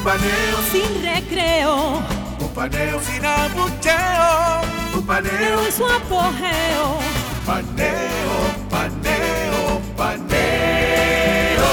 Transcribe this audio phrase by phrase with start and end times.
[0.00, 2.02] Un paneo Sin recreo.
[2.40, 4.62] Un paneo sin abucheo.
[4.96, 6.98] Un paneo En su apogeo.
[7.44, 8.32] Paneo,
[8.70, 11.66] paneo, paneo.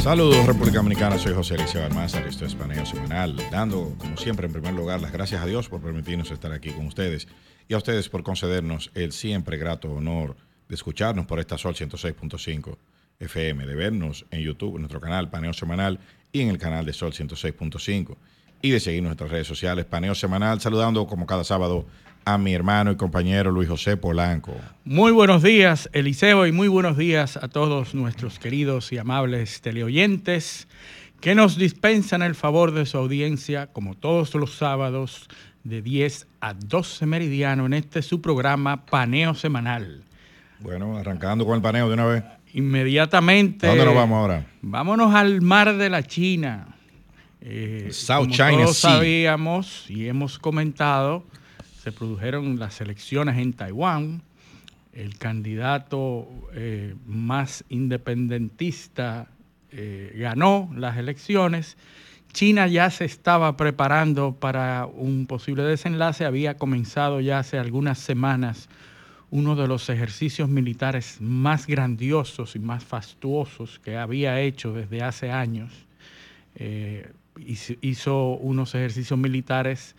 [0.00, 4.54] Saludos República Dominicana, soy José Eliseo Almázar, esto es Paneo Semanal, dando como siempre en
[4.54, 7.28] primer lugar las gracias a Dios por permitirnos estar aquí con ustedes
[7.68, 10.34] y a ustedes por concedernos el siempre grato honor
[10.66, 12.78] de escucharnos por esta Sol 106.5
[13.20, 15.98] FM, de vernos en YouTube, en nuestro canal Paneo Semanal
[16.32, 18.16] y en el canal de Sol 106.5
[18.62, 21.86] y de seguir nuestras redes sociales Paneo Semanal, saludando como cada sábado
[22.24, 24.52] a mi hermano y compañero Luis José Polanco.
[24.84, 30.66] Muy buenos días, Eliseo, y muy buenos días a todos nuestros queridos y amables teleoyentes
[31.20, 35.28] que nos dispensan el favor de su audiencia, como todos los sábados,
[35.64, 40.02] de 10 a 12 meridiano en este su programa Paneo Semanal.
[40.60, 42.24] Bueno, arrancando con el paneo de una vez.
[42.56, 43.66] Inmediatamente.
[43.66, 44.46] ¿A dónde nos vamos ahora?
[44.62, 46.68] Vámonos al mar de la China.
[47.42, 48.90] Eh, South como China todos Sea.
[48.92, 51.22] sabíamos y hemos comentado,
[51.82, 54.22] se produjeron las elecciones en Taiwán.
[54.94, 59.26] El candidato eh, más independentista
[59.70, 61.76] eh, ganó las elecciones.
[62.32, 66.24] China ya se estaba preparando para un posible desenlace.
[66.24, 68.70] Había comenzado ya hace algunas semanas
[69.36, 75.30] uno de los ejercicios militares más grandiosos y más fastuosos que había hecho desde hace
[75.30, 75.70] años.
[76.54, 77.12] Eh,
[77.82, 79.94] hizo, unos ejercicios militares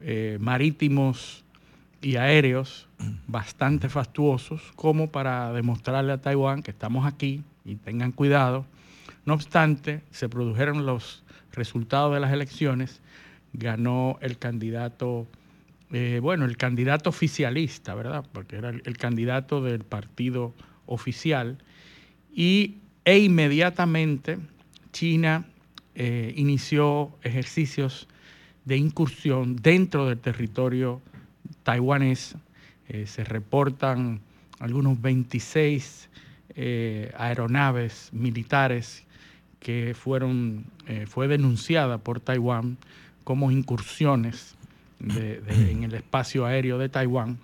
[0.00, 1.44] eh, marítimos
[2.02, 2.88] y aéreos
[3.28, 8.66] bastante fastuosos como para demostrarle a Taiwán que estamos aquí y tengan cuidado.
[9.26, 13.00] No obstante, se produjeron los resultados de las elecciones,
[13.52, 15.28] ganó el candidato
[15.92, 18.24] eh, bueno, el candidato oficialista, ¿verdad?
[18.32, 20.54] Porque era el, candidato del partido
[20.86, 21.58] oficial.
[22.32, 24.38] Y, e inmediatamente
[24.92, 25.46] China
[25.94, 28.08] eh, inició ejercicios
[28.64, 31.00] de incursión dentro del territorio
[31.62, 32.34] taiwanés.
[32.88, 34.20] Eh, se reportan
[34.58, 36.08] algunos 26
[36.56, 39.04] eh, aeronaves militares
[39.60, 40.66] que fueron,
[41.06, 42.76] fue denunciada por Taiwán
[43.24, 44.55] como incursiones
[44.98, 47.38] de- en el espacio aéreo de Taiwán.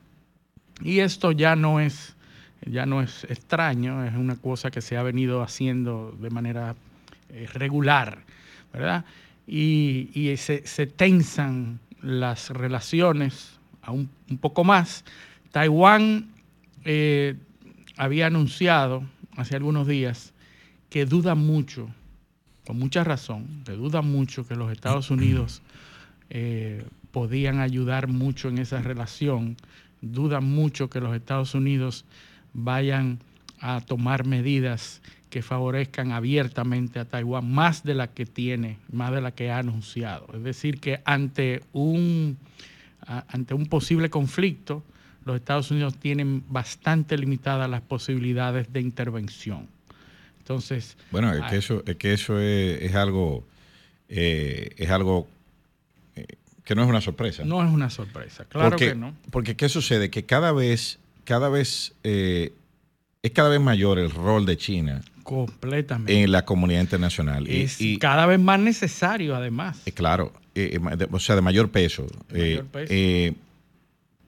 [0.82, 2.16] Y esto ya no es
[2.64, 6.76] ya no es extraño, es una cosa que se ha venido haciendo de manera
[7.30, 8.18] eh, regular,
[8.72, 9.04] ¿verdad?
[9.48, 15.04] Y, y se, se tensan las relaciones aún un poco más.
[15.50, 16.28] Taiwán
[16.84, 17.34] eh,
[17.96, 19.02] había anunciado
[19.36, 20.32] hace algunos días
[20.88, 21.88] que duda mucho,
[22.64, 25.62] con mucha razón, que duda mucho que los Estados Unidos
[26.30, 29.56] eh, podían ayudar mucho en esa relación.
[30.00, 32.04] Dudan mucho que los Estados Unidos
[32.52, 33.20] vayan
[33.60, 35.00] a tomar medidas
[35.30, 39.58] que favorezcan abiertamente a Taiwán, más de la que tiene, más de la que ha
[39.58, 40.26] anunciado.
[40.34, 42.36] Es decir, que ante un,
[43.06, 44.82] ante un posible conflicto,
[45.24, 49.68] los Estados Unidos tienen bastante limitadas las posibilidades de intervención.
[50.38, 53.46] Entonces, Bueno, es que eso es, que eso es, es algo,
[54.08, 55.41] eh, es algo eh,
[56.64, 57.44] que no es una sorpresa.
[57.44, 59.14] no es una sorpresa, claro porque, que no.
[59.30, 60.10] Porque ¿qué sucede?
[60.10, 62.52] Que cada vez, cada vez, eh,
[63.22, 66.22] es cada vez mayor el rol de China Completamente.
[66.22, 67.48] en la comunidad internacional.
[67.48, 69.82] Y- es y, cada vez más necesario, además.
[69.86, 72.06] eh, claro, eh, de- o sea, de mayor peso.
[72.28, 73.36] De mayor peso.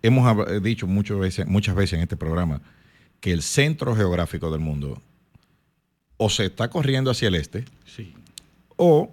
[0.03, 2.61] hemos dicho muchas veces, muchas veces en este programa
[3.21, 5.01] que el centro geográfico del mundo
[6.17, 8.13] o se está corriendo hacia el este Sí.
[8.77, 9.11] o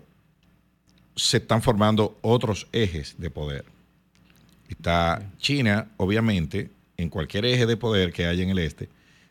[1.16, 3.66] se están formando otros ejes de poder.
[4.70, 8.90] Está China, obviamente, en cualquier eje de poder que haya en el este,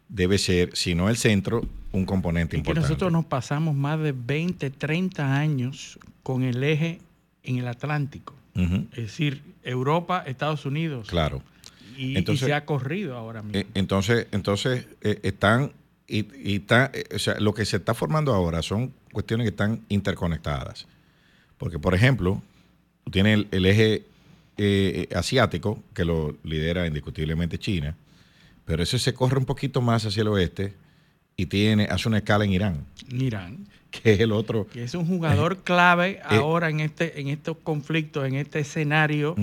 [0.09, 1.63] debe ser, si no el centro,
[1.93, 2.89] un componente Y que importante.
[2.89, 7.01] nosotros nos pasamos más de 20, 30 años con el eje
[7.43, 8.35] en el Atlántico.
[8.93, 11.09] Es decir, Europa, Estados Unidos.
[11.09, 11.43] Claro.
[11.97, 13.59] Y, y Entonces- se ha corrido ahora mismo.
[13.59, 15.73] Eh, Entonces, entonces eh, están,
[16.07, 19.51] y, y está, eh, o sea, lo que se está formando ahora son cuestiones que
[19.51, 20.87] están interconectadas.
[21.61, 22.43] Porque, por ejemplo,
[23.05, 24.07] tú tienes el, el eje
[24.57, 27.95] eh, asiático, que lo lidera indiscutiblemente China,
[28.65, 30.73] pero ese se corre un poquito más hacia el oeste
[31.37, 34.69] y tiene, hace una escala en Irán, Irán, que es el otro.
[34.69, 39.37] que es un jugador clave ahora en este en estos conflictos, en este escenario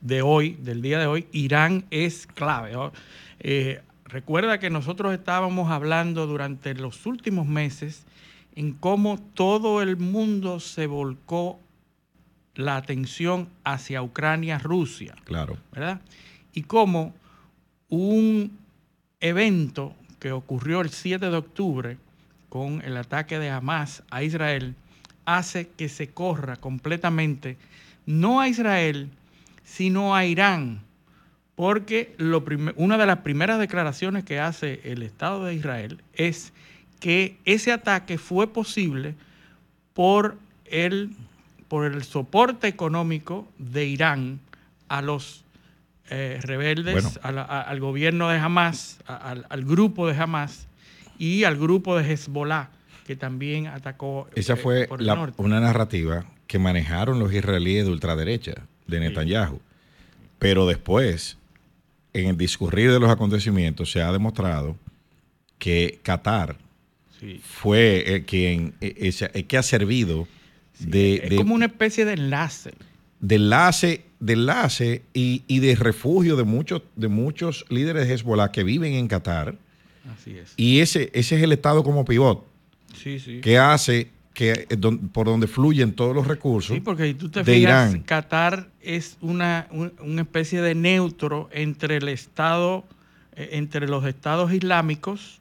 [0.00, 2.72] de hoy, del día de hoy, Irán es clave.
[2.72, 2.92] ¿no?
[3.38, 8.04] Eh, recuerda que nosotros estábamos hablando durante los últimos meses
[8.54, 11.58] en cómo todo el mundo se volcó
[12.54, 15.14] la atención hacia Ucrania, Rusia.
[15.24, 15.56] Claro.
[15.72, 16.00] ¿verdad?
[16.52, 17.14] Y cómo
[17.88, 18.58] un
[19.20, 21.98] evento que ocurrió el 7 de octubre
[22.48, 24.74] con el ataque de Hamas a Israel
[25.24, 27.56] hace que se corra completamente,
[28.06, 29.10] no a Israel,
[29.64, 30.82] sino a Irán,
[31.54, 32.44] porque lo
[32.76, 36.52] una de las primeras declaraciones que hace el Estado de Israel es
[37.02, 39.16] que ese ataque fue posible
[39.92, 41.10] por el,
[41.66, 44.38] por el soporte económico de Irán
[44.88, 45.44] a los
[46.10, 47.10] eh, rebeldes, Bueno.
[47.22, 50.66] a la- a- al gobierno de Hamas, a- al, al grupo de Hamas
[51.18, 52.68] y al grupo de Hezbollah,
[53.06, 55.42] que también atacó Esa eh, fue por el la- norte.
[55.42, 58.52] una narrativa que manejaron los israelíes de ultraderecha,
[58.86, 59.60] de Netanyahu.
[60.38, 61.38] Pero después,
[62.12, 64.76] en el discurrir de los acontecimientos, se ha demostrado
[65.58, 66.58] que Qatar
[67.22, 67.40] Sí.
[67.44, 70.26] fue el quien eh, ese- el que ha servido
[70.80, 72.72] de, es de- como una especie de enlace.
[73.20, 78.50] de enlace, de enlace y, y de refugio de muchos, de muchos líderes de Hezbollah
[78.50, 79.54] que viven en Qatar.
[80.12, 80.52] Así es.
[80.56, 82.44] Y ese, ese es el Estado como pivot
[83.00, 83.40] Sí, sí.
[83.40, 86.74] que hace que eh, don- por donde fluyen todos los recursos.
[86.74, 88.02] Sí, porque si tú te de fijas, Irán.
[88.02, 92.84] Qatar es una, un- una especie de neutro entre el Estado,
[93.36, 95.38] eh, entre los estados islámicos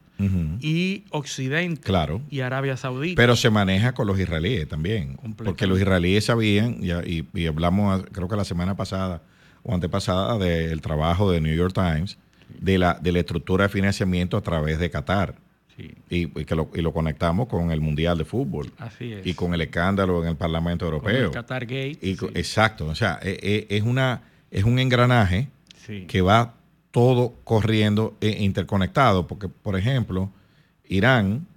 [0.62, 2.22] Y Occidente Claro.
[2.30, 3.16] y Arabia Saudita.
[3.22, 5.18] Pero se maneja con los israelíes también.
[5.38, 9.22] Porque los israelíes sabían, y, y- y hablamos creo que la semana pasada
[9.64, 12.18] o antepasada del trabajo de New York Times,
[12.60, 15.36] de la, de la estructura de financiamiento a través de Qatar.
[15.78, 19.26] Sí, Y, y que lo, y lo conectamos con el Mundial de Fútbol así es.
[19.26, 21.28] y con el escándalo en el Parlamento Con Europeo.
[21.28, 21.98] el Qatar Gate.
[22.02, 23.40] Y con- sí, Exacto, o sea, e-
[23.70, 24.22] e- es, una,
[24.52, 25.48] es un engranaje
[25.88, 26.06] sí.
[26.08, 26.56] que va
[26.92, 30.30] todo corriendo e interconectado, porque, por ejemplo,
[30.88, 31.48] Irán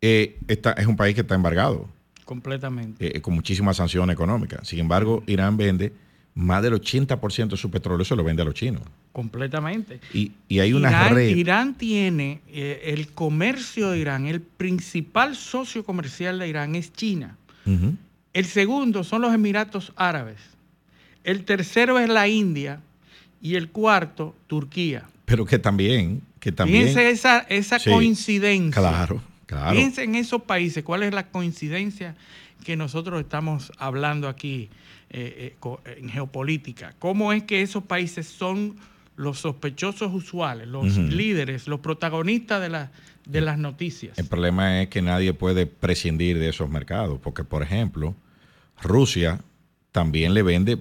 [0.00, 1.88] eh, está, es un país que está embargado,
[2.24, 3.16] completamente.
[3.16, 4.66] eh, con muchísimas sanciones económicas.
[4.68, 5.92] Sin embargo, Irán vende
[6.34, 8.82] más del 80% de su petróleo, se lo vende a los chinos.
[9.12, 10.00] completamente.
[10.12, 11.28] Y, y hay una Irán, red.
[11.36, 17.36] Irán tiene eh, el comercio de Irán, el principal socio comercial de Irán es China.
[18.32, 20.36] El segundo son los Emiratos Árabes.
[21.24, 22.80] El tercero es la India.
[23.42, 25.04] Y el cuarto, Turquía.
[25.24, 26.82] Pero que también, que también.
[26.88, 28.80] Fíjense esa, esa Sí, coincidencia.
[28.80, 29.74] Claro, claro.
[29.76, 32.14] Fíjense en esos países, cuál es la coincidencia
[32.64, 34.68] que nosotros estamos hablando aquí
[35.10, 36.94] eh, eh, en geopolítica.
[36.98, 38.76] ¿Cómo es que esos países son
[39.16, 42.90] los sospechosos usuales, los líderes, los protagonistas de, la-
[43.24, 44.18] de las noticias?
[44.18, 48.14] El problema es que nadie puede prescindir de esos mercados, porque, por ejemplo,
[48.82, 49.40] Rusia
[49.92, 50.78] también le vende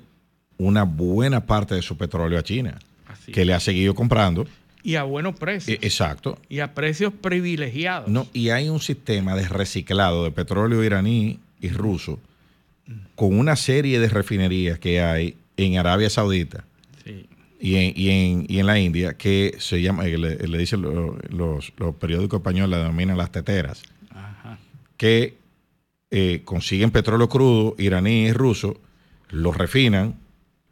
[0.57, 3.31] una buena parte de su petróleo a China, Así.
[3.31, 4.46] que le ha seguido comprando.
[4.84, 5.78] Y a buenos precios.
[5.81, 6.38] E- Exacto.
[6.50, 8.07] y a precios privilegiados.
[8.07, 12.19] No, y hay un sistema de reciclado de petróleo iraní y ruso
[13.16, 16.66] con una serie de refinerías que hay en Arabia Saudita
[17.04, 17.25] Sí.
[17.59, 20.81] y en, y en, y en la India que se llama, que le, le dicen
[20.83, 23.81] lo- los, los periódicos españoles, la denominan las teteras.
[24.12, 24.59] Ajá.
[24.97, 25.38] que
[26.12, 28.80] eh, consiguen petróleo crudo iraní y ruso,
[29.30, 30.16] lo refinan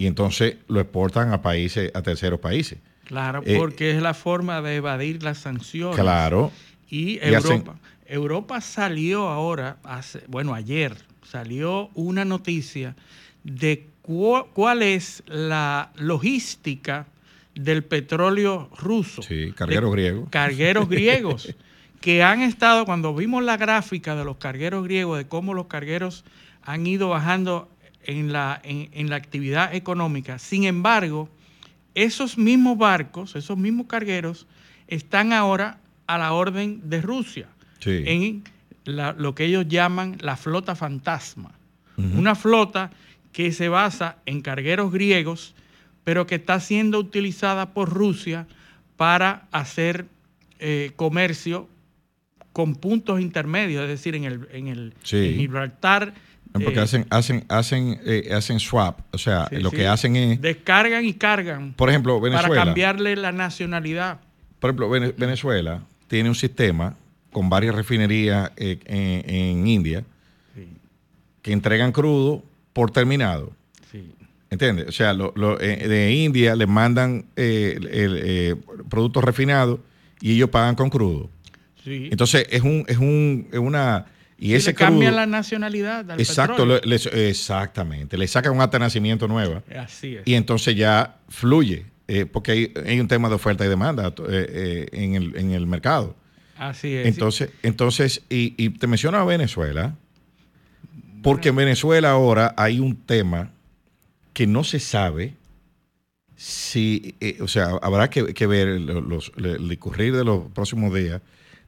[0.03, 2.79] y entonces lo exportan a países, a terceros países.
[3.05, 5.95] Claro, Eh, porque es la forma de evadir las sanciones.
[5.99, 6.51] Claro.
[6.89, 7.75] Y Y hacen- Europa.
[8.05, 10.95] Europa salió ahora, hace, bueno, ayer
[11.25, 12.95] salió una noticia
[13.43, 17.07] de cu- cuál es la logística
[17.55, 19.21] del petróleo ruso.
[19.21, 20.29] Sí, cargueros griegos.
[20.29, 21.55] Cargueros griegos
[22.01, 26.25] que han estado, cuando vimos la gráfica de los cargueros griegos, de cómo los cargueros
[26.61, 27.69] han ido bajando
[28.05, 30.39] en la, en, en la actividad económica.
[30.39, 31.29] Sin embargo,
[31.95, 34.47] esos mismos barcos, esos mismos cargueros,
[34.87, 37.47] están ahora a la orden de Rusia
[37.79, 38.03] Sí.
[38.05, 38.43] en
[38.85, 41.51] la- lo que ellos llaman la flota fantasma.
[41.95, 42.89] Una flota
[43.31, 45.53] que se basa en cargueros griegos,
[46.03, 48.47] pero que está siendo utilizada por Rusia
[48.97, 50.07] para hacer
[50.59, 51.67] eh, comercio
[52.51, 55.17] con puntos intermedios, es decir, en el, en el Sí.
[55.17, 56.13] en Gibraltar.
[56.53, 58.99] Porque eh, hacen, hacen, hacen, eh, hacen swap.
[59.11, 62.65] O sea, sí, lo sí, que hacen es, Descargan y cargan por ejemplo, para Venezuela.
[62.65, 64.19] cambiarle la nacionalidad.
[64.59, 66.95] Por ejemplo, Vene- Venezuela tiene un sistema
[67.31, 69.29] con varias refinerías eh, en,
[69.59, 70.03] en India
[70.55, 70.67] Sí,
[71.41, 72.43] que entregan crudo
[72.73, 73.51] por terminado.
[73.91, 74.11] sí.
[74.51, 74.87] ¿Entiendes?
[74.87, 77.25] O sea, lo- lo, eh, de India le mandan
[78.89, 79.79] productos refinados
[80.21, 81.29] y ellos pagan con crudo.
[81.83, 82.07] Sí.
[82.11, 84.05] Entonces es un, es un, es una
[84.45, 86.81] y Y ese le crudo- la nacionalidad al exacto, petróleo.
[86.83, 90.23] le- le- exactamente, le sacan un acta de nacimiento nueva Así es.
[90.25, 94.13] y entonces ya fluye, eh, porque hay, hay un tema de oferta y demanda eh,
[94.29, 96.15] eh, en, el, en el mercado.
[96.57, 97.07] Así es.
[97.07, 99.95] Entonces, entonces y, y te menciono a Venezuela,
[101.23, 103.51] porque en Venezuela ahora hay un tema
[104.33, 105.35] que no se sabe
[106.35, 111.21] si, o sea, habrá que, que ver los, el discurrir de los próximos días,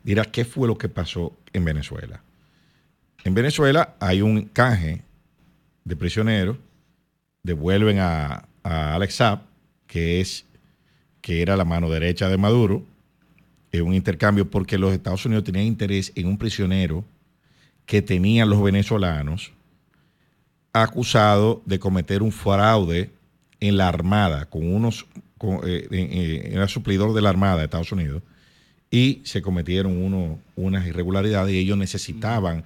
[0.03, 2.21] dirá qué fue lo que pasó en Venezuela.
[3.25, 5.01] En Venezuela hay un canje
[5.83, 6.57] de prisioneros,
[7.41, 9.41] devuelven a, Alex Saab,
[9.87, 10.45] que es
[11.21, 12.85] que era la mano derecha de Maduro,
[13.71, 17.03] en un intercambio porque los Estados Unidos tenían interés en un prisionero
[17.87, 19.51] que tenían los venezolanos
[20.71, 23.09] acusado de cometer un fraude
[23.59, 25.07] en la Armada con unos
[25.39, 28.21] con, eh, eh, era suplidor de la Armada de Estados Unidos
[28.91, 32.63] y se cometieron unas irregularidades y ellos necesitaban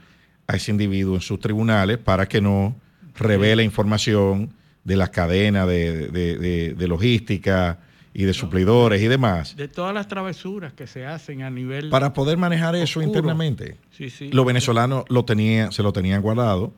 [0.50, 2.76] a ese individuo en sus tribunales para que no
[3.16, 4.52] revele información
[4.84, 7.78] de las cadenas de, de- de- de logística
[8.16, 11.90] y de suplidores y demás De todas las travesuras que se hacen a nivel.
[11.90, 13.06] para poder manejar eso Oscuro.
[13.06, 13.78] internamente.
[13.92, 14.32] Sí, sí.
[14.32, 16.74] Los venezolanos lo tenía, se lo tenían guardado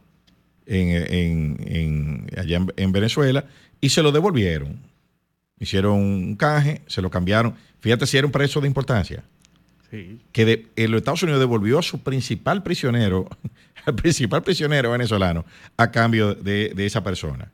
[0.66, 3.46] en, en- en- allá en, en Venezuela
[3.80, 4.80] y se lo devolvieron.
[5.60, 7.56] Hicieron un canje, se lo cambiaron.
[7.80, 9.24] Fíjate si era un preso de importancia.
[9.92, 10.20] Sí.
[10.32, 13.28] Que de- eh, los Estados Unidos devolvió a su principal prisionero,
[13.86, 15.46] al principal prisionero venezolano,
[15.78, 17.52] a cambio de, de esa persona.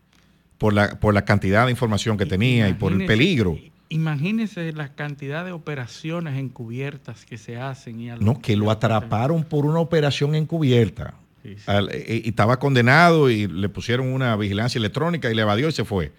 [0.58, 3.58] Por la, por la cantidad de información que tenía y por el peligro.
[3.90, 8.00] Imagínese la cantidad de operaciones encubiertas que se hacen.
[8.02, 11.14] Y a No, que lo atraparon por una operación encubierta.
[11.44, 11.64] Sí, sí.
[11.68, 15.72] Al- eh, y estaba condenado y le pusieron una vigilancia electrónica y le evadió y
[15.72, 16.12] se fue.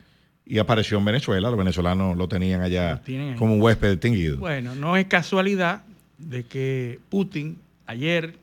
[0.47, 1.51] Y apareció en Venezuela.
[1.51, 4.39] Los venezolanos lo tenían allá Lo como un huésped distinguido.
[4.39, 5.83] Bueno, no es casualidad
[6.19, 8.35] de que Putin ayer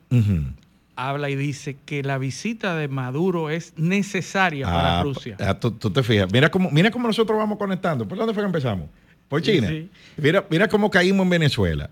[0.96, 5.36] habla y dice que la visita de Maduro es necesaria para Ah, Rusia.
[5.40, 6.32] ah, tú, tú te fijas.
[6.32, 8.08] Mira cómo, mira cómo nosotros vamos conectando.
[8.08, 8.88] ¿Por dónde fue que empezamos?
[9.28, 9.68] Por China.
[9.68, 9.90] sí.
[10.16, 11.90] Mira, mira cómo caímos en Venezuela.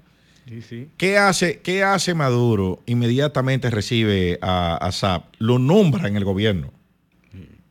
[0.69, 0.89] Sí.
[0.97, 2.83] ¿Qué hace, qué hace Maduro?
[2.87, 6.71] Inmediatamente recibe a, a Saab, lo nombra en el gobierno.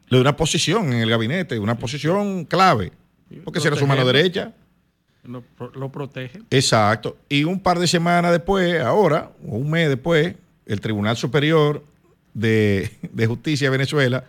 [0.10, 2.92] Le da una posición en el gabinete, una posición clave.
[3.44, 4.54] Porque si era su mano derecha.
[5.26, 6.40] Lo, pro- lo protege.
[6.50, 7.18] Exacto.
[7.30, 11.84] Y un par de semanas después, ahora, o un mes después, el Tribunal Superior
[12.34, 14.26] de, de Justicia de Venezuela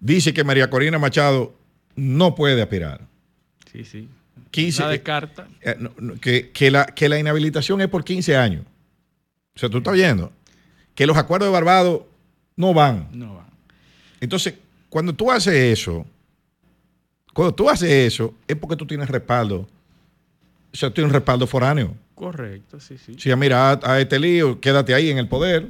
[0.00, 1.54] dice que María Corina Machado
[1.96, 3.02] no puede aspirar.
[3.70, 4.08] Sí, sí.
[4.50, 5.46] 15, La descarta.
[5.60, 8.64] eh, no, no, que, que la, que la inhabilitación es por 15 años.
[9.54, 10.32] O sea, tú estás viendo
[10.94, 12.02] que los acuerdos de Barbados
[12.56, 13.08] no van.
[13.12, 13.46] No va.
[14.20, 14.54] Entonces,
[14.88, 16.04] cuando tú haces eso,
[17.32, 19.68] cuando tú haces eso, es porque tú tienes respaldo.
[20.72, 21.96] O sea, tú tienes un respaldo foráneo.
[22.14, 23.14] Correcto, sí, sí.
[23.18, 25.68] Si mira, a, a este lío, quédate ahí en el poder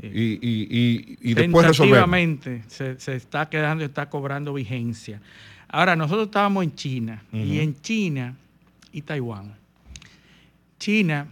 [0.00, 0.06] Sí.
[0.06, 1.98] y, y- y- y después resolver.
[2.68, 5.20] Se, se está quedando, está cobrando vigencia.
[5.68, 8.34] Ahora, nosotros estábamos en China y en China
[8.92, 9.54] y Taiwán.
[10.78, 11.26] China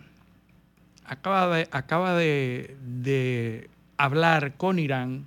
[1.05, 5.25] acaba de, acaba de, de hablar con Irán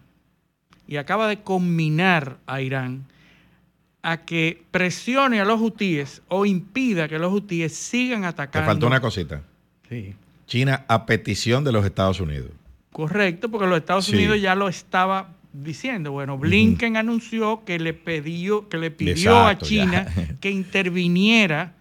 [0.88, 3.06] y acaba de combinar a Irán
[4.04, 8.66] a que presione a los hutíes o impida que los hutíes sigan Te atacando.
[8.68, 9.42] faltó una cosita.
[9.90, 10.16] Sí.
[10.48, 12.50] China a petición de los Estados Unidos.
[12.92, 14.16] Correcto, porque los Estados Sí.
[14.16, 16.12] Unidos ya lo estaba diciendo.
[16.14, 20.28] Bueno, Blinken anunció que le pidió, que le pidió Exacto, a China ya.
[20.42, 21.74] que interviniera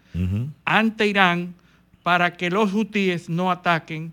[0.64, 1.54] ante Irán
[2.02, 4.12] para que los hutíes no ataquen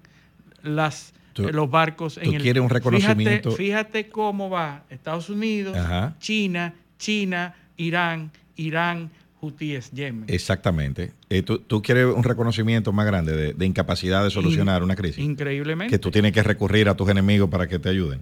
[0.61, 3.63] las, Tú- eh, los barcos en tú el quieres un reconocimiento- Fíjate,
[4.01, 6.15] fíjate cómo va Estados Unidos, Ajá.
[6.19, 10.25] China, China, Irán, Irán, hutíes, Yemen.
[10.27, 11.11] Exactamente.
[11.29, 15.19] Eh, tú, tú quieres un reconocimiento más grande de, de incapacidad de solucionar una crisis.
[15.23, 15.91] Increíblemente.
[15.91, 18.21] Que tú tienes que recurrir a tus enemigos para que te ayuden.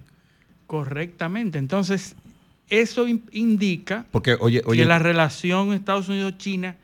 [0.66, 1.58] Correctamente.
[1.58, 2.16] Entonces,
[2.68, 4.82] eso in- indica Porque, oye, oye.
[4.82, 6.76] que la relación Estados Unidos-China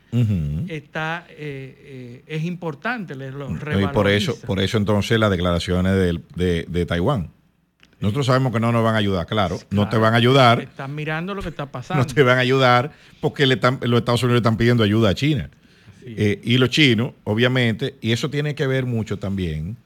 [0.68, 5.94] está eh, eh, es importante, lo Y por eso, por eso entonces las declaraciones
[6.36, 7.30] de, de Taiwán.
[8.02, 9.58] Nosotros sabemos que no nos van a ayudar, claro.
[9.70, 10.60] No te van a ayudar.
[10.60, 12.04] Están mirando lo que está pasando.
[12.04, 15.10] No te van a ayudar porque le están- los Estados Unidos le están pidiendo ayuda
[15.10, 15.48] a China.
[16.04, 19.76] Eh, y los chinos, obviamente, y eso tiene que ver mucho también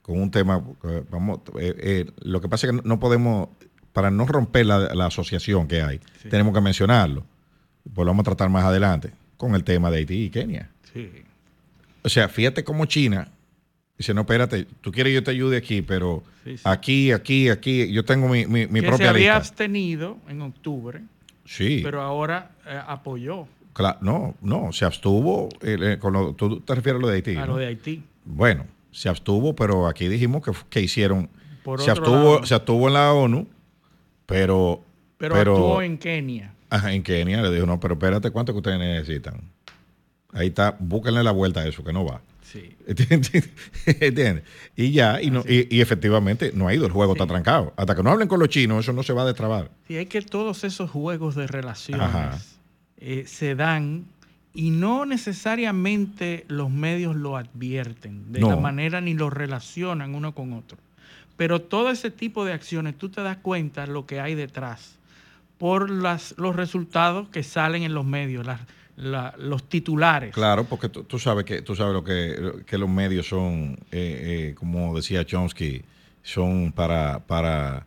[0.00, 0.62] con un tema,
[1.10, 3.48] vamos, eh, eh, lo que pasa es que no- no podemos,
[3.92, 6.28] para no romper la, la asociación que hay, Sí.
[6.30, 7.24] tenemos que mencionarlo.
[7.94, 10.70] Pues lo vamos a tratar más adelante con el tema de Haití y Kenia.
[10.94, 11.10] Sí.
[12.02, 13.28] O sea, fíjate cómo China
[13.98, 16.62] dice, no, espérate, tú quieres que yo te ayude aquí, pero Sí, sí.
[16.64, 19.36] aquí, aquí, aquí, yo tengo mi, mi- mi que se había lista.
[19.36, 21.00] abstenido en octubre,
[21.44, 21.80] Sí.
[21.82, 25.48] pero ahora eh, apoyó Cla- no, no, se abstuvo.
[25.62, 27.36] eh, con lo- tú te refieres a lo de Haití.
[27.36, 27.54] a ¿no?
[27.54, 28.02] lo de Haití.
[28.24, 31.28] bueno, se abstuvo, pero aquí dijimos que, que hicieron,
[31.62, 33.46] Por se abstuvo, lado- se abstuvo en la ONU,
[34.26, 34.82] pero,
[35.18, 36.52] Pero, pero actuó en Kenia.
[36.70, 39.40] ajá, en Kenia le dijo, no, pero espérate, ¿cuánto que ustedes necesitan?
[40.32, 42.20] Ahí está, búsquenle la vuelta a eso, que no va.
[42.52, 42.76] Sí.
[42.86, 44.44] ¿Entiendes?
[44.76, 47.74] Y ya, y, no, y, y efectivamente no ha ido, el juego está trancado.
[47.76, 49.70] Hasta que no hablen con los chinos, eso no se va a destrabar.
[49.88, 52.56] Sí, hay que todos esos juegos de relaciones
[52.98, 54.04] eh, se dan
[54.54, 58.50] y no necesariamente los medios lo advierten de No.
[58.50, 60.78] la manera ni lo relacionan uno con otro.
[61.36, 64.96] Pero todo ese tipo de acciones, tú te das cuenta lo que hay detrás
[65.58, 68.60] por las, los resultados que salen en los medios, las-
[68.96, 70.32] la- los titulares.
[70.34, 74.50] Claro, porque tú, tú sabes que tú sabes lo que, que los medios son, eh,
[74.50, 75.82] eh, como decía Chomsky,
[76.22, 77.86] son para para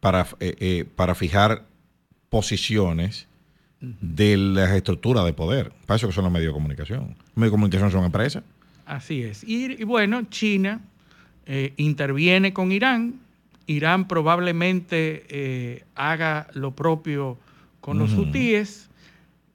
[0.00, 1.64] para, eh, para fijar
[2.28, 3.26] posiciones
[3.80, 5.72] de las estructuras de poder.
[5.86, 7.00] Para eso que son los medios de comunicación.
[7.18, 8.42] Los medios de comunicación son empresas.
[8.84, 9.42] Así es.
[9.44, 10.80] Y, y bueno, China
[11.76, 13.20] interviene con Irán.
[13.66, 17.38] Irán probablemente haga lo propio
[17.80, 18.88] con los hutíes.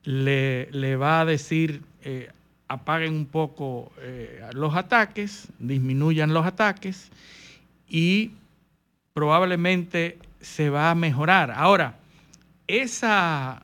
[0.04, 2.30] Le, le va a decir, eh,
[2.68, 7.12] apaguen un poco eh, los ataques, disminuyan los ataques
[7.88, 8.32] y
[9.14, 11.52] probablemente se va a mejorar.
[11.52, 11.98] Ahora,
[12.68, 13.62] esa,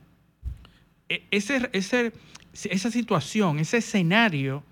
[1.08, 2.12] e- ese, ese-
[2.52, 4.62] esa situación, ese escenario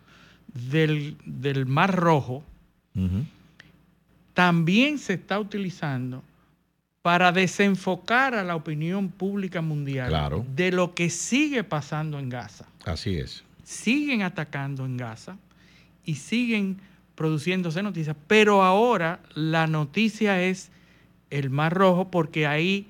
[0.71, 2.45] del, del Mar Rojo
[4.35, 6.23] también se está utilizando
[7.07, 10.45] para desenfocar a la opinión pública mundial Claro.
[10.57, 12.67] de lo que sigue pasando en Gaza.
[12.85, 13.45] Así es.
[13.63, 15.37] Siguen atacando en Gaza
[16.05, 16.79] y siguen
[17.15, 20.73] produciéndose noticias, pero ahora la noticia es
[21.31, 22.89] el Mar Rojo porque ahí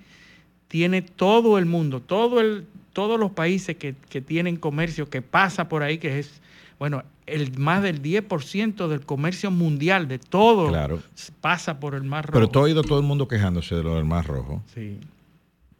[0.68, 5.68] tiene todo el mundo, todo el, todos los países que, que tienen comercio, que pasa
[5.68, 6.40] por ahí, que es,
[6.78, 11.02] bueno, el más del 10% del comercio mundial de todo Claro.
[11.40, 12.34] pasa por el Mar Rojo.
[12.34, 14.98] Pero tú has oído todo el mundo quejándose de lo del Mar Rojo, Sí,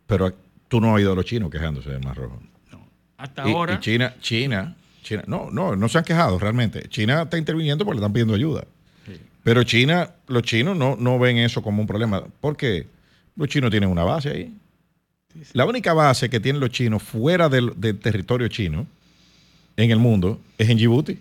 [0.06, 0.32] pero
[0.68, 2.40] tú no has oído a los chinos quejándose del Mar Rojo.
[2.72, 2.80] no.
[3.18, 6.88] Hasta Y, ahora, y China, China, China, no, no, no se han quejado realmente.
[6.88, 8.64] China está interviniendo porque le están pidiendo ayuda.
[9.06, 9.12] Sí.
[9.44, 12.24] Pero China, los chinos no, no ven eso como un problema.
[12.40, 12.86] Porque
[13.36, 14.56] los chinos tienen una base ahí.
[15.52, 18.86] La única base que tienen los chinos fuera del, del territorio chino
[19.76, 21.18] en el mundo es en Djibouti.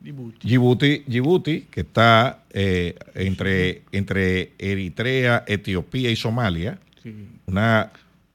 [0.00, 0.46] Djibouti.
[0.48, 6.78] Djibouti, Djibouti que está eh, entre, entre Eritrea, Etiopía y Somalia.
[7.02, 7.12] Sí.
[7.46, 7.90] Una,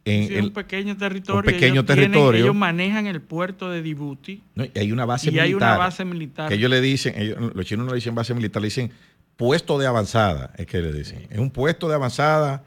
[0.05, 1.39] en Sí, el- un pequeño territorio.
[1.39, 2.43] un pequeño ellos tienen- territorio.
[2.43, 5.45] ellos manejan el puerto de Djibouti no, y hay una base y militar.
[5.47, 6.49] hay una base militar.
[6.49, 8.91] Que ellos le dicen, ellos- los chinos no le dicen base militar, le dicen
[9.38, 11.25] puesto de avanzada, es que le dicen.
[11.29, 12.63] Es un puesto de avanzada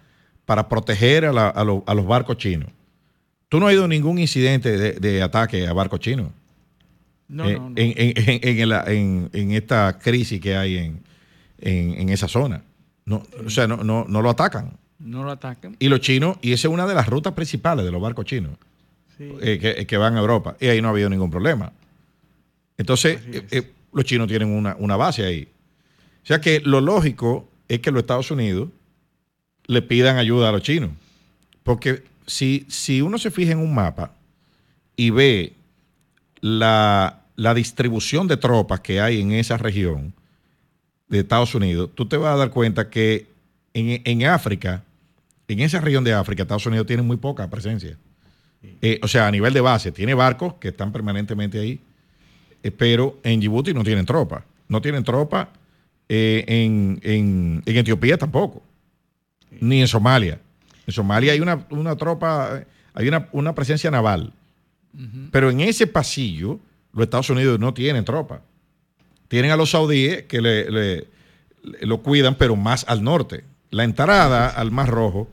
[0.47, 2.71] para proteger a, la- a los- a los barcos chinos.
[3.49, 6.31] Tú no has ido ningún incidente de, de ataque a barcos chinos
[7.29, 7.77] no, eh, no, no.
[7.77, 10.77] En, en- en- esta crisis que hay
[11.59, 12.63] en, esa zona.
[13.05, 14.77] No, o sea, no, no, no lo atacan.
[14.99, 15.77] no lo atacan.
[15.79, 18.53] Y los chinos, y esa es una de las rutas principales de los barcos chinos
[19.17, 19.31] Sí.
[19.41, 20.57] eh, que, que van a Europa.
[20.61, 21.73] Y ahí no ha habido ningún problema.
[22.77, 23.19] Entonces,
[23.51, 25.49] eh, los chinos tienen una, una base ahí.
[26.23, 28.69] O sea que lo lógico es que los Estados Unidos
[29.67, 30.91] le pidan ayuda a los chinos.
[31.63, 34.13] Porque si, si uno se fija en un mapa
[34.97, 35.55] y ve
[36.41, 40.15] la, la distribución de tropas que hay en esa región
[41.09, 43.27] de Estados Unidos, tú te vas a dar cuenta que
[43.75, 44.83] en, en África,
[45.49, 47.97] en esa región de África, Estados Unidos tiene muy poca presencia.
[48.83, 51.81] Eh, o sea, a nivel de base, tiene barcos que están permanentemente ahí,
[52.63, 54.45] eh, pero en Djibouti no tienen tropa.
[54.69, 55.51] No tienen tropa
[56.09, 58.63] eh, en, en- en Etiopía tampoco,
[59.61, 60.41] ni en Somalia.
[60.87, 64.33] En Somalia hay una, una tropa, hay una, una presencia naval,
[65.31, 66.59] pero en ese pasillo
[66.93, 68.41] los Estados Unidos no tienen tropa.
[69.29, 70.97] Tienen a los saudíes que le, le-
[71.63, 73.45] le- lo cuidan, pero más al norte.
[73.71, 75.29] La entrada al Mar Rojo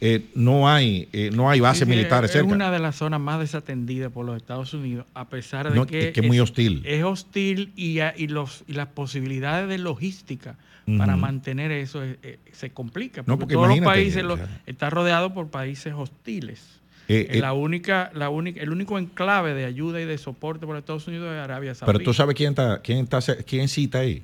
[0.00, 2.52] eh, no hay eh, no hay bases Sí, militares es cerca.
[2.52, 6.08] una de las zonas más desatendidas por los Estados Unidos, a pesar de No, que,
[6.08, 6.82] es que es muy hostil.
[6.84, 10.58] Es hostil y, y los, y las posibilidades de logística
[10.98, 13.22] para mantener eso eh, eh, se complica.
[13.22, 14.60] Porque, No, porque todos los países o lo- sea.
[14.66, 16.62] está rodeado por países hostiles.
[17.08, 20.66] Eh, Eh, eh, la única, la única, el único enclave de ayuda y de soporte
[20.66, 21.92] para Estados Unidos es Arabia Saudita.
[21.92, 24.22] pero tú sabes quién está, quién está, quién está ahí.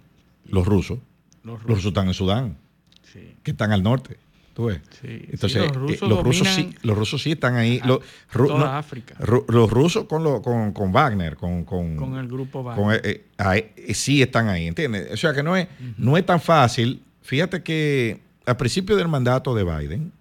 [0.49, 0.99] Los rusos.
[1.45, 2.57] los Los rusos están en Sudán,
[3.13, 4.17] sí, que están al norte.
[4.55, 4.81] ¿Tú ves?
[5.01, 7.81] sí, Entonces, sí, eh, los rusos, los, rusos sí, los rusos sí están ahí.
[7.87, 8.01] Los,
[8.35, 12.17] ru- toda no, África ru- los rusos con, lo- con, con Wagner, con, con, con
[12.19, 12.85] el grupo Wagner.
[12.85, 15.11] con, eh, eh, eh, sí están ahí, ¿entiendes?
[15.11, 17.03] O sea que no es, no es tan fácil.
[17.23, 20.13] Fíjate que al principio del mandato de Biden,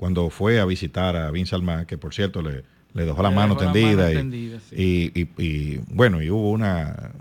[0.00, 3.36] cuando fue a visitar a Bin Salman, que por cierto le, le dejó la Le
[3.36, 4.74] mano dejó la tendida, mano y, tendida, sí.
[5.14, 7.12] y- y- y, bueno, y hubo una,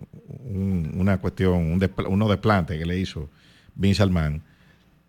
[0.94, 3.30] una cuestión, un despl unos desplantes que le hizo
[3.76, 4.42] Bin Salman,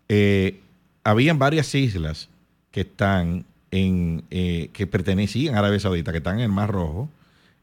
[0.09, 0.59] eh,
[1.05, 2.27] habían varias islas
[2.71, 7.09] que están en, eh, que pertenecían a Arabia Saudita, que están en el Mar Rojo,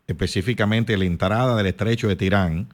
[0.07, 2.69] específicamente la entrada del estrecho de Tirán.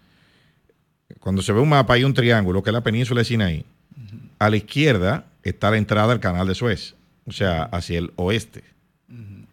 [1.18, 3.64] Cuando se ve un mapa hay un triángulo, que es la península de Sinaí.
[4.38, 6.94] A la izquierda está la entrada del canal de Suez,
[7.26, 8.62] o sea, hacia el oeste.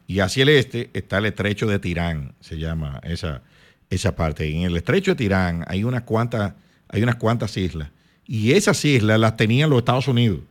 [0.08, 3.42] Y hacia el este está el estrecho de Tirán, se llama esa,
[3.90, 4.50] esa parte.
[4.50, 6.54] Y en el estrecho de Tirán hay unas cuantas,
[6.90, 7.90] hay unas cuantas islas.
[8.26, 10.42] Y esas islas las tenían los Estados Unidos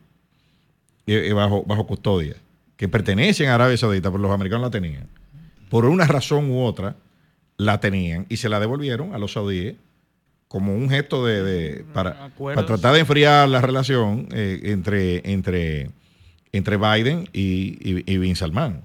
[1.07, 2.35] eh, eh, bajo, bajo custodia,
[2.77, 5.07] que pertenecen a Arabia Saudita, pero los americanos la tenían.
[5.69, 6.95] Por una razón u otra,
[7.57, 9.75] la tenían y se la devolvieron a los saudíes
[10.47, 15.91] como un gesto de, para, para, tratar de enfriar la relación eh, entre, entre,
[16.51, 17.77] entre Biden y,
[18.11, 18.81] y, Bin Salman.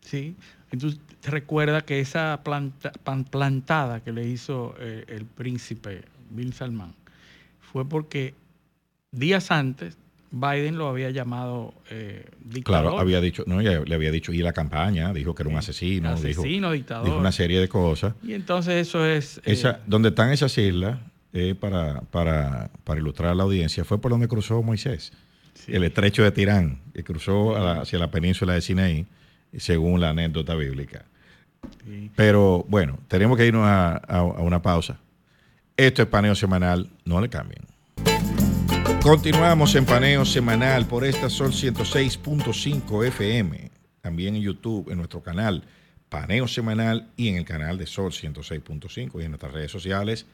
[0.00, 0.34] Sí,
[0.70, 2.92] entonces recuerda que esa planta,
[3.30, 6.94] plantada que le hizo eh, el príncipe Bin Salman
[7.60, 8.34] fue porque
[9.10, 9.96] días antes
[10.30, 12.82] Biden lo había llamado eh, dictador.
[12.82, 16.10] Claro, había dicho, no, le había dicho, y la campaña, dijo que era un asesino.
[16.10, 17.06] Asesino, dictador.
[17.06, 18.14] Dijo una serie de cosas.
[18.22, 19.38] Y entonces eso es...
[19.38, 20.98] Eh, esa, donde están esas islas,
[21.32, 25.12] eh, para, para, para, ilustrar a la audiencia, fue por donde cruzó Moisés.
[25.66, 29.06] El estrecho de Tirán, que cruzó hacia la península de Sinaí,
[29.56, 31.04] según la anécdota bíblica.
[32.14, 34.98] Pero bueno, tenemos que irnos a, a una pausa.
[35.76, 37.62] Esto es paneo semanal, no le cambien.
[39.02, 43.70] Continuamos en paneo semanal por esta Sol 106.5 FM.
[44.00, 45.64] También en YouTube, en nuestro canal
[46.08, 50.26] Paneo Semanal y en el canal de Sol 106.5 y en nuestras redes sociales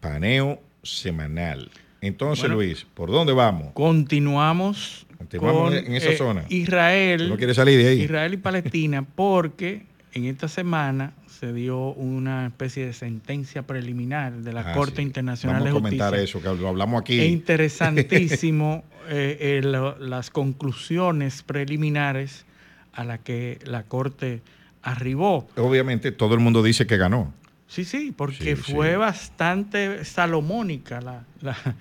[0.00, 1.70] Paneo Semanal.
[2.06, 3.72] Entonces, Luis, ¿por dónde vamos?
[3.72, 6.44] Continuamos, continuamos en esa eh, zona.
[6.50, 7.30] Israel.
[7.30, 8.02] No quiere salir de ahí.
[8.02, 14.52] Israel y Palestina, porque en esta semana se dio una especie de sentencia preliminar de
[14.52, 16.04] la ah, Corte Internacional Vamos de Justicia.
[16.04, 17.20] comentar eso, que lo hablamos aquí.
[17.20, 19.60] Es interesantísimo eh,
[19.98, 22.44] las conclusiones preliminares
[22.92, 24.42] a las que la Corte
[24.82, 25.48] arribó.
[25.56, 27.32] Obviamente todo el mundo dice que ganó.
[27.74, 31.24] Sí, sí, porque fue bastante salomónica la...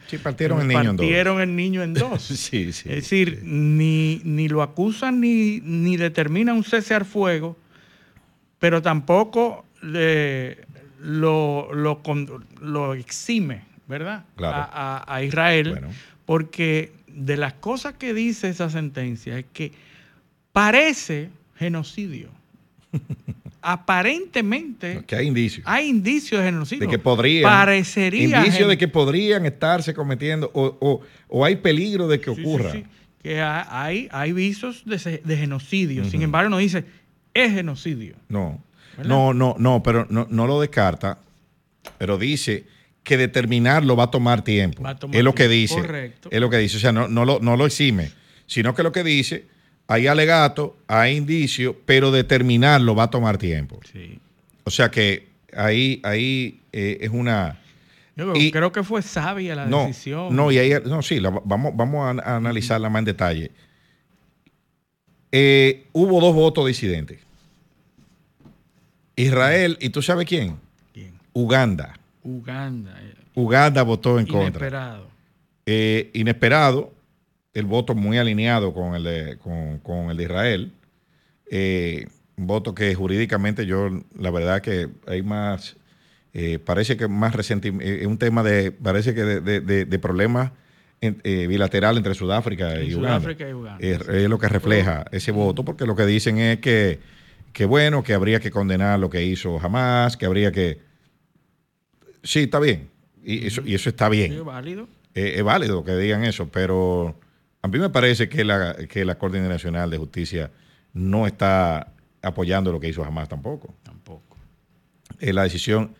[0.08, 1.06] sí, partieron el niño en dos.
[1.06, 2.24] Partieron el niño en dos.
[2.24, 2.90] sí, sí.
[2.90, 7.60] Es decir, Ni, ni lo acusan ni, ni determinan un cese al fuego,
[8.58, 14.26] pero tampoco lo, lo, exime, ¿verdad?
[14.40, 15.80] A, Israel,
[16.26, 19.74] porque de las cosas que dice esa sentencia es que
[20.54, 22.30] parece genocidio.
[23.62, 25.04] Aparentemente.
[25.08, 25.66] Que hay indicios.
[25.66, 26.88] Hay indicios de genocidio.
[26.88, 27.44] De que podrían.
[27.44, 28.40] Parecería.
[28.40, 32.72] Indicios de que podrían estarse cometiendo o, hay peligro de que ocurra.
[32.74, 32.84] Sí,
[33.22, 36.04] que hay, hay visos de, genocidio.
[36.06, 36.84] Sin embargo, no dice
[37.34, 38.16] es genocidio.
[38.30, 38.62] No,
[39.04, 41.20] no, no, no, pero no, lo descarta,
[41.98, 42.66] pero dice
[43.04, 44.84] que determinarlo va a tomar tiempo.
[45.12, 45.76] es lo que dice.
[45.76, 46.30] Correcto.
[46.32, 46.78] Es lo que dice.
[46.78, 48.12] O sea, no, no, lo, no lo exime,
[48.46, 49.48] sino que lo que dice,
[49.88, 53.80] hay alegato, hay indicio, pero determinarlo va a tomar tiempo.
[53.92, 54.20] Sí.
[54.64, 57.60] O sea que ahí, ahí eh, es una...
[58.16, 60.36] Yo creo que fue sabia la decisión.
[60.36, 63.52] No, y ahí, no, sí, vamos, vamos a, analizarla más en detalle.
[65.32, 67.20] Eh, hubo dos votos disidentes.
[69.16, 70.58] Israel, ¿y tú sabes quién?
[70.94, 71.14] ¿Quién?
[71.34, 71.98] Uganda.
[72.22, 72.96] Uganda.
[73.02, 73.16] Eh.
[73.34, 74.68] Uganda votó en contra.
[74.68, 75.08] Inesperado.
[75.66, 76.93] Eh, inesperado,
[77.54, 79.38] el voto muy alineado con el de,
[79.84, 80.72] con, el de Israel.
[81.50, 85.76] Eh, un voto que jurídicamente yo, la verdad que hay más,
[86.66, 90.52] parece que más resentimiento, es un tema de, parece que de, problemas
[91.24, 93.86] bilateral entre Sudáfrica y, Sudáfrica y Uganda.
[93.86, 97.00] Es, lo que refleja ese voto, porque lo que dicen es que
[97.54, 100.80] que bueno, que habría que condenar lo que hizo jamás, que habría que...
[102.24, 102.90] Sí, está bien.
[103.24, 104.34] Y eso, y eso está bien.
[104.34, 104.88] es válido.
[105.14, 107.16] Eh, es válido que digan eso, pero
[107.64, 110.52] a mí me parece que la, que la Corte Internacional de Justicia
[110.94, 113.74] no está apoyando lo que hizo jamás tampoco.
[113.84, 114.38] Tampoco.
[115.20, 115.96] Eh, la decisión...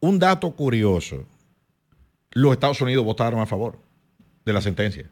[0.00, 1.28] Un dato curioso,
[2.32, 3.78] los Estados Unidos votaron a favor
[4.44, 5.08] de la sentencia.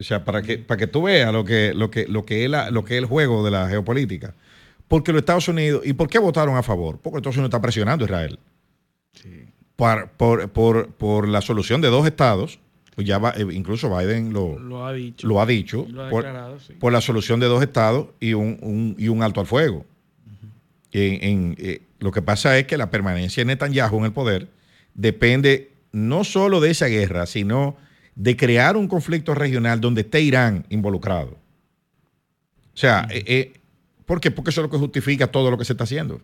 [0.00, 2.50] O sea, para que, para que tú veas lo que, lo, que, lo, que es
[2.50, 4.34] lo que es el juego de la geopolítica.
[4.88, 6.98] Porque los Estados Unidos, ¿y por qué votaron a favor?
[6.98, 8.38] Porque Estados Unidos está presionando a Israel.
[9.12, 9.44] Sí.
[9.76, 10.08] Por,
[10.48, 12.58] por, la solución de dos estados,
[12.96, 15.86] ya va, eh, incluso Biden lo, ha dicho, lo ha dicho
[16.78, 19.86] por, la solución de dos estados y un, y un alto al fuego.
[20.92, 24.48] en, eh, lo que pasa es que la permanencia de Netanyahu en el poder
[24.94, 27.76] depende no solo de esa guerra, sino
[28.14, 31.38] de crear un conflicto regional donde esté Irán involucrado.
[32.74, 33.52] O sea, eh, eh,
[34.04, 34.30] ¿por qué?
[34.30, 36.20] Porque eso es lo que justifica todo lo que se está haciendo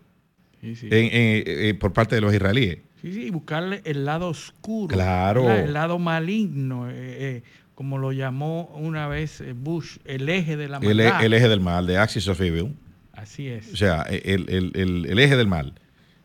[1.78, 2.78] por parte de los israelíes.
[3.00, 4.94] Sí, sí, buscarle el lado oscuro.
[4.94, 5.50] Claro.
[5.50, 7.42] El lado maligno, eh, eh,
[7.74, 11.24] como lo llamó una vez eh, Bush, el eje de la e- maldad.
[11.24, 12.74] el eje del mal, de Axis of Evil.
[13.12, 13.72] Así es.
[13.72, 15.74] O sea, el, el- el- el eje del mal,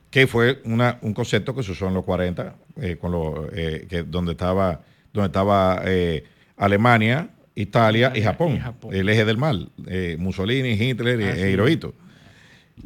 [0.09, 3.85] que fue una- un concepto que se usó en los 40, eh, con lo, eh,
[3.89, 4.81] que donde estaba,
[5.13, 6.23] donde estaba eh,
[6.57, 8.95] Alemania, Italia y Japón, y Japón.
[8.95, 9.69] El eje del mal.
[10.17, 11.53] Mussolini, Hitler y- Así e es.
[11.53, 11.93] Hirohito.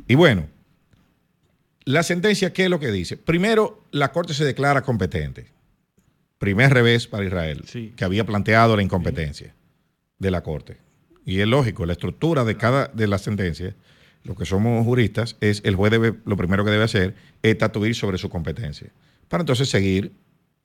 [0.10, 0.48] Y bueno,
[1.88, 3.16] la sentencia, ¿qué es lo que dice?
[3.18, 5.48] Primero, la Corte se declara competente.
[6.38, 7.94] Primer revés para Israel, Sí.
[7.96, 9.56] que había planteado la incompetencia
[10.20, 10.78] de la Corte.
[11.26, 13.74] Y es lógico, la estructura de cada de las sentencias,
[14.24, 17.96] lo que somos juristas, es el juez debe, lo primero que debe hacer es tatuir
[17.96, 18.90] sobre su competencia,
[19.30, 20.12] para entonces seguir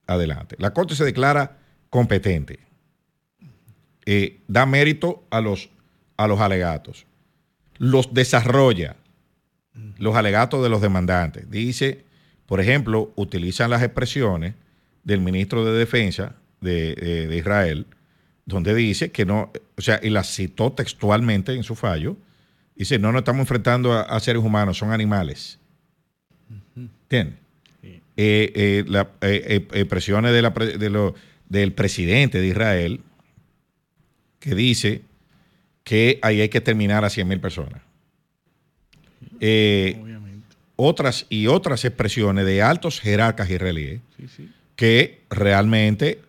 [0.08, 0.56] adelante.
[0.58, 1.58] La Corte se declara
[1.88, 2.58] competente,
[4.04, 5.70] Eh, da mérito a los,
[6.16, 7.06] a los alegatos,
[7.78, 8.96] los desarrolla,
[9.98, 11.50] los alegatos de los demandantes.
[11.50, 12.04] Dice,
[12.46, 14.54] por ejemplo, utilizan las expresiones
[15.04, 17.87] del ministro de Defensa de, de- de Israel,
[18.44, 22.16] donde dice que no, o sea, y las citó textualmente en su fallo,
[22.76, 25.58] dice, no nos estamos enfrentando a, a seres humanos, son animales.
[26.76, 27.38] ¿Entiendes?
[27.80, 28.00] Sí.
[28.16, 31.14] Eh, eh, la- eh, eh, expresiones de la pre- de lo-
[31.48, 33.00] del presidente de Israel,
[34.38, 35.02] que dice
[35.85, 37.80] que ahí hay que terminar a 100 mil personas.
[39.40, 40.00] Eh,
[40.76, 44.48] otras y otras expresiones de altos jerarcas israelíes Sí, sí.
[44.76, 46.20] que realmente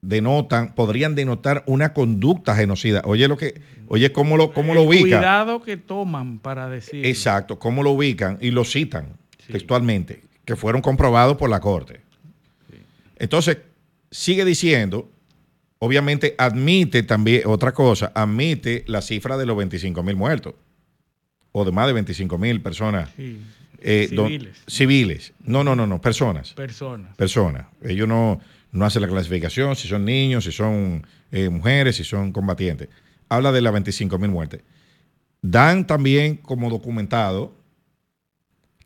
[0.00, 3.02] denotan, podrían denotar una conducta genocida.
[3.04, 5.20] Oye lo que, oye cómo lo, cómo lo El ubican.
[5.20, 7.06] Cuidado que toman para decir.
[7.06, 9.08] Exacto, cómo lo ubican y lo citan
[9.46, 9.52] Sí.
[9.52, 12.00] textualmente, que fueron comprobados por la Corte.
[13.18, 13.58] Entonces,
[14.10, 15.10] sigue diciendo,
[15.78, 20.54] obviamente admite también, otra cosa, admite la cifra de los 25 mil muertos,
[21.52, 23.38] o de más de 25 mil personas Sí.
[23.80, 24.30] eh, don-
[24.66, 25.32] Civiles.
[25.44, 26.52] No, no, no, no, personas.
[26.54, 27.14] Personas.
[27.16, 27.66] Personas.
[27.82, 28.40] Ellos no,
[28.72, 32.88] no hacen la clasificación, si son niños, si son eh, mujeres, si son combatientes.
[33.28, 34.60] Habla de las 25 mil muertes.
[35.42, 37.54] Dan también como documentado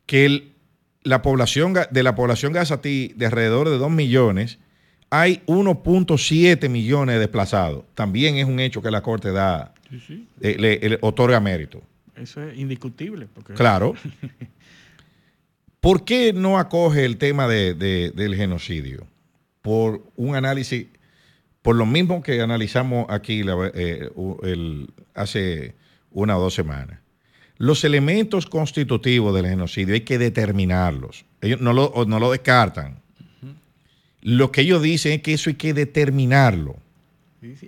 [0.05, 0.53] que el-
[1.03, 4.59] la población, de la población gazatí de alrededor de 2 millones,
[5.09, 7.85] hay 1.7 millones de desplazados.
[7.93, 10.27] También es un hecho que la Corte da, Sí, sí.
[10.41, 11.81] eh, le, le otorga mérito.
[12.17, 13.27] Eso es indiscutible.
[13.33, 13.93] Porque Claro.
[15.79, 19.07] ¿Por qué no acoge el tema de- de- del genocidio?
[19.61, 20.87] Por un análisis,
[21.61, 24.09] por lo mismo que analizamos aquí la- eh,
[24.43, 25.75] el- hace
[26.11, 26.99] una o dos semanas.
[27.57, 31.25] Los elementos constitutivos del genocidio hay que determinarlos.
[31.41, 32.99] Ellos no lo, no lo descartan.
[34.21, 36.77] Lo que ellos dicen es que eso hay que determinarlo.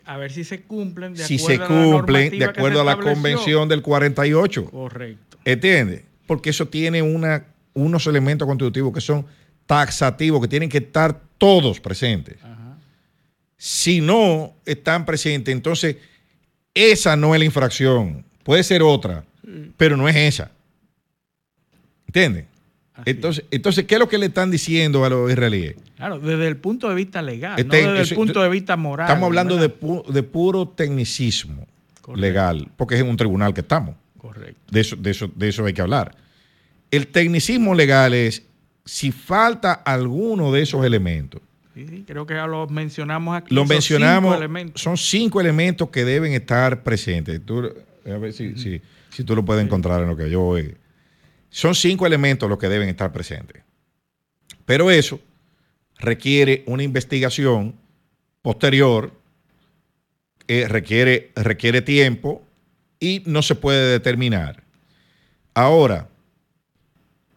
[0.06, 2.84] A ver si se cumplen de si acuerdo se a la cumplen de acuerdo a
[2.84, 4.66] la convención del 48.
[4.66, 5.38] Correcto.
[5.46, 6.04] ¿Entiendes?
[6.28, 9.26] Porque eso tiene una, unos elementos constitutivos que son
[9.66, 12.38] taxativos, que tienen que estar todos presentes.
[12.44, 12.78] Ajá.
[13.58, 15.98] Si no están presentes, entonces
[16.74, 18.26] esa no es la infracción.
[18.44, 19.26] Puede ser otra,
[19.78, 20.52] pero no es esa.
[22.08, 22.46] ¿Entiendes?
[23.02, 25.76] Así Entonces, entonces, ¿qué es lo que le están diciendo a los israelíes?
[25.98, 28.76] Claro, desde el punto de vista legal, Este- no desde eso- el punto de vista
[28.78, 29.08] moral.
[29.08, 29.80] Estamos hablando de, ¿verdad?
[29.82, 31.68] pu- de puro tecnicismo
[32.02, 32.22] Correcto.
[32.22, 33.96] legal, porque es en un tribunal que estamos.
[34.18, 34.60] Correcto.
[34.72, 36.16] De eso, de, eso, de eso hay que hablar.
[36.92, 38.44] El tecnicismo legal es
[38.86, 41.42] si falta alguno de esos elementos.
[41.76, 43.54] Sí, sí, creo que ya lo mencionamos aquí.
[43.54, 47.40] Lo esos mencionamos, cinco son cinco elementos que deben estar presentes.
[47.46, 47.72] Tú,
[48.06, 50.76] a ver si, si- si tú lo puedes encontrar en lo que yo voy.
[51.50, 53.64] Son cinco elementos los que deben estar presentes.
[54.66, 55.20] Pero eso
[55.98, 57.76] requiere una investigación
[58.42, 59.12] posterior,
[60.48, 62.44] eh, requiere, requiere tiempo
[63.00, 64.64] y no se puede determinar.
[65.54, 66.08] Ahora,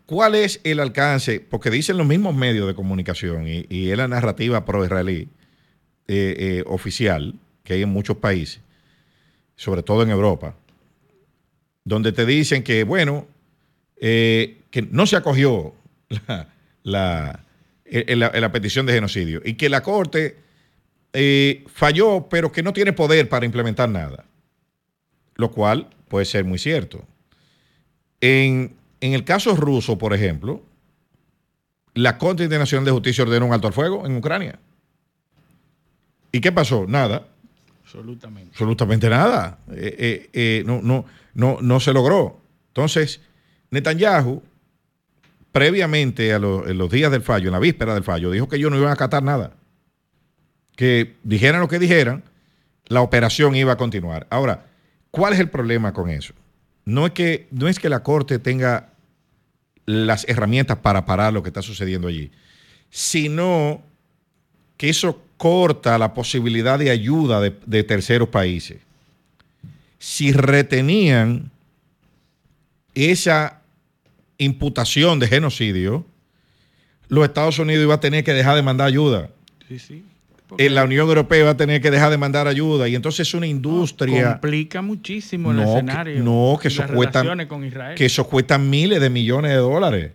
[0.07, 1.41] ¿cuál es el alcance?
[1.41, 5.29] Porque dicen los mismos medios de comunicación y, y es la narrativa pro-israelí
[6.09, 8.61] eh, eh, oficial que hay en muchos países,
[9.57, 10.57] sobre todo en Europa,
[11.85, 13.27] donde te dicen que, bueno,
[14.05, 15.75] eh, que no se acogió
[16.27, 16.49] la,
[16.83, 17.41] la-
[17.87, 20.39] la- la petición de genocidio y que la Corte
[21.13, 24.25] eh, falló, pero que no tiene poder para implementar nada,
[25.37, 27.05] lo cual puede ser muy cierto.
[28.21, 30.63] En, en el caso ruso, por ejemplo,
[31.95, 34.59] la Corte Internacional de Justicia ordenó un alto al fuego en Ucrania.
[36.33, 36.87] ¿Y qué pasó?
[36.89, 37.29] Nada,
[37.85, 38.51] Absolutamente.
[38.53, 39.59] absolutamente nada.
[39.71, 42.41] Eh, eh, eh, no, no, no, no se logró.
[42.69, 43.21] Entonces,
[43.73, 44.43] Netanyahu,
[45.51, 48.57] previamente a lo- en los días del fallo, en la víspera del fallo, dijo que
[48.57, 49.55] ellos no iban a acatar nada.
[50.77, 52.23] Que dijeran lo que dijeran,
[52.87, 54.27] la operación iba a continuar.
[54.31, 54.67] Ahora,
[55.11, 56.35] ¿cuál es el problema con eso?
[56.85, 58.91] No es que, no es que la Corte tenga
[59.87, 62.31] las herramientas para parar lo que está sucediendo allí,
[62.91, 63.83] sino
[64.77, 68.79] que eso corta la posibilidad de ayuda de terceros países.
[69.99, 71.51] Si retenían
[72.95, 73.62] esa
[74.43, 76.05] imputación de genocidio,
[77.09, 79.31] los Estados Unidos iban a tener que dejar de mandar ayuda.
[79.69, 80.05] Sí, sí.
[80.59, 83.33] En la Unión Europea va a tener que dejar de mandar ayuda y entonces es
[83.33, 86.23] una industria complica muchísimo el No, que- escenario.
[86.23, 87.25] no, que eso cuesta-
[87.97, 90.13] que eso cuesta miles de millones de dólares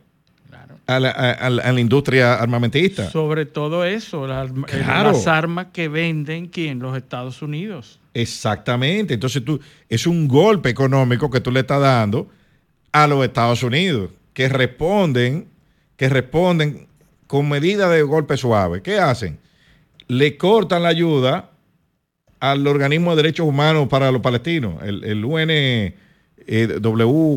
[0.48, 0.76] Claro.
[0.86, 3.10] a la, a- a la- industria armamentista.
[3.10, 5.14] Sobre todo eso, las, eh, Claro.
[5.14, 6.78] las armas que venden ¿quién?
[6.80, 8.00] los Estados Unidos.
[8.14, 9.16] Exactamente.
[9.16, 9.60] Entonces tú
[9.90, 12.30] es un golpe económico que tú le estás dando
[12.92, 15.48] a los Estados Unidos que responden
[15.96, 16.86] que responden
[17.26, 18.82] con medidas de golpe suave.
[18.84, 19.40] ¿Qué hacen?
[20.08, 21.50] Le cortan la ayuda
[22.40, 25.94] al organismo de derechos humanos para los palestinos, el, el UNW,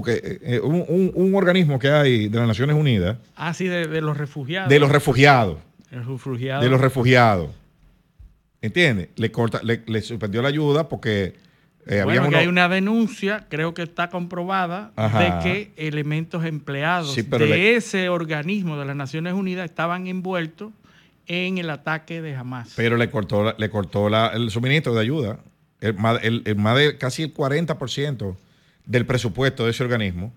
[0.03, 4.01] que, eh, un, un- un organismo que hay de las Naciones Unidas Así de, de
[4.03, 4.69] los refugiados.
[4.69, 5.57] de los refugiados.
[5.91, 6.63] Refugiado.
[6.63, 7.51] de los refugiados.
[8.63, 9.09] ¿Entiendes?
[9.17, 11.35] Le, corta, le, le suspendió la ayuda porque
[11.87, 15.19] eh, Bueno, que uno- hay una denuncia, creo que está comprobada, Ajá.
[15.19, 20.73] de que elementos empleados Sí, de le- ese organismo de las Naciones Unidas estaban envueltos
[21.27, 22.73] en el ataque de Hamas.
[22.77, 25.39] pero le cortó, le cortó la- el suministro de ayuda.
[25.81, 28.37] El, el- el más de casi el 40%
[28.85, 30.33] del presupuesto de ese organismo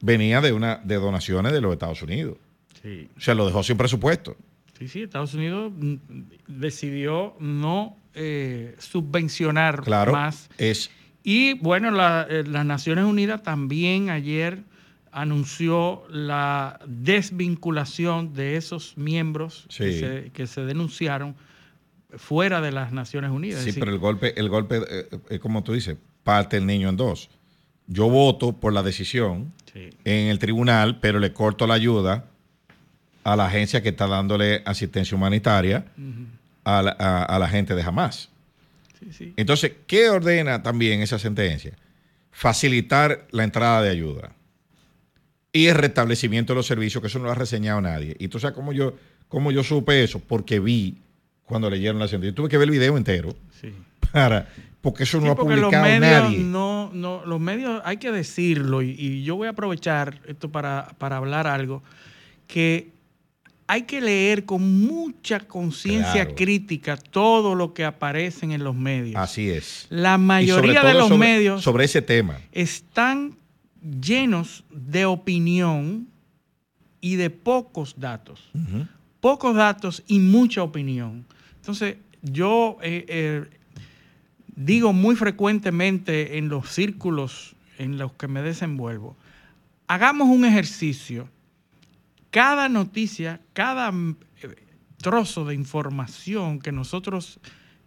[0.00, 2.36] venía de, una, de donaciones de los Estados Unidos.
[2.82, 3.08] Sí.
[3.16, 4.36] O sea, lo dejó sin presupuesto.
[4.78, 5.96] Sí, sí, Estados Unidos mm,
[6.46, 10.12] decidió no eh, subvencionar Claro.
[10.12, 10.48] más.
[10.58, 10.90] Es,
[11.24, 14.62] Y bueno, la- eh, las Naciones Unidas también ayer
[15.12, 21.34] anunció la desvinculación de esos miembros que, se, que se denunciaron
[22.16, 23.60] fuera de las Naciones Unidas.
[23.60, 26.88] sí, decir, pero el golpe, el golpe eh, eh, como tú dices, parte el niño
[26.88, 27.28] en dos.
[27.86, 29.90] Yo voto por la decisión sí.
[30.04, 32.24] en el tribunal, pero le corto la ayuda
[33.24, 35.84] a la agencia que está dándole asistencia humanitaria
[36.76, 38.28] a, la, a- a la gente de Hamas.
[38.98, 39.32] Sí, sí.
[39.36, 41.72] Entonces, ¿qué ordena también esa sentencia?
[42.32, 44.32] Facilitar la entrada de ayuda
[45.52, 48.16] y el restablecimiento de los servicios, que eso no lo ha reseñado nadie.
[48.18, 48.94] Y tú sabes cómo yo,
[49.28, 50.98] cómo yo supe eso, porque vi
[51.44, 52.34] cuando leyeron la sentencia.
[52.34, 53.72] Tuve que ver el video entero sí.
[54.12, 54.48] para,
[54.82, 56.38] porque eso no Sí, lo ha porque los publicado medios nadie.
[56.40, 60.88] no, no, los medios hay que decirlo y, y yo voy a aprovechar esto para,
[60.98, 61.82] para hablar algo
[62.46, 62.90] que
[63.70, 66.34] hay que leer con mucha conciencia Claro.
[66.34, 69.14] crítica todo lo que aparece en los medios.
[69.16, 69.86] Así es.
[69.90, 72.38] La mayoría de los sobre- medios Sobre ese tema.
[72.52, 73.36] están
[74.00, 76.08] llenos de opinión
[77.00, 78.50] y de pocos datos
[79.20, 81.24] pocos datos y mucha opinión.
[81.56, 83.44] Entonces, yo eh, eh,
[84.54, 89.16] digo muy frecuentemente en los círculos en los que me desenvuelvo,
[89.88, 91.28] hagamos un ejercicio.
[92.30, 94.54] Cada noticia, cada eh,
[94.98, 97.40] trozo de información que nosotros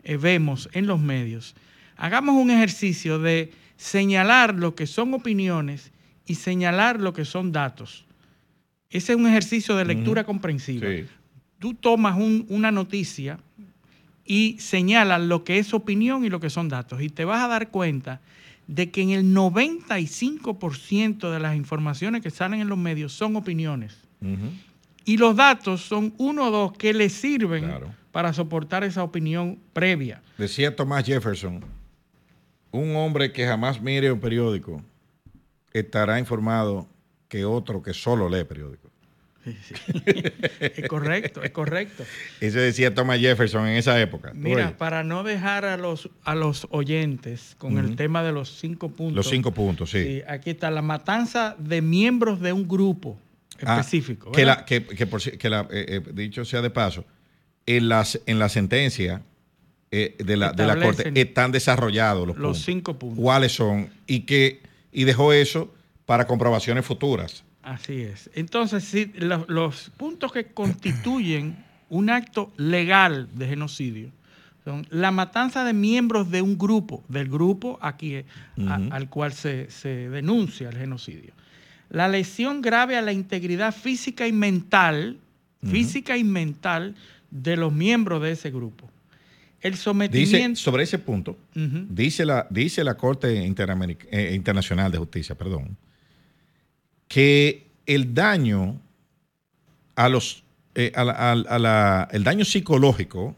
[0.04, 1.56] eh, vemos en los medios,
[1.98, 5.92] hagamos un ejercicio de señalar lo que son opiniones
[6.26, 8.06] y señalar lo que son datos.
[8.90, 11.06] Ese es un ejercicio de lectura comprensiva Sí.
[11.60, 13.40] tú tomas un- una noticia
[14.26, 17.02] y señalas lo que es opinión y lo que son datos.
[17.02, 18.22] Y te vas a dar cuenta
[18.68, 23.98] de que en el 95% de las informaciones que salen en los medios son opiniones.
[25.06, 27.94] Y los datos son uno o dos que le sirven Claro.
[28.12, 30.22] para soportar esa opinión previa.
[30.38, 31.62] Decía Thomas Jefferson,
[32.72, 34.82] un hombre que jamás mire un periódico
[35.74, 36.88] estará informado
[37.28, 38.92] que otro que solo lee periódicos.
[40.60, 42.04] Es correcto, es correcto.
[42.40, 44.32] Eso decía Thomas Jefferson en esa época.
[44.34, 48.60] ¿Tú Mira, para no dejar a los, a los oyentes con el tema de los
[48.60, 49.16] cinco puntos.
[49.16, 50.04] Los cinco puntos, sí.
[50.04, 53.18] Sí, aquí está la matanza de miembros de un grupo
[53.66, 54.32] Ah, específico.
[54.32, 57.06] que, la, que, que por si- que la, eh, eh, dicho sea de paso,
[57.66, 59.22] en, las, en la sentencia
[59.92, 62.64] eh, de, la, de la Corte están desarrollados los, los puntos.
[62.66, 63.20] cinco puntos.
[63.20, 63.90] ¿Cuáles son?
[64.08, 65.72] Y, que, y dejó eso
[66.06, 67.44] para comprobaciones futuras.
[67.62, 68.30] Así es.
[68.34, 74.10] Entonces, lo- los puntos que constituyen un acto legal de genocidio
[74.64, 78.24] son la matanza de miembros de un grupo, del grupo aquí
[78.68, 81.34] a- al cual se, se denuncia el genocidio.
[81.92, 85.18] La lesión grave a la integridad física y mental,
[85.70, 86.96] física y mental
[87.30, 88.90] de los miembros de ese grupo.
[89.62, 90.60] El Dice, sometimiento.
[90.60, 95.78] sobre ese punto, dice la, dice la Corte Interameric- eh, Internacional de Justicia, perdón,
[97.08, 98.80] que el daño
[99.96, 103.36] a los eh, a la- a- a la- el daño psicológico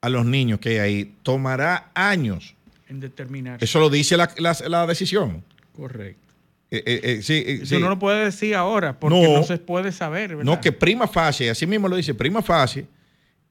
[0.00, 2.54] a los niños que hay ahí tomará años.
[2.88, 3.62] en determinar.
[3.62, 5.42] Eso lo dice la, la- la decisión.
[5.76, 6.21] Correcto.
[6.74, 9.34] Eh, eh, eh, sí, eh, no lo puede decir ahora porque No.
[9.40, 10.30] no, se puede saber.
[10.36, 10.44] ¿verdad?
[10.44, 12.86] No, que prima facie, así mismo lo dice, prima facie,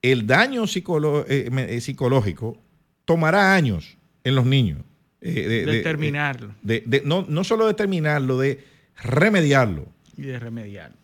[0.02, 2.58] el daño psicológico
[3.06, 4.80] tomará años en los niños.
[5.22, 8.64] de- de- Determinarlo de- de- no, no solo determinarlo, de
[9.04, 9.86] remediarlo.
[10.18, 10.98] y de remediarlo.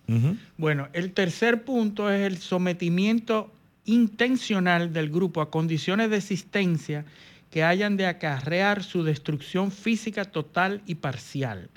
[0.57, 3.51] Bueno, el tercer punto es el sometimiento
[3.85, 7.05] intencional del grupo a condiciones de existencia
[7.49, 11.69] que hayan de acarrear su destrucción física total y parcial.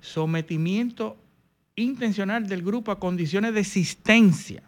[0.00, 1.16] Sometimiento
[1.76, 4.62] intencional del grupo a condiciones de existencia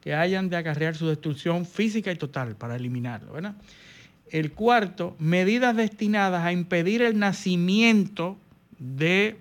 [0.00, 3.32] que hayan de acarrear su destrucción física y total para eliminarlo.
[3.32, 3.56] ¿verdad?
[4.30, 8.38] El cuarto, medidas destinadas a impedir el nacimiento
[8.78, 9.36] de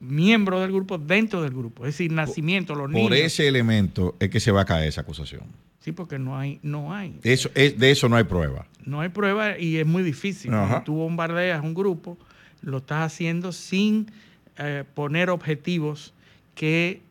[0.00, 3.08] miembros del grupo dentro del grupo, es decir, nacimiento, los niños.
[3.08, 5.42] Por ese elemento es que se va a caer esa acusación.
[5.80, 7.18] Sí, porque no hay, no hay.
[7.22, 8.66] Eso, es, de eso no hay prueba.
[8.84, 10.50] No hay prueba y es muy difícil.
[10.50, 12.18] Cuando tú bombardeas un grupo,
[12.62, 14.10] lo estás haciendo sin
[14.58, 16.14] eh, poner objetivos
[16.54, 17.02] que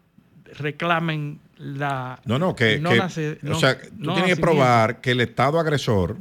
[0.57, 2.19] reclamen la...
[2.25, 5.21] No, no, que, no que- nace- o sea, tú no tienes que probar que el
[5.21, 6.17] Estado agresor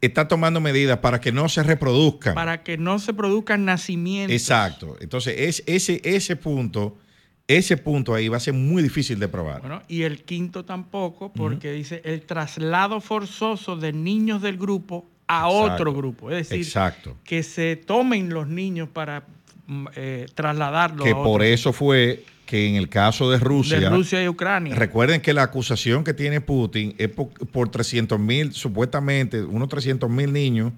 [0.00, 2.34] está tomando medidas para que no se reproduzcan.
[2.34, 4.34] Para que no se produzcan nacimientos.
[4.34, 4.96] Exacto.
[5.00, 6.98] Entonces, es, ese, ese punto,
[7.48, 9.60] ese punto ahí va a ser muy difícil de probar.
[9.60, 15.48] Bueno, y el quinto tampoco, porque dice el traslado forzoso de niños del grupo a
[15.48, 15.74] Exacto.
[15.74, 16.30] otro grupo.
[16.30, 17.16] Es decir, Exacto.
[17.24, 19.24] que se tomen los niños para
[19.66, 23.90] mm, eh, trasladarlos Que a por eso fue que en el caso de Rusia, de
[23.90, 24.74] Rusia y Ucrania.
[24.74, 30.08] recuerden que la acusación que tiene Putin es por, por 300 mil, supuestamente, unos 300
[30.08, 30.72] mil niños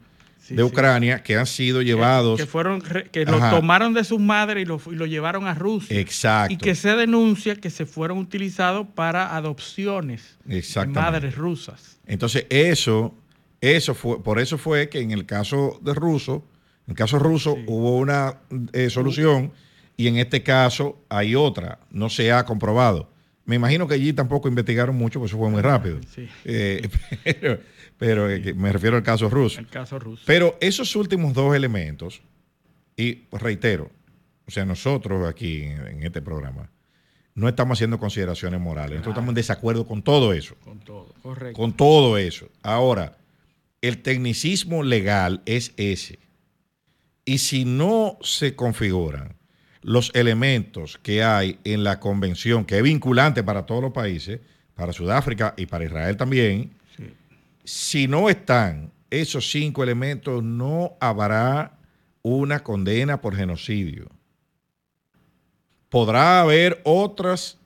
[0.48, 0.66] Sí, de sí.
[0.66, 2.40] Ucrania que han sido llevados.
[2.40, 3.50] que fueron que lo Ajá.
[3.50, 5.98] tomaron de sus madres y lo, y lo llevaron a Rusia.
[6.00, 6.54] Exacto.
[6.54, 11.98] Y que se denuncia que se fueron utilizados para adopciones de madres rusas.
[12.06, 13.14] Entonces, eso,
[13.60, 16.44] eso fue, por eso fue que en el caso de ruso,
[16.86, 17.64] en el caso ruso Sí.
[17.66, 18.38] hubo una
[18.72, 19.52] eh, solución
[19.98, 23.10] y en este caso hay otra, no se ha comprobado.
[23.44, 25.98] Me imagino que allí tampoco investigaron mucho, porque eso fue muy rápido.
[26.14, 26.28] Sí.
[26.44, 26.88] Eh,
[27.24, 27.58] pero
[27.98, 29.60] pero, eh, me refiero al caso ruso.
[29.60, 30.22] El caso ruso.
[30.26, 32.22] Pero esos últimos dos elementos,
[32.96, 33.90] y reitero,
[34.46, 36.70] o sea, nosotros aquí en, este programa
[37.34, 41.56] no estamos haciendo consideraciones morales, nosotros estamos en desacuerdo con todo eso con todo, correcto.
[41.56, 42.48] con todo eso.
[42.62, 43.18] Ahora,
[43.82, 46.18] el tecnicismo legal es ese.
[47.24, 49.36] Y si no se configuran
[49.82, 54.40] los elementos que hay en la convención, que es vinculante para todos los países,
[54.78, 56.77] para Sudáfrica y para Israel también.
[57.68, 61.78] Si no están esos cinco elementos, no habrá
[62.22, 64.08] una condena por genocidio.
[65.90, 67.58] Podrá haber otras,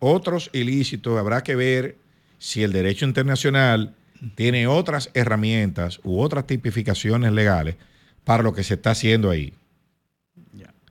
[0.00, 1.98] otros ilícitos, habrá que ver
[2.38, 3.94] si el derecho internacional
[4.34, 7.76] tiene otras herramientas u otras tipificaciones legales
[8.24, 9.54] para lo que se está haciendo ahí.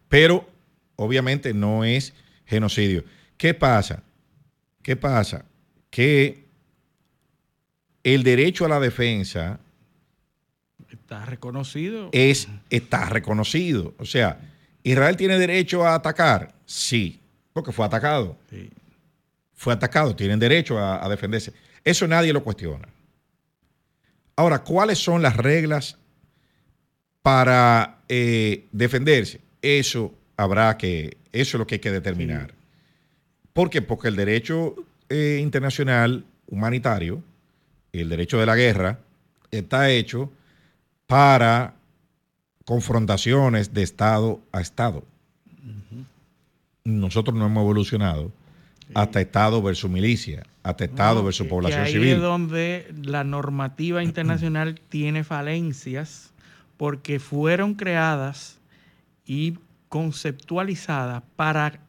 [0.08, 0.50] Pero
[0.96, 2.14] obviamente no es
[2.46, 3.04] genocidio.
[3.36, 4.04] ¿Qué pasa?
[4.82, 5.44] ¿Qué pasa?
[5.90, 6.47] Que
[8.14, 9.60] el derecho a la defensa
[10.90, 12.10] Está reconocido.
[12.14, 13.94] es, está reconocido.
[13.98, 14.40] O sea,
[14.84, 16.54] ¿Israel tiene derecho a atacar?
[16.66, 17.20] Sí,
[17.54, 18.38] porque fue atacado.
[18.50, 18.70] Sí.
[19.54, 21.52] Fue atacado, tienen derecho a, a defenderse.
[21.84, 22.88] Eso nadie lo cuestiona.
[24.36, 25.98] Ahora, ¿cuáles son las reglas
[27.22, 29.42] para eh, defenderse?
[29.62, 32.54] Eso habrá que, eso es lo que hay que determinar.
[33.52, 33.82] ¿Por qué?
[33.82, 34.76] Porque el derecho
[35.10, 37.24] eh, internacional humanitario,
[38.00, 39.00] el derecho de la guerra,
[39.52, 40.32] está hecho
[41.08, 41.76] para
[42.66, 45.04] confrontaciones de Estado a Estado.
[46.84, 48.32] Nosotros no hemos evolucionado
[48.94, 52.14] hasta Estado versus milicia, hasta Estado No, versus que- población que ahí civil.
[52.14, 56.32] es donde la normativa internacional tiene falencias
[56.78, 58.60] porque fueron creadas
[59.26, 59.56] y
[59.90, 61.80] conceptualizadas para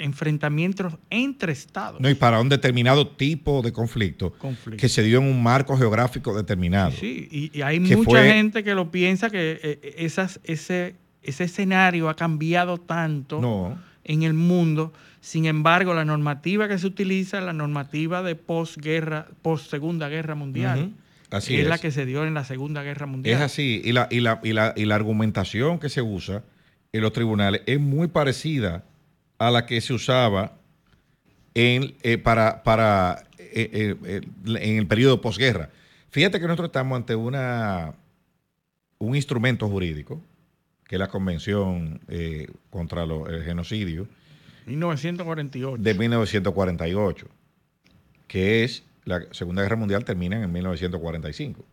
[0.00, 2.00] enfrentamientos entre estados.
[2.00, 4.80] No, y para un determinado tipo de conflicto, Conflicto.
[4.80, 6.90] que se dio en un marco geográfico determinado.
[6.92, 11.44] Sí, y, y hay mucha fue- gente que lo piensa que eh, esas, ese, ese
[11.44, 14.92] escenario ha cambiado tanto No, en el mundo.
[15.20, 20.34] Sin embargo, la normativa que se utiliza es la normativa de posguerra, post Segunda Guerra
[20.34, 20.92] Mundial.
[21.30, 21.68] Así es, es.
[21.68, 23.36] la que se dio en la Segunda Guerra Mundial.
[23.36, 23.82] es así.
[23.84, 26.42] Y la, y, la, y, la, y la argumentación que se usa
[26.92, 28.84] en los tribunales es muy parecida
[29.40, 30.52] a la que se usaba
[31.54, 35.70] en, eh, para, para, eh, eh, en el periodo posguerra.
[36.10, 37.94] Fíjate que nosotros estamos ante una,
[38.98, 40.22] un instrumento jurídico,
[40.86, 42.00] que es la Convención
[42.68, 44.06] contra lo- el Genocidio,
[44.66, 45.82] 1948.
[45.82, 47.26] de 1948,
[48.28, 51.64] que es la Segunda Guerra Mundial termina en 1945.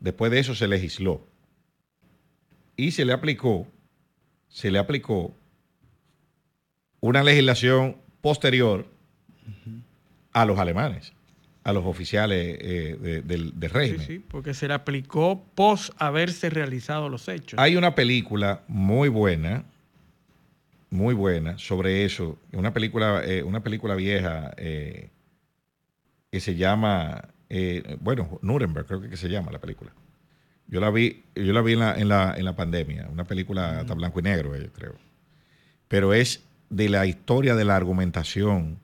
[0.00, 1.26] Después de eso se legisló
[2.76, 3.66] y se le aplicó
[4.48, 5.34] se le aplicó
[7.00, 8.86] una legislación posterior
[10.32, 11.12] a los alemanes,
[11.64, 14.00] a los oficiales eh, del, régimen.
[14.00, 17.58] Sí, sí, porque se le aplicó pos haberse realizado los hechos.
[17.58, 19.64] Hay una película muy buena,
[20.90, 25.10] muy buena sobre eso, una película, eh, una película vieja eh,
[26.30, 27.28] que se llama,
[28.00, 29.92] bueno, Nuremberg creo que se llama la película.
[30.68, 33.80] Yo la vi, yo la vi en la, en la, en la pandemia, una película
[33.80, 34.94] hasta blanco y negro, yo creo.
[35.88, 38.78] Pero es de la historia de la argumentación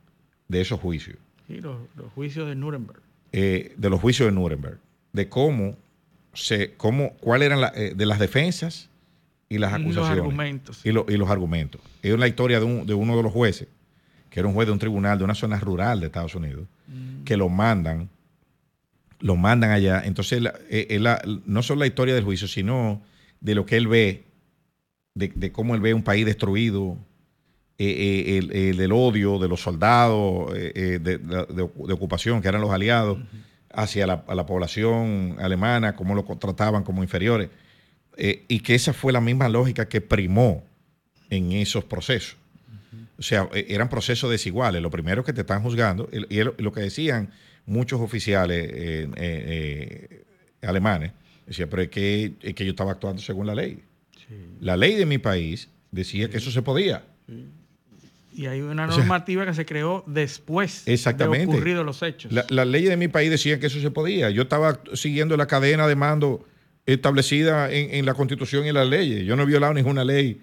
[0.49, 1.17] de esos juicios.
[1.47, 1.79] Sí, los,
[2.15, 3.01] juicios de Nuremberg.
[3.33, 4.79] Eh, de los juicios de Nuremberg.
[5.13, 5.77] De cómo
[6.35, 8.91] se, cómo, cuál eran la, eh, de las defensas
[9.49, 10.17] y las acusaciones.
[10.17, 10.81] Los argumentos.
[10.85, 11.81] Y, y, los argumentos.
[12.03, 13.69] Es la historia de, de, uno de los jueces,
[14.29, 17.25] que era un juez de un tribunal de una zona rural de Estados Unidos, mm.
[17.25, 18.11] que lo mandan
[19.21, 20.03] lo mandan allá.
[20.05, 20.99] Entonces, eh,
[21.45, 23.03] no solo la historia del juicio, sino
[23.41, 24.25] de lo que él ve,
[25.15, 26.99] de, cómo él ve un país destruido,
[27.79, 33.19] eh, eh, el, odio de los soldados de, ocupación, que eran los aliados,
[33.73, 37.51] hacia la, la, población alemana, cómo lo trataban como inferiores,
[38.17, 40.65] y que esa fue la misma lógica que primó
[41.29, 42.37] en esos procesos.
[43.19, 44.83] O sea, eran procesos desiguales.
[44.83, 47.31] Lo primero que te están juzgando, y lo que decían
[47.67, 50.25] muchos oficiales eh, eh, eh,
[50.63, 51.13] alemanes
[51.47, 53.83] decían, pero es que, es que yo estaba actuando según la ley.
[54.61, 57.05] La ley de mi país decía que eso se podía.
[58.37, 61.47] Y hay una normativa que se creó después exactamente.
[61.47, 62.31] de ocurridos los hechos.
[62.31, 64.29] La, la ley de mi país decía que eso se podía.
[64.29, 66.47] Yo estaba siguiendo la cadena de mando
[66.85, 69.25] establecida en, la Constitución y en las leyes.
[69.25, 70.43] Yo no he violado ninguna ley.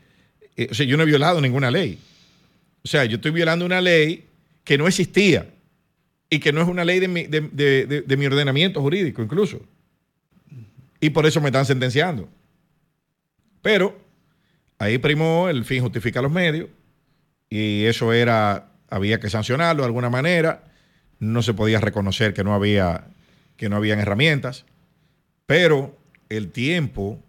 [0.72, 2.00] o sea, yo no he violado ninguna ley.
[2.84, 4.26] O sea, yo estoy violando una ley
[4.64, 5.54] que no existía
[6.32, 9.62] y que no es una ley de mi, de, mi ordenamiento jurídico incluso.
[11.00, 12.28] Y por eso me están sentenciando.
[13.62, 13.96] Pero
[14.80, 16.70] ahí primó el fin justifica los medios
[17.58, 20.64] y eso era, había que sancionarlo de alguna manera.
[21.20, 23.08] No se podía reconocer que no había,
[23.58, 24.66] que no habían herramientas.
[25.46, 25.98] Pero
[26.30, 27.20] el tiempo,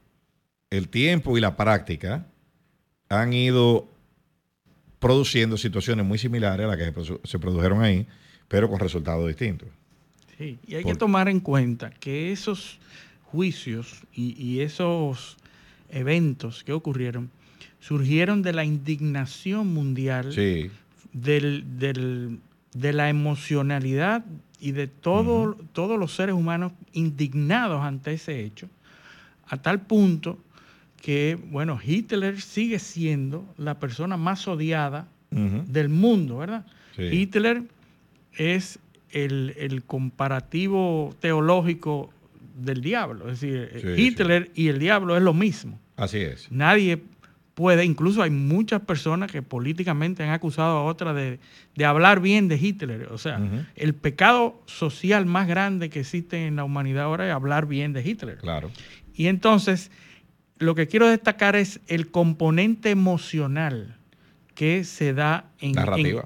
[0.71, 2.27] el tiempo y la práctica
[3.09, 3.89] han ido
[4.99, 8.07] produciendo situaciones muy similares a las que se produjeron ahí
[8.49, 9.69] pero con resultados distintos.
[10.39, 12.79] Sí, y hay que tomar en cuenta que esos
[13.25, 15.37] juicios y, esos
[15.91, 17.31] eventos que ocurrieron
[17.87, 20.35] surgieron de la indignación mundial,
[21.13, 22.41] del,
[22.73, 24.25] de la emocionalidad
[24.59, 28.71] y de todo, todos los seres humanos indignados ante ese hecho,
[29.47, 30.39] a tal punto
[31.03, 36.65] que, bueno, Hitler sigue siendo la persona más odiada del mundo, ¿verdad?
[36.97, 37.65] Hitler
[38.33, 38.79] es
[39.11, 42.11] el, comparativo teológico
[42.57, 43.31] del diablo.
[43.31, 45.79] Es decir, Hitler y el diablo es lo mismo.
[45.97, 46.51] Así es.
[46.51, 47.03] Nadie
[47.55, 51.39] puede, incluso hay muchas personas que políticamente han acusado a otras de,
[51.85, 53.09] hablar bien de Hitler.
[53.11, 53.41] O sea,
[53.77, 58.07] el pecado social más grande que existe en la humanidad ahora es hablar bien de
[58.07, 58.39] Hitler.
[58.39, 58.71] Claro.
[59.15, 59.91] Y entonces,
[60.59, 63.97] lo que quiero destacar es el componente emocional
[64.55, 65.75] que se da en,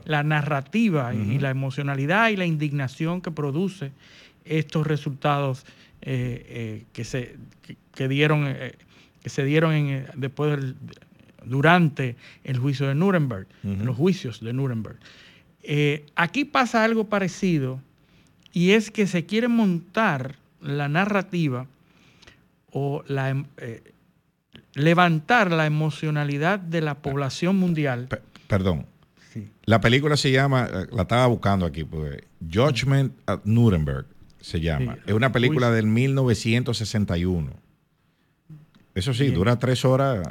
[0.04, 3.92] la narrativa y la emocionalidad y la indignación que produce
[4.44, 5.64] estos resultados
[6.02, 7.36] eh, eh, que, se,
[8.08, 8.74] dieron, eh,
[9.22, 10.76] que se dieron después del,
[11.44, 14.98] durante el juicio de Nuremberg, los juicios de Nuremberg.
[16.16, 17.80] aquí pasa algo parecido
[18.52, 21.66] y es que se quiere montar la narrativa
[22.72, 23.44] o la,
[24.74, 28.08] levantar la emocionalidad de la población mundial.
[28.46, 28.86] perdón.
[29.64, 34.06] La película se llama, eh, la estaba buscando aquí, pues, Judgment at Nuremberg
[34.40, 34.98] se llama.
[35.06, 37.50] es una película del 1961.
[38.94, 40.26] Eso sí, dura tres horas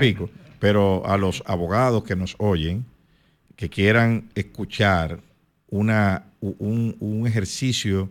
[0.00, 0.30] pico.
[0.58, 2.84] Pero a los abogados que nos oyen,
[3.56, 5.20] que quieran escuchar
[5.68, 8.08] una, un, ejercicio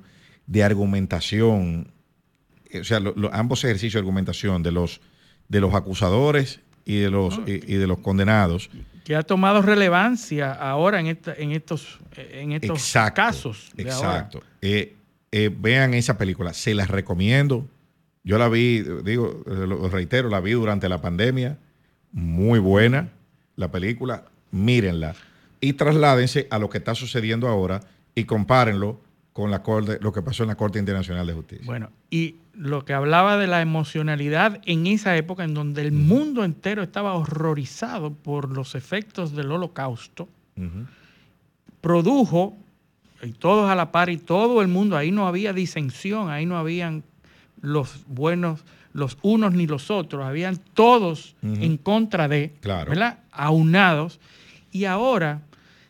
[0.48, 1.92] de argumentación,
[2.80, 3.00] o sea,
[3.32, 5.02] ambos ejercicios de argumentación de los
[5.52, 8.70] de los acusadores y de los, y, de los condenados.
[9.04, 13.70] Que ha tomado relevancia ahora en, esta, en estos, en estos casos.
[13.76, 14.42] exacto.
[14.62, 14.96] Eh,
[15.34, 17.68] eh, vean esa película, se las recomiendo.
[18.24, 21.58] Yo la vi, digo, lo reitero, la vi durante la pandemia.
[22.12, 23.10] Muy buena
[23.56, 24.26] la película.
[24.52, 25.16] Mírenla.
[25.60, 27.82] Y trasládense a lo que está sucediendo ahora
[28.16, 29.00] y compárenlo
[29.34, 31.66] con la corte, lo que pasó en la Corte Internacional de Justicia.
[31.66, 36.44] Bueno, y lo que hablaba de la emocionalidad en esa época en donde el mundo
[36.44, 40.28] entero estaba horrorizado por los efectos del holocausto,
[41.80, 42.58] produjo,
[43.24, 46.58] y todos a la par, y todo el mundo, ahí no había disensión, ahí no
[46.58, 47.04] habían
[47.62, 53.20] los buenos, los unos ni los otros, habían todos en contra de, ¿verdad?
[53.32, 54.20] Aunados.
[54.72, 55.42] Y ahora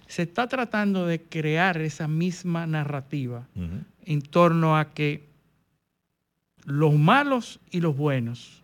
[0.08, 3.48] se está tratando de crear esa misma narrativa
[4.06, 5.24] en torno a que
[6.66, 8.62] los malos y los buenos,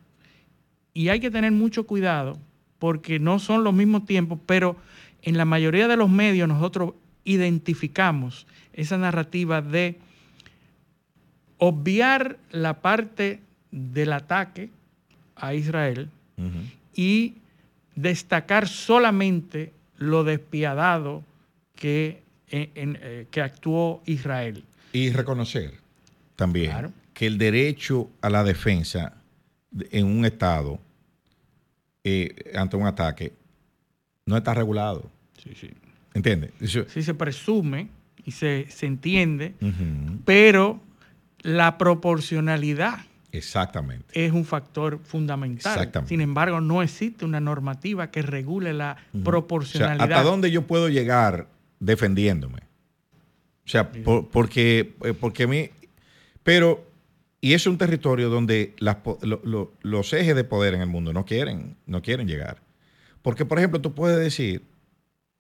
[0.94, 2.38] y hay que tener mucho cuidado
[2.80, 4.76] porque no son los mismos tiempos, pero
[5.22, 6.94] en la mayoría de los medios nosotros
[7.24, 10.00] identificamos esa narrativa de
[11.58, 13.42] obviar la parte
[13.72, 14.70] del ataque
[15.36, 16.10] a Israel
[16.96, 17.36] y
[17.96, 21.24] destacar solamente lo despiadado
[21.76, 24.64] que, eh, que actuó Israel.
[24.94, 25.74] Y reconocer
[26.36, 29.14] también que el derecho a la defensa
[29.92, 30.80] en un Estado
[32.04, 33.34] eh, ante un ataque
[34.26, 35.10] no está regulado.
[35.44, 35.72] Sí, sí.
[36.14, 36.52] ¿Entiendes?
[36.88, 37.90] Sí, se presume
[38.24, 39.54] y se, entiende,
[40.26, 40.80] pero
[41.42, 43.00] la proporcionalidad
[43.32, 44.26] Exactamente.
[44.26, 45.74] es un factor fundamental.
[45.74, 46.10] Exactamente.
[46.10, 50.12] Sin embargo, no existe una normativa que regule la proporcionalidad.
[50.12, 51.48] ¿Hasta dónde yo puedo llegar
[51.80, 52.60] defendiéndome?
[53.66, 53.92] O sea,
[54.32, 55.70] porque, eh, porque a mí...
[56.44, 56.86] Pero,
[57.42, 62.02] y es un territorio donde los ejes de poder en el mundo no quieren, no
[62.02, 62.62] quieren llegar.
[63.22, 64.64] Porque, por ejemplo, tú puedes decir,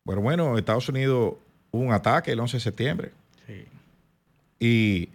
[0.03, 1.35] bueno, bueno, Estados Unidos
[1.71, 3.11] hubo un ataque el 11 de septiembre.
[3.45, 3.65] Sí.
[4.59, 5.09] Y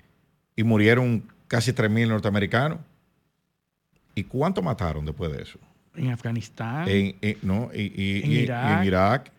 [0.56, 2.78] y murieron casi 3.000 norteamericanos.
[4.14, 5.58] ¿Y cuánto mataron después de eso?
[5.94, 6.86] En Afganistán.
[6.88, 9.30] En, no, y, en, Irak.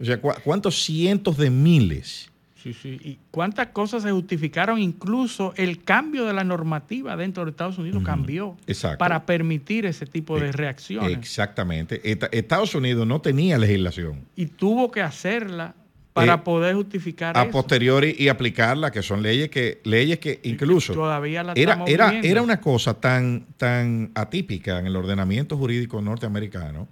[0.00, 2.30] O sea, ¿cuántos cientos de miles?
[2.62, 2.98] Sí, sí.
[3.02, 4.80] ¿Y cuántas cosas se justificaron?
[4.80, 8.56] Incluso el cambio de la normativa dentro de Estados Unidos cambió
[8.98, 11.12] para permitir ese tipo de reacciones.
[11.12, 12.00] Exactamente.
[12.32, 14.24] Estados Unidos no tenía legislación.
[14.34, 15.74] Y tuvo que hacerla
[16.20, 20.92] para eh, poder justificar a posteriori y aplicarla, que son leyes que leyes que incluso
[20.92, 26.88] todavía la era era era una cosa tan tan atípica en el ordenamiento jurídico norteamericano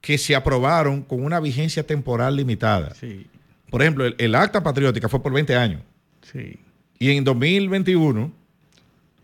[0.00, 2.94] que se aprobaron con una vigencia temporal limitada.
[2.94, 3.26] Sí.
[3.70, 5.82] Por ejemplo, el, acta patriótica fue por 20 años.
[6.22, 6.60] Sí.
[6.98, 8.30] Y en 2021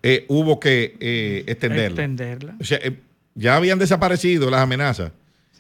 [0.02, 1.86] eh, hubo que eh, extenderla.
[1.86, 2.56] extenderla.
[2.60, 2.80] O sea,
[3.34, 5.12] ya habían desaparecido las amenazas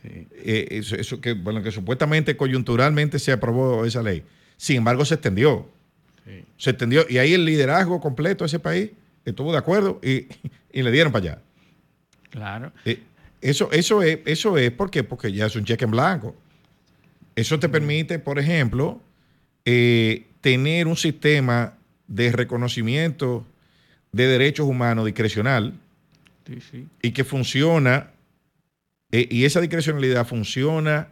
[0.04, 4.24] eh, eso, que, bueno, que supuestamente coyunturalmente se aprobó esa ley.
[4.56, 5.68] Sin embargo, se extendió.
[6.56, 7.04] Se extendió.
[7.08, 8.90] Y ahí el liderazgo completo de ese país
[9.24, 10.28] estuvo de acuerdo y,
[10.72, 11.42] le dieron para allá.
[12.30, 12.72] Claro.
[12.84, 13.00] Eh,
[13.40, 16.34] eso, eso, es, eso es porque, porque ya es un cheque en blanco.
[17.34, 19.00] Eso te permite, por ejemplo,
[19.64, 21.74] eh, tener un sistema
[22.06, 23.46] de reconocimiento
[24.12, 25.74] de derechos humanos discrecional
[27.00, 28.11] y que funciona
[29.12, 31.08] eh, y esa discrecionalidad funciona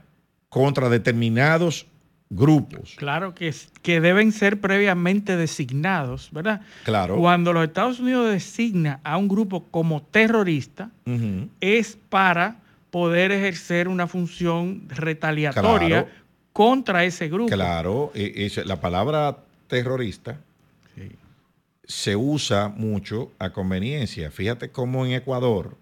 [0.49, 1.87] contra determinados
[2.31, 2.95] grupos.
[2.97, 6.63] Claro, que, que deben ser previamente designados, ¿verdad?
[6.85, 7.17] Claro.
[7.17, 10.91] Cuando los Estados Unidos designa a un grupo como terrorista,
[11.61, 12.57] es para
[12.91, 16.09] poder ejercer una función retaliatoria
[16.53, 17.53] contra ese grupo.
[17.53, 20.39] Claro, e, la palabra terrorista
[21.85, 24.31] se usa mucho a conveniencia.
[24.31, 25.77] Fíjate cómo en Ecuador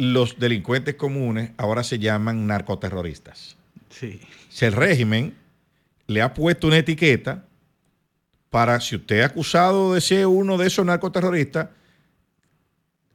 [0.00, 3.56] los delincuentes comunes ahora se llaman narcoterroristas.
[3.90, 4.18] Sí.
[4.48, 5.34] Si el régimen
[6.06, 7.44] le ha puesto una etiqueta
[8.48, 11.68] para, si usted es acusado de ser uno de esos narcoterroristas,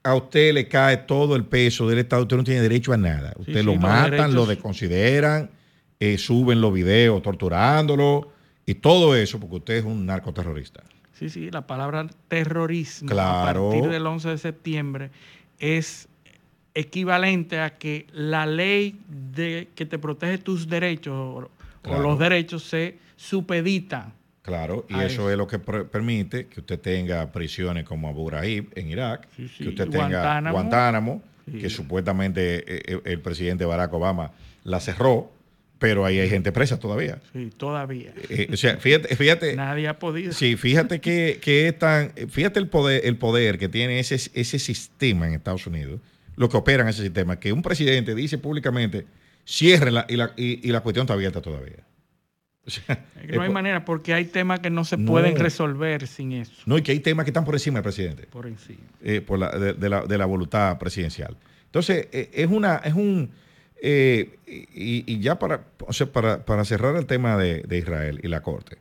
[0.04, 3.34] a usted le cae todo el peso del Estado, usted no tiene derecho a nada.
[3.38, 5.50] Usted lo matan, lo desconsideran,
[6.00, 8.30] eh, suben los videos torturándolo
[8.64, 10.84] y todo eso porque usted es un narcoterrorista.
[11.14, 15.12] Sí, sí, la palabra terrorismo a partir del 11 de septiembre
[15.58, 16.08] es
[16.76, 21.49] equivalente a que la ley de, que te protege tus derechos o,
[22.01, 24.11] los derechos se supedita.
[24.41, 28.89] Claro, y eso, es lo que permite que usted tenga prisiones como Abu Ghraib en
[28.89, 34.32] Irak, que usted tenga Guantánamo, que supuestamente eh, eh, el, presidente Barack Obama
[34.63, 35.32] la cerró,
[35.80, 37.19] pero ahí hay gente presa todavía.
[37.34, 38.13] Sí, todavía.
[38.30, 39.55] Eh, o sea, fíjate, fíjate.
[39.55, 40.32] Nadie ha podido.
[40.32, 44.59] Sí, fíjate que, que es tan, fíjate el poder, el poder que tiene ese, ese
[44.59, 45.99] sistema en Estados Unidos
[46.36, 49.06] lo que operan ese sistema, que un presidente dice públicamente,
[49.46, 51.84] ciérrenla y la, y, la cuestión está abierta todavía.
[53.34, 56.54] no hay manera, porque hay temas que no se pueden resolver sin eso.
[56.66, 58.24] No, y que hay temas que están por encima del presidente.
[58.28, 58.80] Por encima.
[59.04, 61.38] Eh, por la, de, la, voluntad presidencial.
[61.66, 63.30] Entonces, eh, es una, es un,
[63.82, 65.64] eh, y, ya para,
[66.12, 68.78] para, para, cerrar el tema de, de, Israel y la Corte,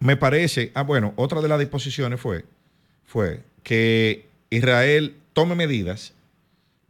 [0.00, 2.44] me parece, ah, bueno, otra de las disposiciones fue,
[3.04, 6.14] fue que Israel tome medidas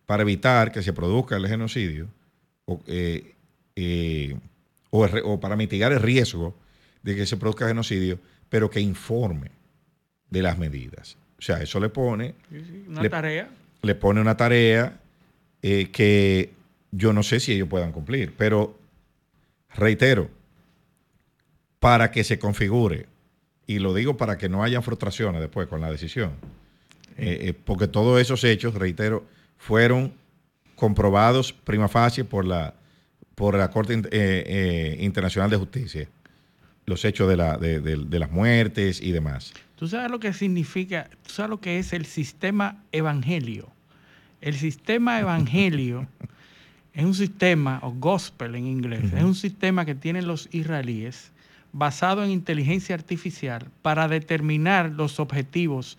[0.06, 2.08] para evitar que se produzca el genocidio
[2.64, 3.34] o, eh,
[3.74, 4.36] eh,
[4.90, 6.56] o, para mitigar el riesgo
[7.02, 9.50] de que se produzca genocidio, pero que informe
[10.30, 11.16] de las medidas.
[11.38, 12.34] O sea, eso le pone...
[12.88, 13.50] Una le, tarea.
[13.82, 14.98] Le pone una tarea
[15.62, 16.52] eh, que
[16.92, 18.78] yo no sé si ellos puedan cumplir, pero
[19.74, 20.30] reitero,
[21.80, 23.06] para que se configure,
[23.66, 26.32] y lo digo para que no haya frustraciones después con la decisión,
[27.64, 29.26] porque todos esos hechos, reitero,
[29.58, 30.12] fueron
[30.74, 32.74] comprobados prima facie por la,
[33.34, 33.94] por la Corte
[35.00, 36.08] Internacional de Justicia,
[36.84, 39.52] los hechos de, la, de, de las muertes y demás.
[39.76, 41.10] ¿Tú sabes lo que significa?
[41.22, 43.68] ¿Tú sabes lo que es el sistema evangelio?
[44.40, 46.06] El sistema evangelio
[46.94, 51.30] es un sistema, o gospel en inglés, es un sistema que tienen los israelíes
[51.72, 55.98] basado en inteligencia artificial para determinar los objetivos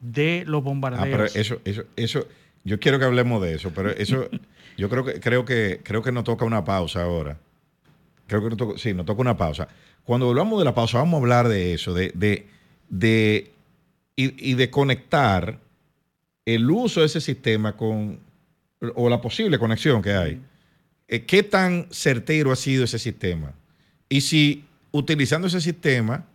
[0.00, 1.04] de los bombardeos.
[1.04, 2.26] Ah, pero eso, eso, eso,
[2.64, 4.28] yo quiero que hablemos de eso, pero eso,
[4.76, 7.38] yo creo que, creo que, creo que nos toca una pausa ahora.
[8.26, 9.68] Creo que nos toca, sí, nos toca una pausa.
[10.04, 12.46] Cuando volvamos de la pausa, vamos a hablar de eso, de, de,
[12.88, 13.52] de
[14.16, 15.58] y, y de conectar
[16.44, 18.18] el uso de ese sistema con,
[18.94, 20.40] o la posible conexión que hay.
[21.08, 23.52] Eh, ¿Qué tan certero ha sido ese sistema?
[24.08, 26.26] Y si utilizando ese sistema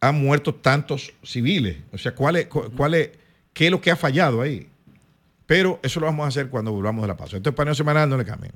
[0.00, 1.78] han muerto tantos civiles.
[1.92, 3.10] O sea, ¿cuál es, cuál es,
[3.52, 4.66] ¿qué es lo que ha fallado ahí?
[5.46, 7.36] Pero eso lo vamos a hacer cuando volvamos de la pausa.
[7.36, 8.52] Esto es paneo semanal, no le cambien.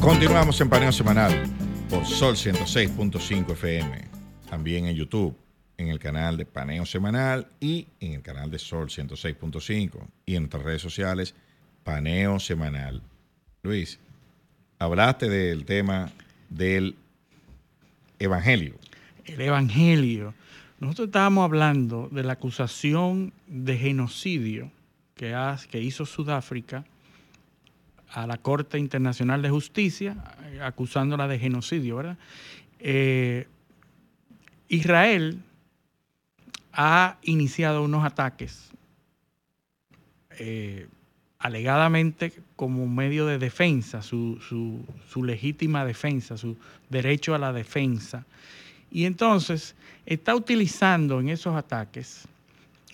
[0.00, 1.44] Continuamos en paneo semanal
[1.88, 4.02] por Sol 106.5 FM.
[4.50, 5.36] También en YouTube
[5.82, 10.42] en el canal de Paneo Semanal y en el canal de Sol 106.5 y en
[10.42, 11.34] nuestras redes sociales
[11.84, 13.02] Paneo Semanal.
[13.62, 13.98] Luis,
[14.78, 16.10] hablaste del tema
[16.48, 16.96] del
[18.18, 18.74] Evangelio.
[19.24, 20.34] El Evangelio.
[20.82, 24.72] Nosotros estábamos hablando de la acusación de genocidio
[25.14, 26.84] que, hizo Sudáfrica
[28.10, 30.16] a la Corte Internacional de Justicia,
[30.60, 32.18] acusándola de genocidio, ¿verdad?
[32.80, 33.46] Eh,
[34.66, 35.40] Israel
[36.72, 38.72] ha iniciado unos ataques
[40.30, 40.88] eh,
[41.38, 44.36] alegadamente como medio de defensa, su,
[45.14, 46.56] legítima defensa, su
[46.90, 48.26] derecho a la defensa.
[48.92, 49.74] Y entonces
[50.06, 52.28] está utilizando en esos ataques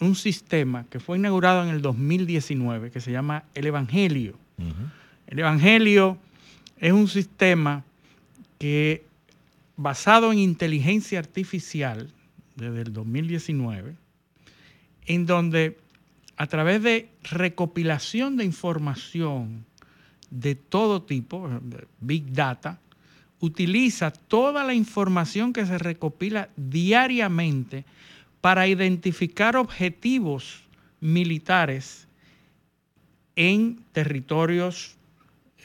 [0.01, 4.39] un sistema que fue inaugurado en el 2019 que se llama el Evangelio.
[5.27, 6.19] El Evangelio
[6.79, 7.85] es un sistema
[8.59, 9.05] que
[9.77, 12.13] basado en inteligencia artificial
[12.55, 13.97] desde el 2019,
[15.07, 15.79] en donde
[16.37, 19.65] a través de recopilación de información
[20.31, 21.49] de todo tipo,
[22.01, 22.81] Big Data,
[23.41, 27.85] utiliza toda la información que se recopila diariamente
[28.41, 30.63] para identificar objetivos
[31.01, 32.09] militares
[33.37, 34.97] en territorios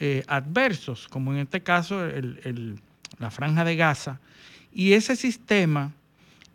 [0.00, 2.00] eh, adversos, como en este caso
[3.18, 4.20] la franja de Gaza.
[4.72, 5.92] Y ese sistema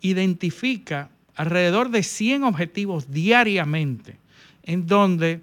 [0.00, 4.18] identifica alrededor de 100 objetivos diariamente,
[4.62, 5.40] en donde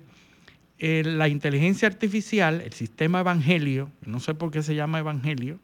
[0.79, 5.59] eh, la inteligencia artificial, el sistema Evangelio, no sé por qué se llama Evangelio,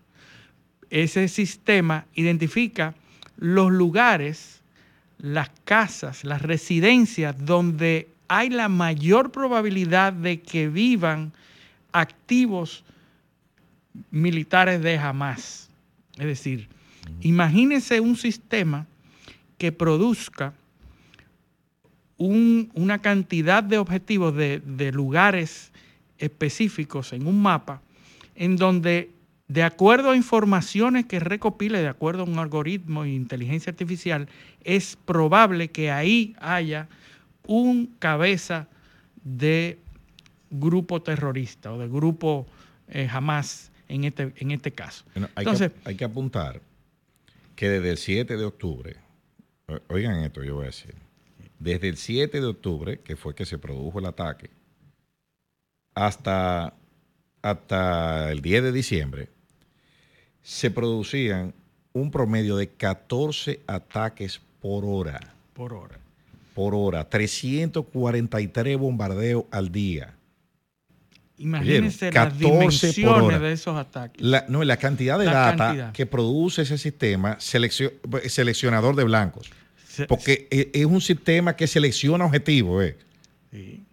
[1.01, 2.95] ese sistema identifica
[3.37, 4.61] los lugares,
[5.17, 11.33] las casas, las residencias donde hay la mayor probabilidad de que vivan
[11.91, 12.83] activos
[14.11, 15.69] militares de Hamas.
[16.17, 16.67] Es decir,
[17.21, 18.85] Imagínense un sistema
[19.57, 20.53] que produzca
[22.17, 25.71] una cantidad de objetivos de, lugares
[26.17, 27.81] específicos en un mapa,
[28.35, 29.09] en donde
[29.53, 34.27] de acuerdo a informaciones que recopile, de acuerdo a un algoritmo de inteligencia artificial,
[34.63, 36.87] es probable que ahí haya
[37.45, 38.67] un cabeza
[39.23, 39.77] de
[40.49, 42.47] grupo terrorista o de grupo
[42.87, 45.05] eh, jamás en este, en este caso.
[45.35, 46.59] Entonces, hay que apuntar
[47.55, 48.95] que desde el 7 de octubre,
[49.87, 50.95] oigan esto, yo voy a decir,
[51.59, 54.49] desde el 7 de octubre, que fue que se produjo el ataque,
[55.93, 56.73] hasta,
[57.43, 59.29] hasta el 10 de diciembre,
[60.43, 61.53] se producían
[61.93, 65.19] un promedio de 14 ataques por hora.
[65.53, 65.99] Por hora.
[66.53, 67.09] Por hora.
[67.09, 70.13] 343 bombardeos al día.
[71.37, 74.21] Imagínense las dimensiones de esos ataques.
[74.21, 79.49] La, no, la cantidad de data que produce ese sistema seleccionador de blancos.
[80.07, 82.83] porque e, es, un sistema que selecciona objetivos.
[82.83, 82.97] Eh.
[83.51, 83.83] Sí.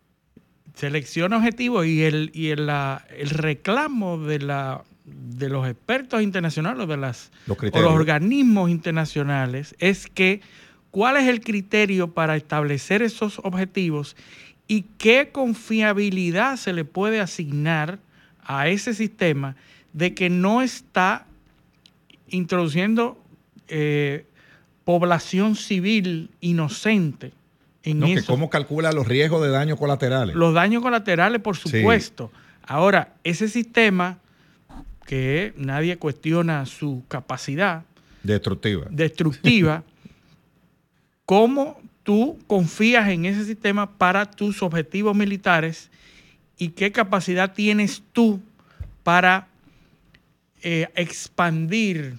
[0.75, 4.85] Selecciona objetivos y el, y el, el reclamo de, la,
[5.15, 10.41] de los expertos internacionales de las, los o los organismos internacionales es que
[10.91, 14.17] cuál es el criterio para establecer esos objetivos
[14.67, 17.99] y qué confiabilidad se le puede asignar
[18.45, 19.57] a ese sistema
[19.93, 21.27] de que no está
[22.29, 23.21] introduciendo
[23.69, 24.27] eh,
[24.85, 27.33] población civil inocente
[27.83, 30.37] en No, que cómo calcula los riesgos de daños colaterales.
[30.37, 32.31] Los daños colaterales, por supuesto.
[32.63, 34.19] Ahora, ese sistema
[35.11, 37.83] que nadie cuestiona su capacidad
[38.23, 38.87] Destructiva.
[38.91, 39.83] destructiva,
[41.27, 45.91] ¿cómo tú confías en ese sistema para tus objetivos militares
[46.57, 48.41] y qué capacidad tienes tú
[49.03, 49.49] para
[50.63, 52.15] eh, expandir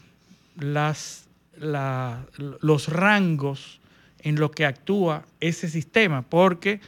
[0.59, 2.25] las, la-
[2.59, 3.79] los rangos
[4.19, 6.23] en los que actúa ese sistema?
[6.23, 6.81] Porque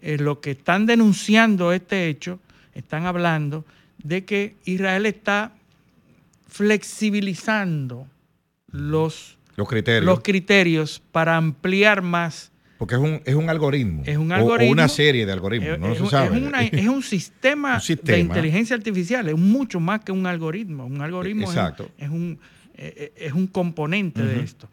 [0.00, 2.38] eh, lo que están denunciando este hecho,
[2.72, 3.64] están hablando
[4.02, 5.52] de que Israel está
[6.48, 8.06] flexibilizando
[8.70, 10.04] los, los criterios.
[10.04, 12.52] los criterios para ampliar más.
[12.78, 14.02] porque es un, es un algoritmo.
[14.06, 14.72] Es un o- O, algoritmo.
[14.72, 15.70] una serie de algoritmos.
[15.70, 16.36] Es, no es se un- sabe.
[16.38, 18.14] es una- es un sistema Un sistema.
[18.16, 20.86] de inteligencia artificial, es mucho más que un algoritmo.
[20.86, 21.90] Un algoritmo es- Exacto.
[21.98, 22.38] Es, un,
[22.74, 24.68] eh, eh, es un componente de esto.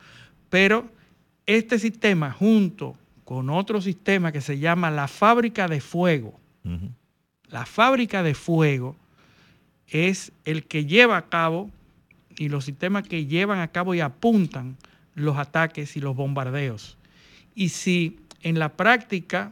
[0.50, 0.90] Pero
[1.46, 6.40] este sistema, junto con otro sistema que se llama la fábrica de fuego,
[7.50, 8.96] la fábrica de fuego
[9.90, 11.70] es el que lleva a cabo
[12.38, 14.78] y los sistemas que llevan a cabo y apuntan
[15.16, 16.98] los ataques y los bombardeos.
[17.56, 19.52] Y si en la práctica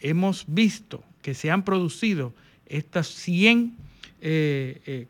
[0.00, 2.34] hemos visto que se han producido
[2.66, 3.76] estas 100,
[4.20, 5.06] eh, eh,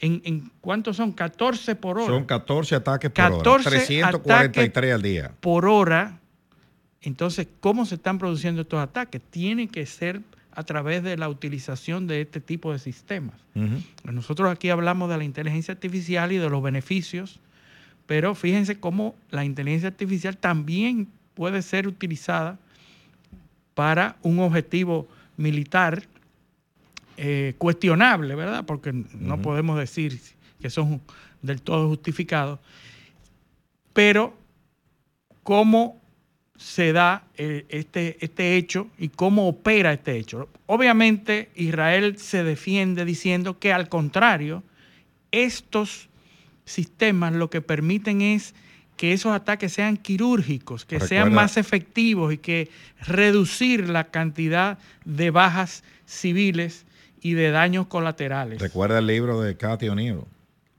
[0.00, 1.12] en, en ¿cuántos son?
[1.12, 2.08] 14 por hora.
[2.08, 3.36] Son 14 ataques por hora.
[3.38, 5.32] 14 343 al día.
[5.40, 6.20] por hora.
[7.00, 9.20] Entonces, ¿cómo se están produciendo estos ataques?
[9.30, 10.22] Tiene que ser
[10.54, 13.34] a través de la utilización de este tipo de sistemas.
[14.04, 17.40] Nosotros aquí hablamos de la inteligencia artificial y de los beneficios,
[18.06, 22.58] pero fíjense cómo la inteligencia artificial también puede ser utilizada
[23.74, 26.04] para un objetivo militar
[27.16, 28.64] eh, cuestionable, ¿verdad?
[28.64, 30.20] Porque no podemos decir
[30.60, 31.00] que son
[31.42, 32.60] del todo justificados.
[33.92, 34.36] Pero,
[35.42, 36.00] ¿cómo
[36.56, 40.48] se da eh, este, este hecho y cómo opera este hecho?
[40.66, 44.62] Obviamente, Israel se defiende diciendo que al contrario,
[45.32, 46.08] estos
[46.64, 48.54] sistemas lo que permiten es
[48.96, 55.30] que esos ataques sean quirúrgicos, que sean más efectivos y que reducir la cantidad de
[55.30, 56.86] bajas civiles
[57.20, 58.60] y de daños colaterales.
[58.60, 60.20] Recuerda el libro de Cathy O'Neill,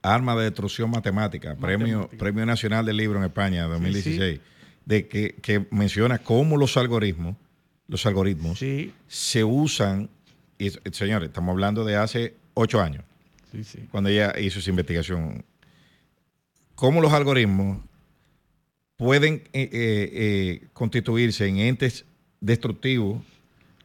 [0.00, 2.18] Arma de Destrucción Matemática, Premio, Matemática.
[2.18, 4.40] premio Nacional del Libro en España 2016,
[4.86, 7.36] de que, que menciona cómo los algoritmos,
[7.88, 10.08] los algoritmos Sí, se usan,
[10.58, 13.04] y, señores, estamos hablando de hace ocho años,
[13.52, 13.80] sí, sí.
[13.90, 15.44] cuando ella hizo esa investigación,
[16.74, 17.78] cómo los algoritmos
[18.96, 22.04] pueden eh, eh, eh, constituirse en entes
[22.40, 23.22] destructivos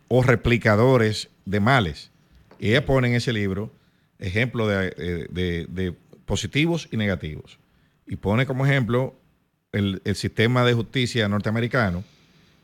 [0.08, 2.12] o replicadores de males.
[2.60, 3.72] Y ella pone en ese libro
[4.20, 5.94] ejemplos de, eh, de- de
[6.26, 7.58] positivos y negativos.
[8.08, 9.16] Y pone como ejemplo
[9.72, 12.04] el, el sistema de justicia norteamericano,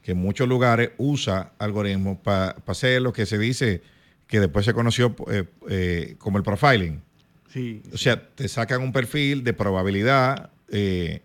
[0.03, 3.81] que en muchos lugares usa algoritmos para hacer lo que se dice
[4.27, 7.01] que después se conoció eh, eh, como el profiling.
[7.51, 11.21] sí, O sea, te sacan un perfil de probabilidad eh,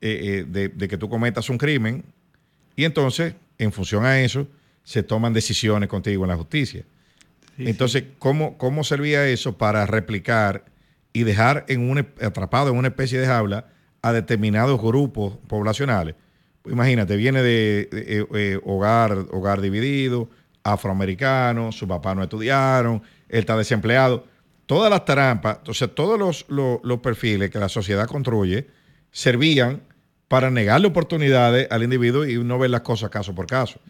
[0.00, 2.04] de, de que tú cometas un crimen
[2.76, 4.46] y entonces, en función a eso,
[4.84, 6.84] se toman decisiones contigo en la justicia.
[7.56, 10.64] sí, entonces, ¿cómo, ¿cómo servía eso para replicar
[11.12, 13.66] y dejar en un, atrapado en una especie de jaula
[14.02, 16.14] a determinados grupos poblacionales?
[16.62, 20.28] Pues imagínate, viene de, de, eh, eh, hogar, hogar dividido,
[20.64, 24.26] afroamericano, su papá no estudiaron, él está desempleado.
[24.66, 28.66] Todas las trampas, o sea, todos los, los- los perfiles que la sociedad construye
[29.10, 29.80] servían
[30.28, 33.80] para negarle oportunidades al individuo y no ver las cosas caso por caso.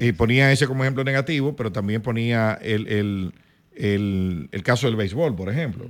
[0.00, 3.34] Y ponía ese como ejemplo negativo, pero también ponía el, el-
[3.76, 5.88] el- el caso del béisbol, por ejemplo.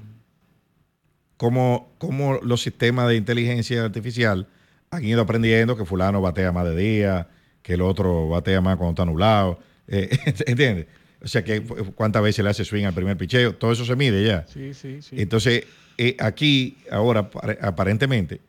[1.37, 4.47] Cómo, cómo los sistemas de inteligencia artificial
[4.91, 7.29] han ido aprendiendo que fulano batea más de día,
[7.63, 9.59] que el otro batea más cuando está nublado.
[9.89, 10.09] eh,
[10.47, 10.87] ¿Entiendes?
[11.23, 11.63] O sea, que
[11.95, 14.47] cuántas veces le hace swing al primer picheo, todo eso se mide ya.
[14.47, 15.17] Sí, sí, sí.
[15.21, 15.65] Entonces,
[15.99, 18.41] eh, aquí, ahora, pare- aparentemente,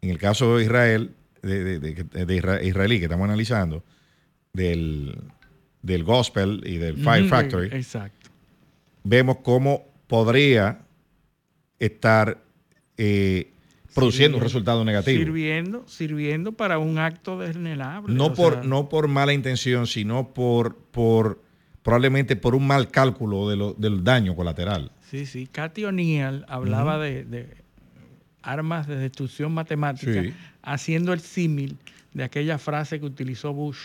[0.00, 1.10] en el caso de Israel,
[1.42, 3.82] de, de- de- de isra- israelí que estamos analizando,
[4.52, 5.18] del,
[5.82, 8.30] del gospel y del Fire Factory, Exacto.
[9.02, 10.78] vemos cómo podría
[11.78, 12.42] estar
[12.96, 13.50] eh,
[13.94, 15.18] produciendo un resultado negativo.
[15.18, 18.14] Sirviendo, sirviendo para un acto deslenable.
[18.14, 21.42] No por, sea, no por mala intención, sino por, por
[21.82, 24.90] probablemente por un mal cálculo de lo- del daño colateral.
[25.10, 25.46] Sí, sí.
[25.46, 27.56] Cathy O'Neill hablaba de, de
[28.42, 30.32] armas de destrucción matemática, Sí.
[30.62, 31.76] haciendo el símil
[32.12, 33.78] de aquella frase que utilizó Bush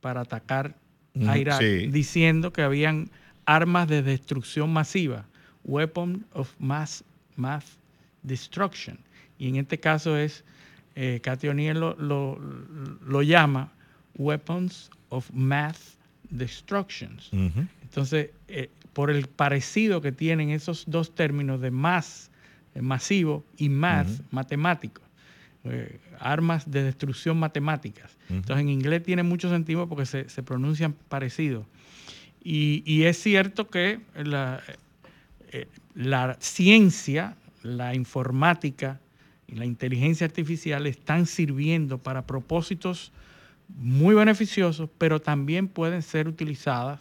[0.00, 0.76] para atacar
[1.26, 1.86] a Irak, sí.
[1.88, 3.10] diciendo que habían
[3.46, 5.26] armas de destrucción masiva,
[5.64, 7.04] weapon of mass,
[7.36, 7.64] mass
[8.22, 8.98] destruction.
[9.38, 10.44] Y en este caso es
[10.94, 12.38] eh, Cathy O'Neill lo, lo-
[13.06, 13.72] lo llama
[14.16, 15.76] Weapons of Math
[16.30, 17.30] Destructions.
[17.82, 22.30] Entonces, eh, por el parecido que tienen esos dos términos de más,
[22.74, 24.22] eh, masivo, y math, Ujú.
[24.30, 25.02] matemático,
[25.64, 28.16] eh, armas de destrucción matemáticas.
[28.28, 31.66] Entonces, en inglés tiene mucho sentido porque se, se pronuncian parecidos.
[32.42, 34.62] Y, y es cierto que la,
[35.96, 39.00] la ciencia, la informática
[39.48, 43.12] y la inteligencia artificial están sirviendo para propósitos
[43.68, 47.00] muy beneficiosos, pero también pueden ser utilizadas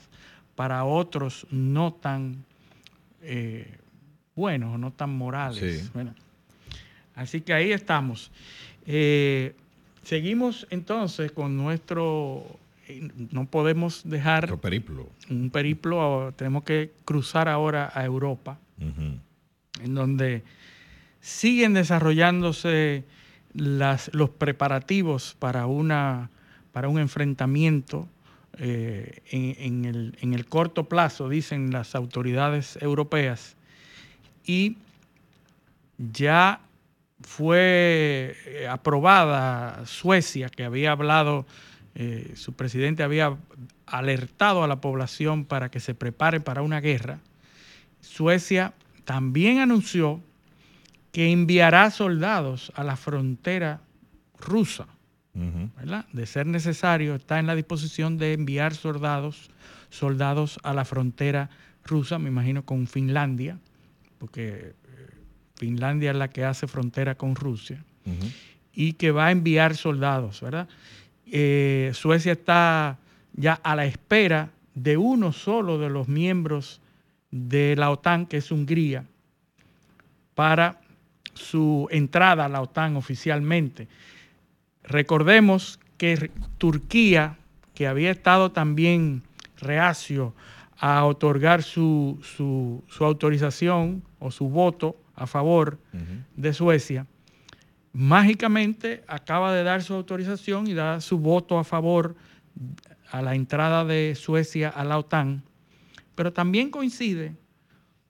[0.55, 2.43] para otros no tan
[3.21, 3.77] eh,
[4.35, 5.81] buenos o no tan morales.
[5.81, 5.89] Sí.
[5.93, 6.15] Bueno,
[7.15, 8.31] así que ahí estamos.
[8.87, 9.53] Eh,
[10.03, 12.45] seguimos entonces con nuestro...
[12.87, 15.09] eh, No podemos dejar periplo.
[15.29, 20.43] un periplo, tenemos que cruzar ahora a Europa En donde
[21.21, 23.03] siguen desarrollándose
[23.53, 26.29] los preparativos para, una,
[26.71, 28.07] para un enfrentamiento
[28.57, 33.55] eh, en, en el, en el corto plazo, dicen las autoridades europeas,
[34.45, 34.77] y
[35.97, 36.61] ya
[37.21, 41.45] fue eh, aprobada Suecia, que había hablado,
[41.95, 43.37] eh, su presidente había
[43.85, 47.19] alertado a la población para que se prepare para una guerra.
[48.05, 50.21] Suecia también anunció
[51.11, 53.81] que enviará soldados a la frontera
[54.39, 54.87] rusa.
[56.13, 59.49] De ser necesario, está en la disposición de enviar soldados,
[59.89, 61.49] soldados a la frontera
[61.83, 63.59] rusa, me imagino con Finlandia,
[64.17, 64.73] porque eh,
[65.55, 67.83] Finlandia es la que hace frontera con Rusia
[68.73, 70.69] y que va a enviar soldados, ¿verdad?
[71.25, 72.97] Eh, Suecia está
[73.33, 76.79] ya a la espera de uno solo de los miembros
[77.37, 79.03] de la OTAN, que es Hungría,
[80.35, 80.79] para
[81.33, 83.89] su entrada a la OTAN oficialmente.
[84.83, 87.37] Recordemos que Turquía,
[87.73, 89.23] que había estado también
[89.57, 90.33] reacio
[90.77, 95.77] a otorgar su, su- su autorización o su voto a favor
[96.35, 97.05] de Suecia,
[97.93, 102.15] mágicamente acaba de dar su autorización y da su voto a favor
[103.11, 105.43] a la entrada de Suecia a la OTAN,
[106.15, 107.33] pero también coincide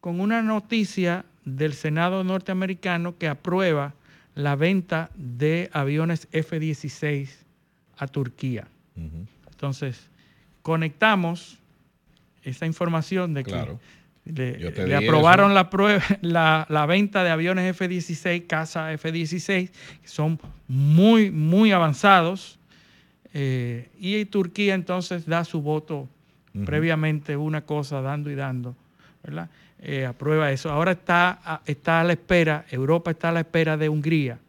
[0.01, 3.93] con una noticia del Senado norteamericano que aprueba
[4.35, 7.29] la venta de aviones F-16
[7.97, 8.67] a Turquía.
[9.49, 10.09] Entonces,
[10.61, 11.57] conectamos
[12.43, 13.79] esa información de que Claro.
[14.25, 15.55] le, aprobaron eso.
[15.55, 19.69] la, prue- la, la venta de aviones F-16, casa F-16,
[20.01, 22.59] que son muy, muy avanzados.
[23.33, 26.07] eh, y Turquía entonces da su voto
[26.63, 28.75] Previamente, una cosa dando y dando,
[29.23, 29.49] ¿verdad?
[29.79, 30.69] Eh, aprueba eso.
[30.71, 34.39] Ahora está, a- está a la espera, Europa está a la espera de Hungría,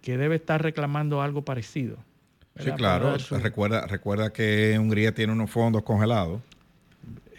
[0.00, 1.96] que debe estar reclamando algo parecido.
[2.58, 3.18] Sí, claro.
[3.18, 6.40] su- Recuerda, recuerda que Hungría tiene unos fondos congelados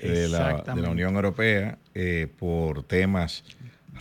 [0.02, 0.90] de la, de la Exactamente.
[0.90, 3.44] Unión Europea eh, por temas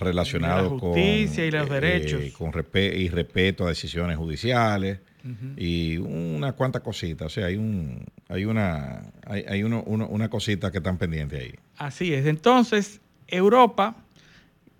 [0.01, 2.21] relacionados De la con justicia y los eh, derechos.
[2.37, 4.99] con respe- y respeto a decisiones judiciales
[5.57, 7.27] Y una cuanta cosita.
[7.27, 11.41] O sea, hay un hay una hay, hay uno- uno- una cosita que están pendientes
[11.41, 11.55] ahí.
[11.79, 12.27] Así es.
[12.27, 13.95] Entonces, Europa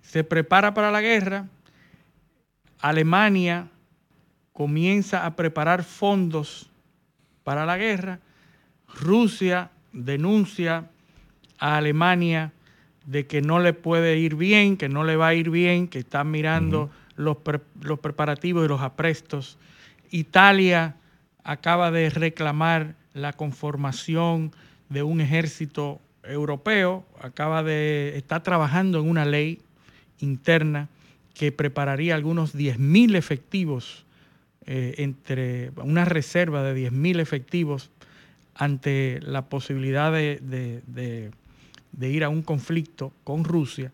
[0.01, 1.47] se prepara para la guerra.
[2.79, 3.67] Alemania
[4.51, 6.69] comienza a preparar fondos
[7.43, 8.19] para la guerra.
[9.01, 10.89] Rusia denuncia
[11.59, 12.51] a Alemania
[13.05, 15.99] de que no le puede ir bien, que no le va a ir bien, que
[15.99, 19.57] están mirando los, pre- los preparativos y los aprestos.
[20.13, 20.95] Italia
[21.43, 24.51] acaba de reclamar la conformación
[24.89, 29.59] de un ejército europeo, acaba de está trabajando en una ley
[30.19, 30.87] interna
[31.33, 34.05] que prepararía algunos 10.000 efectivos,
[34.65, 37.89] eh, entre una reserva de 10.000 efectivos
[38.55, 41.31] ante la posibilidad de, de-
[42.09, 43.91] ir a un conflicto con Rusia.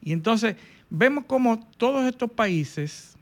[0.00, 0.56] Y entonces
[0.90, 3.16] vemos como todos estos países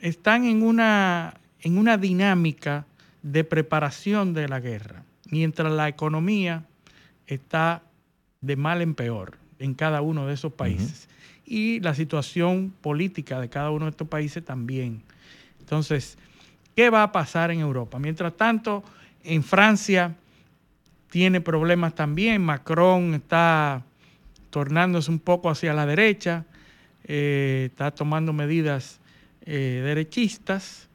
[0.00, 2.86] están en una, en una dinámica
[3.22, 6.64] de preparación de la guerra, mientras la economía
[7.26, 7.82] está
[8.40, 11.08] de mal en peor en cada uno de esos países.
[11.44, 15.02] Y la situación política de cada uno de estos países también.
[15.60, 16.16] Entonces,
[16.74, 17.98] ¿qué va a pasar en Europa?
[17.98, 18.82] Mientras tanto,
[19.22, 20.16] en Francia
[21.10, 22.42] tiene problemas también.
[22.42, 23.84] Macron está
[24.48, 26.46] tornándose un poco hacia la derecha,
[27.04, 28.98] eh, está tomando medidas
[29.42, 30.88] eh, derechistas.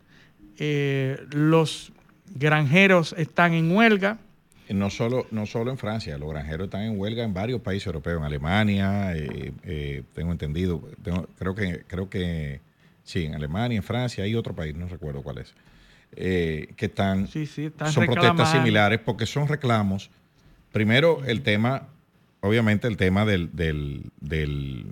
[0.59, 1.91] Eh, los
[2.33, 4.17] granjeros están en huelga.
[4.67, 7.85] Y No solo, no solo en Francia, los granjeros están en huelga en varios países
[7.87, 12.61] europeos, en Alemania, eh, eh, tengo entendido, tengo- creo que creo que
[13.03, 15.53] Sí, en Alemania, en Francia, hay otro país, no recuerdo cuál es,
[16.15, 20.09] eh, que están, Sí, sí, están son protestas similares porque son reclamos.
[20.71, 21.83] Primero, el tema,
[22.41, 24.85] obviamente, el tema del, del, del,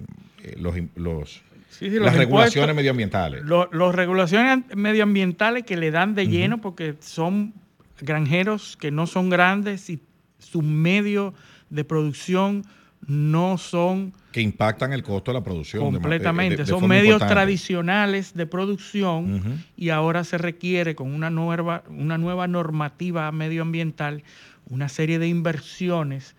[0.43, 1.41] eh, los, los-
[1.73, 3.43] Sí, sí, los las regulaciones medioambientales.
[3.43, 7.53] Lo- Los regulaciones medioambientales que le dan de lleno porque son
[7.99, 9.99] granjeros que no son grandes y
[10.39, 11.33] sus medios
[11.69, 12.63] de producción
[13.07, 15.83] no son que impactan el costo de la producción.
[15.93, 16.57] de- completamente.
[16.57, 17.33] de- de son medios importante.
[17.33, 24.23] tradicionales de producción y ahora se requiere con una nueva, una nueva normativa medioambiental
[24.69, 26.35] una serie de inversiones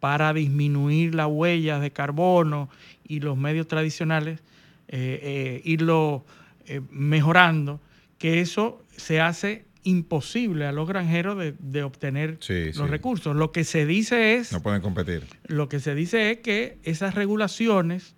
[0.00, 2.68] para disminuir la huella de carbono
[3.06, 4.42] y los medios tradicionales,
[4.88, 6.24] eh, eh, irlo
[6.66, 7.80] eh, mejorando,
[8.18, 12.82] que eso se hace imposible a los granjeros de, de obtener Sí, los sí.
[12.86, 13.36] recursos.
[13.36, 15.24] Lo que se dice es No pueden competir.
[15.46, 18.14] lo que se dice es que esas regulaciones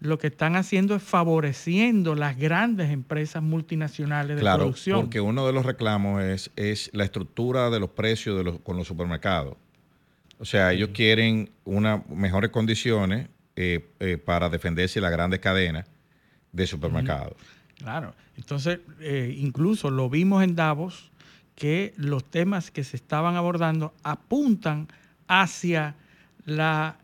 [0.00, 5.00] lo que están haciendo es favoreciendo las grandes empresas multinacionales de Claro, producción.
[5.02, 8.76] porque uno de los reclamos es, es la estructura de los precios de los, con
[8.76, 9.54] los supermercados.
[10.40, 15.86] O sea, ellos quieren unas mejores condiciones eh, eh, para defenderse de las grandes cadenas
[16.52, 17.34] de supermercados.
[17.78, 18.14] Claro.
[18.36, 21.10] Entonces, eh, incluso lo vimos en Davos
[21.56, 24.88] que los temas que se estaban abordando apuntan
[25.28, 25.94] hacia
[26.44, 26.96] la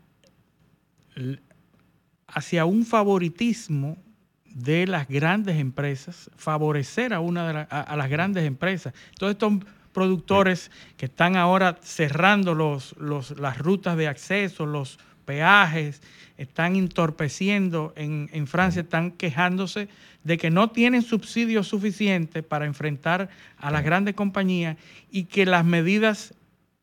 [2.27, 3.97] hacia un favoritismo
[4.45, 8.93] de las grandes empresas, favorecer a una de la- a, a las grandes empresas.
[9.17, 9.53] Todos estos
[9.93, 14.99] productores que están ahora cerrando los, los- las rutas de acceso, los
[15.33, 16.01] peajes,
[16.39, 19.87] están entorpeciendo en, en Francia, están quejándose
[20.23, 24.75] de que no tienen subsidios suficientes para enfrentar a las grandes compañías
[25.11, 26.33] y que las medidas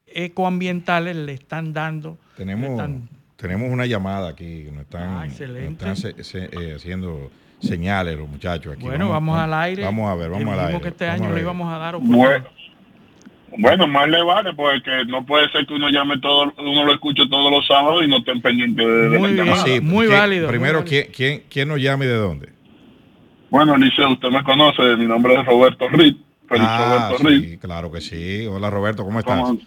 [0.06, 2.18] ecoambientales le están dando.
[2.36, 7.30] Tenemos, están- tenemos una llamada aquí, nos están, Ah, nos están se- se- eh, haciendo
[7.60, 8.84] señales los muchachos aquí.
[8.84, 9.82] bueno, vamos, al aire.
[9.82, 10.80] Vamos a ver, vamos al aire.
[10.80, 12.46] que este año le íbamos a dar Bueno,
[13.58, 17.22] bueno, más le vale, porque no puede ser que uno llame todo, uno lo escuche
[17.28, 19.44] todos los sábados y no estén pendientes de, de Muy la bien.
[19.46, 19.64] llamada.
[19.64, 21.10] Sí, Muy ¿quién- válido, Primero, muy válido.
[21.12, 22.48] ¿quién, quién, quién nos llama y de dónde?
[23.50, 26.16] Bueno, Liceo, usted me conoce, mi nombre es Roberto Riz.
[26.48, 28.46] Feliz Ah, Roberto sí, claro que sí.
[28.46, 29.40] Hola Roberto, ¿cómo estás?
[29.40, 29.58] ¿Cómo?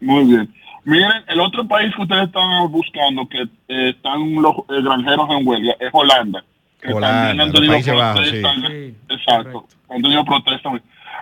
[0.00, 0.52] Muy bien.
[0.84, 5.46] Miren, el otro país que ustedes están buscando, que eh, están los eh, granjeros en
[5.46, 6.44] huelga, es Holanda.
[6.80, 8.28] que Holanda, también han tenido protestas.
[8.28, 8.94] sí.
[9.08, 9.68] Exacto, correcto.
[9.90, 10.72] han tenido protestas.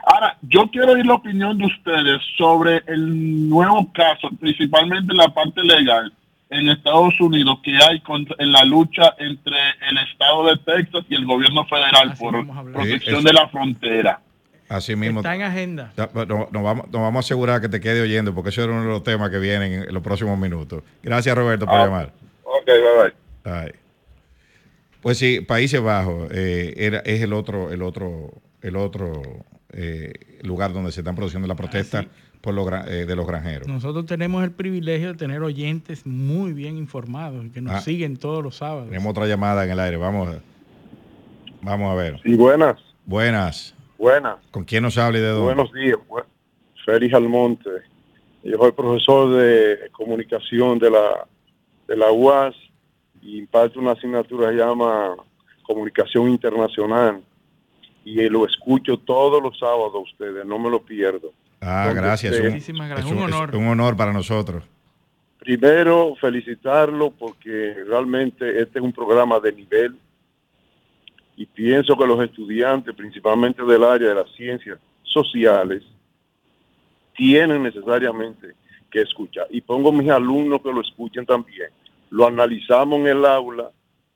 [0.04, 5.28] Ahora, yo quiero oír la opinión de ustedes sobre el nuevo caso, principalmente en la
[5.28, 6.12] parte legal
[6.50, 9.56] en Estados Unidos que hay contra- en la lucha entre
[9.88, 14.20] el estado de Texas y el gobierno federal Así por protección Sí, de la frontera.
[14.68, 15.20] Así mismo.
[15.20, 15.92] Está en agenda.
[16.12, 18.68] Pues, Nos, nos vamos, nos vamos a asegurar que te quede oyendo, porque eso es
[18.68, 20.82] uno de los temas que vienen en, en los próximos minutos.
[21.02, 21.84] Gracias, Roberto, por Ah.
[21.84, 22.12] llamar.
[22.44, 23.12] Ok, bye
[23.44, 23.52] bye.
[23.52, 23.70] Ay.
[25.02, 28.30] Pues sí, Países Bajos eh, era, es el otro, el otro,
[28.60, 29.22] el otro
[29.72, 30.12] eh,
[30.42, 32.06] lugar donde se están produciendo las protestas
[32.40, 33.68] por los, eh, de los granjeros.
[33.68, 37.80] Nosotros tenemos el privilegio de tener oyentes muy bien informados que nos Ah.
[37.80, 38.88] siguen todos los sábados.
[38.88, 39.96] Tenemos otra llamada en el aire.
[39.98, 40.40] Vamos, a-
[41.62, 42.20] vamos a ver.
[42.22, 43.74] Sí, buenas, Buenas.
[43.98, 45.44] buenas, ¿Con quién nos habla y de dónde?
[45.54, 45.98] buenos días.
[46.84, 47.70] Félix Almonte.
[48.42, 51.26] Yo soy profesor de comunicación de la,
[51.86, 52.54] de la UAS
[53.20, 55.14] y imparto una asignatura que se llama
[55.62, 57.20] Comunicación Internacional.
[58.12, 61.32] Y lo escucho todos los sábados a ustedes, no me lo pierdo.
[61.60, 62.38] Ah, ¿Dónde gracias.
[62.40, 63.12] Un- Muchísimas es gracias.
[63.12, 63.56] un, es honor.
[63.56, 64.64] un honor para nosotros.
[65.38, 69.96] Primero, felicitarlo porque realmente este es un programa de nivel
[71.36, 75.82] y pienso que los estudiantes, principalmente del área de las ciencias sociales,
[77.16, 78.54] tienen necesariamente
[78.90, 79.46] que escuchar.
[79.50, 81.68] Y pongo a mis alumnos que lo escuchen también.
[82.10, 83.70] Lo analizamos en el aula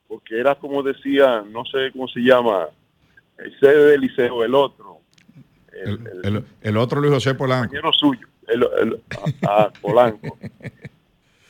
[0.08, 2.66] porque era como decía, no sé cómo se llama,
[3.38, 4.98] el sede del liceo, el otro.
[5.72, 7.64] El, el- el otro Luis José Polanco.
[7.66, 9.00] compañero suyo, el, el-
[9.46, 10.36] a- a Polanco,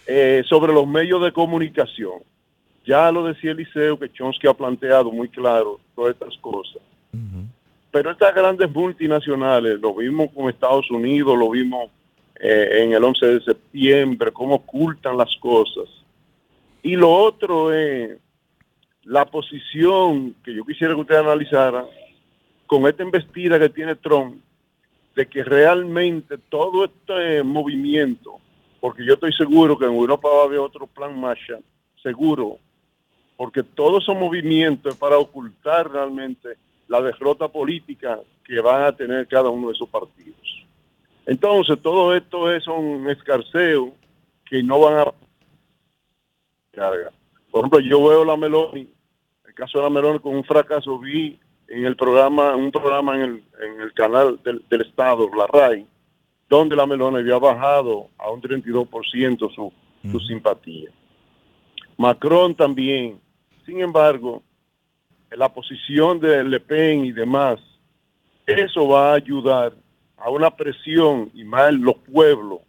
[0.06, 2.20] Eh, sobre los medios de comunicación.
[2.86, 6.82] Ya lo decía Eliseo, que Chomsky ha planteado muy claro todas estas cosas.
[7.90, 11.88] Pero estas grandes multinacionales, lo vimos con Estados Unidos, lo vimos
[12.38, 15.88] eh, en el 11 de septiembre, cómo ocultan las cosas.
[16.82, 18.18] Y lo otro es
[19.04, 21.84] la posición que yo quisiera que usted analizara
[22.66, 24.42] con esta embestida que tiene Trump
[25.14, 28.38] de que realmente todo este movimiento,
[28.80, 31.62] porque yo estoy seguro que en Europa va a haber otro plan Marshall,
[32.02, 32.58] seguro,
[33.36, 36.56] porque todo ese movimiento es para ocultar realmente
[36.88, 40.66] la derrota política que van a tener cada uno de esos partidos.
[41.26, 43.94] Entonces, todo esto es un escarceo
[44.44, 45.04] que no van a.
[47.50, 48.88] Por ejemplo, yo veo la Meloni,
[49.54, 53.20] el caso de la Meloni con un fracaso, vi en el programa, un programa en
[53.22, 55.86] el, en el canal del, del Estado, la RAI,
[56.48, 59.72] donde la Meloni había bajado a un 32% su,
[60.10, 60.90] su simpatía.
[61.96, 63.20] Macron también.
[63.64, 64.42] Sin embargo,
[65.30, 67.58] la posición de Le Pen y demás,
[68.46, 69.72] eso va a ayudar
[70.18, 72.60] a una presión y más en los pueblos.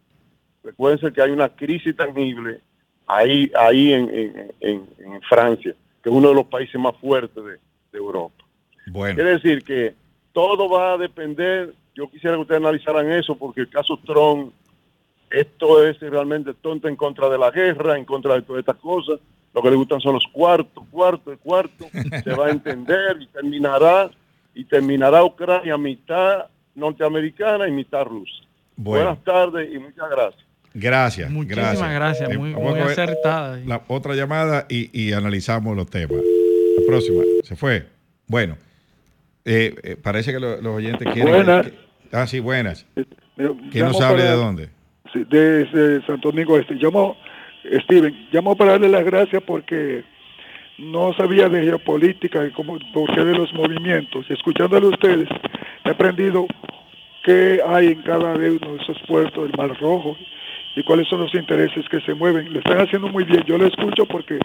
[0.62, 2.60] Recuerden que hay una crisis tangible
[3.06, 5.74] ahí, ahí en, en- en- en Francia,
[6.06, 7.54] que es uno de los países más fuertes de,
[7.90, 8.44] de Europa.
[8.92, 9.92] Bueno, Quiere decir que
[10.32, 14.52] todo va a depender, yo quisiera que ustedes analizaran eso, porque el caso Trump,
[15.28, 19.18] esto es realmente tonto en contra de la guerra, en contra de todas estas cosas.
[19.52, 21.88] Lo que le gustan son los cuartos, cuartos, cuartos.
[22.22, 24.08] Se va a entender y terminará,
[24.54, 26.46] y terminará Ucrania mitad
[26.76, 28.44] norteamericana y mitad rusa.
[28.76, 29.06] Bueno.
[29.06, 30.45] Buenas tardes y muchas gracias.
[30.74, 31.30] Gracias.
[31.30, 33.58] Muchísimas gracias, Eh, muy, acertada.
[33.66, 36.16] La otra llamada y, y analizamos los temas.
[36.78, 37.22] La próxima.
[37.42, 37.86] Se fue.
[38.26, 38.56] Bueno,
[39.44, 41.32] eh, eh, parece que lo- los oyentes quieren.
[41.32, 41.66] Buenas.
[41.66, 41.72] que-
[42.12, 42.86] ah, sí, buenas.
[43.70, 44.68] ¿Quién nos hable para- de dónde?
[45.14, 46.74] Desde Santo Domingo Este.
[46.74, 47.16] Llamo,
[47.84, 50.04] Steven, llamo para darle las gracias porque
[50.78, 54.26] no sabía de geopolítica y cómo, por qué de los movimientos.
[54.30, 55.28] Escuchándole a ustedes,
[55.84, 56.46] he aprendido
[57.24, 60.16] qué hay en cada uno de esos puertos del Mar Rojo
[60.76, 62.52] y cuáles son los intereses que se mueven.
[62.52, 63.42] Lo están haciendo muy bien.
[63.44, 64.38] Yo lo escucho porque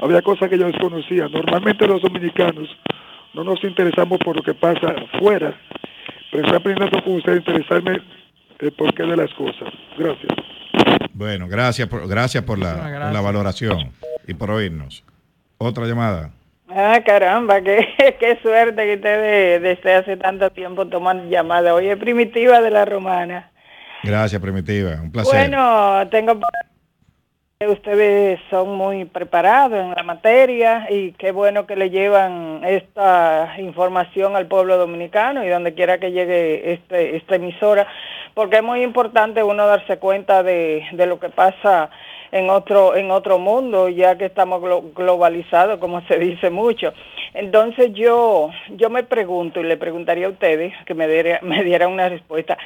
[0.00, 1.28] había cosas que yo desconocía.
[1.28, 2.68] Normalmente los dominicanos
[3.34, 5.58] no nos interesamos por lo que pasa afuera,
[6.30, 8.00] pero estoy aprendiendo con usted a interesarme
[8.60, 9.72] el porqué de las cosas.
[9.98, 10.32] Gracias.
[11.12, 13.92] Bueno, gracias por, gracias por la, por valoración
[14.26, 15.04] y por oírnos.
[15.58, 16.30] Otra llamada.
[16.68, 17.88] Ah, caramba, qué,
[18.20, 21.74] qué suerte que ustedes desde hace tanto tiempo toman llamada.
[21.74, 23.51] Oye, primitiva de la romana.
[24.02, 24.98] Gracias, Primitiva.
[25.02, 25.48] Un placer.
[25.48, 26.38] Bueno, tengo
[27.68, 34.34] ustedes son muy preparados en la materia y qué bueno que le llevan esta información
[34.34, 37.86] al pueblo dominicano y donde quiera que llegue este, esta emisora,
[38.34, 41.88] porque es muy importante uno darse cuenta de, de lo que pasa
[42.32, 46.92] en otro en otro mundo, ya que estamos glo- globalizados, como se dice mucho.
[47.32, 51.92] Entonces yo yo me pregunto y le preguntaría a ustedes que me diera, me dieran
[51.92, 52.58] una respuesta.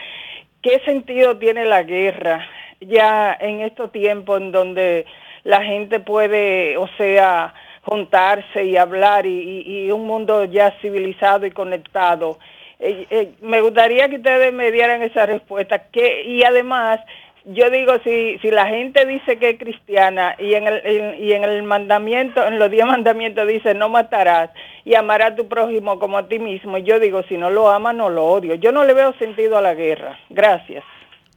[0.67, 2.45] ¿Qué sentido tiene la guerra
[2.81, 5.07] ya en estos tiempos en donde
[5.45, 11.47] la gente puede, o sea, juntarse y hablar y, y- y un mundo ya civilizado
[11.47, 12.41] y conectado?
[12.81, 15.85] Eh, eh, me gustaría que ustedes me dieran esa respuesta.
[15.93, 16.99] ¿Qué- y además,
[17.47, 21.33] yo digo, si, si la gente dice que es cristiana y en el, en- y
[21.33, 24.51] en el mandamiento, en los diez mandamientos dice no matarás
[24.85, 27.93] y amarás a tu prójimo como a ti mismo, yo digo, si no lo ama,
[27.93, 28.55] no lo odio.
[28.57, 30.19] Yo no le veo sentido a la guerra.
[30.29, 30.83] Gracias.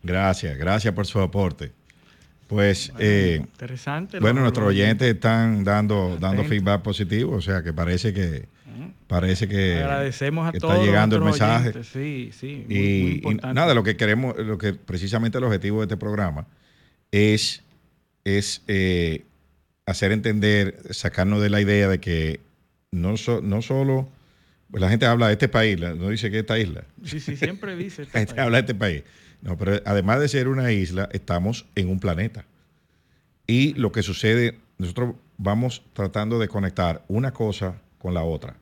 [0.03, 1.71] Gracias, gracias por su aporte.
[2.47, 4.19] Pues, eh, Interesante.
[4.19, 8.45] bueno, nuestros oyentes están dando, dando feedback positivo, o sea que parece que
[9.07, 10.73] parece que, Agradecemos a que todos.
[10.75, 11.69] está llegando el mensaje.
[11.69, 11.87] oyentes.
[11.87, 12.65] Sí, sí.
[12.67, 13.53] muy- Y, muy y importante.
[13.55, 16.45] nada, lo que queremos, lo que precisamente el objetivo de este programa
[17.11, 17.63] es,
[18.23, 19.23] es eh,
[19.85, 22.39] hacer entender, sacarnos de la idea de que
[22.91, 24.07] no, so- no solo,
[24.71, 27.75] pues la gente habla de este país, no dice que esta isla, Sí, sí, siempre
[27.75, 28.03] dice.
[28.13, 29.03] la gente habla de este país.
[29.41, 32.45] No, pero además de ser una isla, estamos en un planeta.
[33.47, 38.55] Y lo que sucede, nosotros vamos tratando de conectar una cosa con la otra.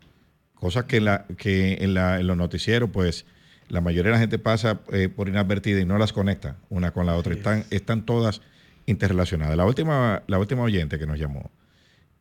[0.60, 3.26] Cosas que, en la, que en, la, en los noticieros, pues,
[3.70, 7.06] la mayoría de la gente pasa eh, por inadvertida y no las conecta una con
[7.06, 7.34] la otra.
[7.34, 8.42] Están, están todas
[8.86, 9.56] interrelacionadas.
[9.58, 11.52] La última, la última oyente que nos llamó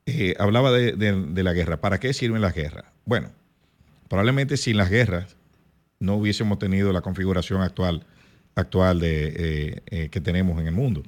[0.06, 1.80] eh, hablaba de, de- de la guerra.
[1.80, 2.84] ¿Para qué sirven las guerras?
[3.04, 3.30] Bueno,
[4.08, 5.36] probablemente sin las guerras
[5.98, 8.04] no hubiésemos tenido la configuración actual,
[8.54, 11.02] actual de, eh, eh, que tenemos en el mundo.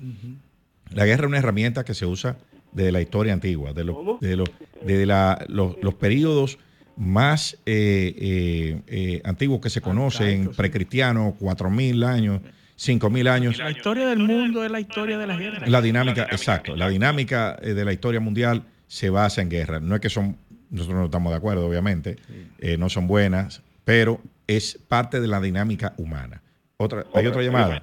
[0.95, 2.39] La guerra es una herramienta que se usa
[2.73, 4.49] desde la historia antigua, de los, de los,
[4.85, 6.59] desde la- los, los periodos
[6.99, 12.41] más eh, eh, eh, antiguos que se conocen, precristianos, 4.000 años,
[12.79, 13.59] 5.000 años.
[13.59, 15.67] La historia del mundo es la historia de la guerra.
[15.67, 16.77] La dinámica, exacto.
[16.77, 19.81] La dinámica eh, de la historia mundial se basa en guerra.
[19.81, 20.37] No es que son,
[20.71, 22.17] nosotros no estamos de acuerdo, obviamente,
[22.59, 26.43] eh, no son buenas, pero es parte de la dinámica humana.
[26.77, 27.83] Otra, ¿Hay otra llamada?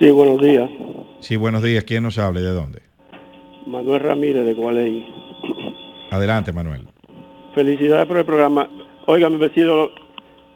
[0.00, 0.68] Sí, buenos días.
[1.20, 1.84] Sí, buenos días.
[1.84, 2.82] ¿Quién nos habla y de dónde?
[3.66, 5.06] Manuel Ramírez de Gualey.
[6.10, 6.88] Adelante, Manuel.
[7.54, 8.68] Felicidades por el programa.
[9.06, 9.90] Oiga, mis vecinos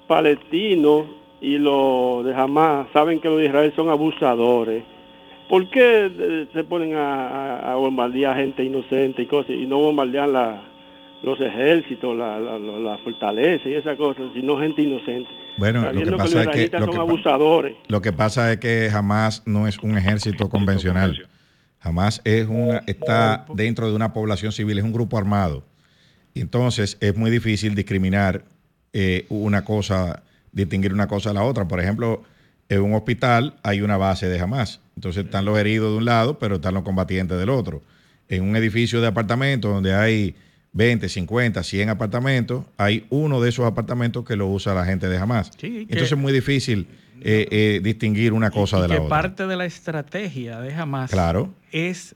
[0.06, 1.06] palestinos
[1.40, 4.82] y los de Hamas saben que los de Israel son abusadores.
[5.48, 9.78] ¿Por qué eh, se ponen a, a- a bombardear gente inocente y cosas y no
[9.78, 10.62] bombardean la,
[11.22, 15.28] los ejércitos, la, la, la- fortaleza y esas cosas, sino gente inocente?
[15.56, 17.76] Bueno, lo que pasa los es que, lo son que, abusadores.
[17.88, 21.16] lo que pasa es que jamás no es un ejército convencional.
[21.80, 25.62] Jamás es una, está dentro de una población civil, es un grupo armado.
[26.38, 28.44] Y entonces es muy difícil discriminar
[28.92, 31.66] eh, una cosa, distinguir una cosa de la otra.
[31.66, 32.22] Por ejemplo,
[32.68, 34.80] en un hospital hay una base de Hamas.
[34.94, 37.82] Entonces están los heridos de un lado, pero están los combatientes del otro.
[38.28, 40.36] En un edificio de apartamentos donde hay
[40.74, 45.18] 20, 50, 100 apartamentos, hay uno de esos apartamentos que lo usa la gente de
[45.18, 45.50] Hamas.
[45.60, 46.86] Entonces es muy difícil
[47.20, 49.08] eh, eh, distinguir una cosa y de la que otra.
[49.08, 51.52] parte de la estrategia de Hamas Claro.
[51.72, 52.14] es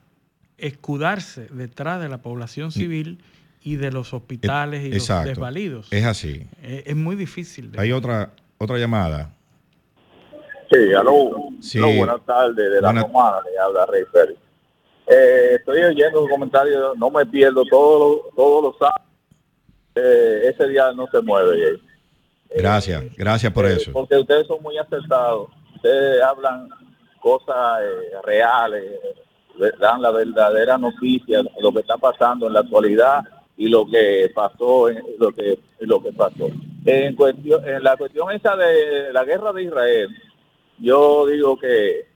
[0.58, 3.18] escudarse detrás de la población civil
[3.64, 4.92] y de los hospitales y.
[4.92, 5.28] Exacto.
[5.28, 5.92] los desvalidos.
[5.92, 6.46] Es así.
[6.62, 7.72] Eh, es muy difícil.
[7.72, 9.30] de- Hay otra otra llamada.
[10.70, 11.48] Sí, aló.
[11.60, 11.78] Sí.
[11.78, 14.36] Aló, buenas tardes, de la Buenas- romana, le habla Rey Pérez.
[15.06, 19.02] Eh, estoy oyendo un comentario, no me pierdo todos los todos los sábados.
[19.94, 21.74] Eh, ese día no se mueve.
[21.74, 21.78] eh,
[22.56, 23.92] Gracias, gracias por eh, eso.
[23.92, 25.48] Porque ustedes son muy acertados.
[25.76, 26.68] Ustedes hablan
[27.20, 28.84] cosas eh, reales,
[29.60, 33.20] eh, dan la verdadera noticia, lo que está pasando en la actualidad
[33.56, 36.48] y lo que pasó, en, lo que lo que pasó.
[36.84, 40.08] En cuestión, en la cuestión esa de la guerra de Israel,
[40.78, 42.06] yo digo que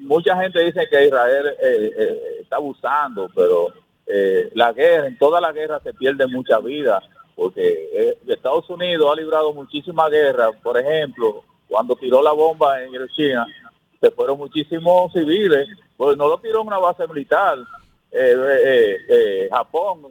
[0.00, 3.68] mucha gente dice que Israel eh, eh, está abusando, pero
[4.06, 7.02] eh, la guerra, en toda la guerra se pierde mucha vida,
[7.34, 10.50] porque eh, Estados Unidos ha librado muchísimas guerras.
[10.62, 13.46] Por ejemplo, cuando tiró la bomba en Hiroshima,
[14.00, 17.58] se fueron muchísimos civiles, pues no lo tiró en una base militar.
[18.10, 20.08] Eh, eh, eh, Japón,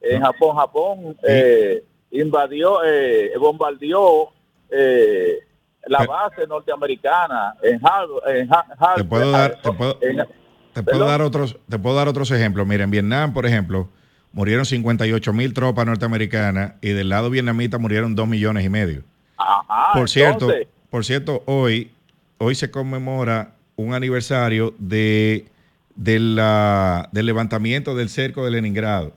[0.00, 4.30] en Japón, Japón eh, invadió, eh, bombardeó
[4.70, 5.38] eh,
[5.86, 8.96] la base norteamericana en Harvard.
[8.96, 10.24] Te puedo dar, te puedo, en-
[10.72, 12.66] te puedo dar otros, te puedo dar otros ejemplos.
[12.66, 13.88] Mira, en Vietnam, por ejemplo,
[14.32, 19.02] murieron 58 mil tropas norteamericanas y del lado vietnamita murieron 2 millones y medio.
[19.36, 21.90] Ajá, por cierto, entonces, por cierto, hoy,
[22.38, 25.46] hoy se conmemora un aniversario de,
[25.94, 29.12] de la, del levantamiento del cerco de Leningrado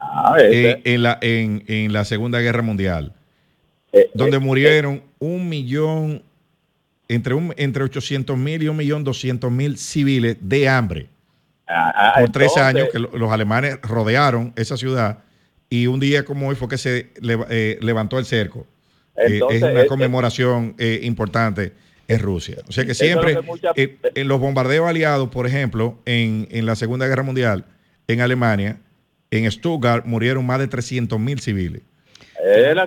[0.00, 3.12] ah, en, ese- en la, en, en la Segunda Guerra Mundial,
[3.92, 6.22] eh, donde eh, murieron un millón,
[7.08, 11.08] entre, un, entre 800 mil y un millón 200 mil civiles de hambre.
[11.66, 15.18] ah, ah, por tres entonces, años que lo- los alemanes rodearon esa ciudad
[15.70, 18.66] y un día como hoy fue que se leva- eh, levantó el cerco.
[19.16, 21.72] Eh, Entonces, es una eh, conmemoración eh, importante
[22.06, 22.56] en Rusia.
[22.68, 26.64] O sea que siempre que mucha- eh, en los bombardeos aliados, por ejemplo, en, en
[26.66, 27.64] la Segunda Guerra Mundial,
[28.06, 28.78] en Alemania,
[29.30, 31.82] en Stuttgart murieron más de 300 mil civiles.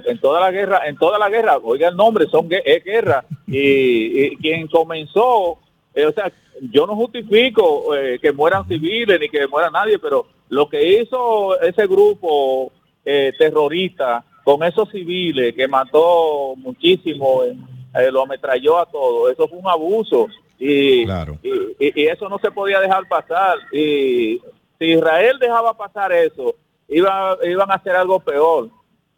[0.06, 3.26] En toda la guerra, en toda la guerra, oiga el nombre, son es guerra.
[3.48, 5.60] Y, y quien comenzó,
[5.94, 6.32] eh, o sea,
[6.72, 11.60] yo no justifico eh, que mueran civiles ni que muera nadie, pero lo que hizo
[11.62, 12.72] ese grupo
[13.04, 19.60] eh, terrorista con esos civiles que mató muchísimo, eh, lo ametralló a todos, eso fue
[19.60, 20.28] un abuso.
[20.58, 21.38] Y, Claro.
[21.44, 21.50] y,
[21.88, 23.58] y- y eso no se podía dejar pasar.
[23.74, 24.40] Y
[24.82, 26.56] si Israel dejaba pasar eso,
[26.88, 28.70] iba, iban a hacer algo peor.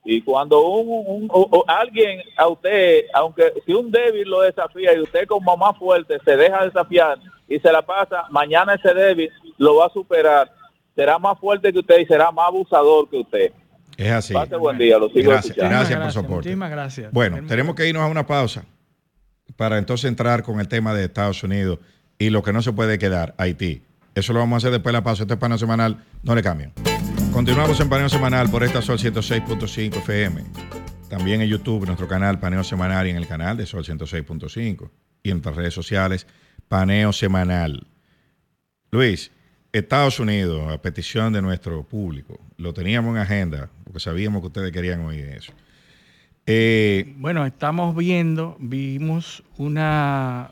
[0.04, 5.26] Y cuando un, un- alguien a usted, aunque si un débil lo desafía y usted
[5.26, 7.18] como más fuerte se deja desafiar
[7.48, 10.52] y se la pasa, mañana ese débil lo va a superar,
[10.94, 13.54] será más fuerte que usted y será más abusador que usted.
[13.96, 14.34] Es así.
[14.34, 15.78] Pase buen día, lo sigo Gracias, escuchando.
[15.78, 16.36] gracias por soporte.
[16.36, 17.12] Muchísimas gracias.
[17.14, 18.66] Bueno, tenemos que irnos a una pausa
[19.56, 21.80] para entonces entrar con el tema de Estados Unidos
[22.20, 23.84] y lo que no se puede quedar, Haití.
[24.16, 25.24] Eso lo vamos a hacer después de la pausa.
[25.24, 26.72] Este es paneo semanal, no le cambien.
[27.32, 30.44] Continuamos en paneo semanal por esta Sol 106.5 FM.
[31.10, 34.90] También en YouTube, nuestro canal Paneo Semanal y en el canal de Sol 106.5.
[35.24, 36.28] Y en nuestras redes sociales,
[36.68, 37.88] Paneo Semanal.
[38.92, 39.32] Luis,
[39.72, 44.72] Estados Unidos, a petición de nuestro público, lo teníamos en agenda, porque sabíamos que ustedes
[44.72, 45.54] querían oír eso.
[46.46, 50.52] Eh, Bueno, estamos viendo, vimos una,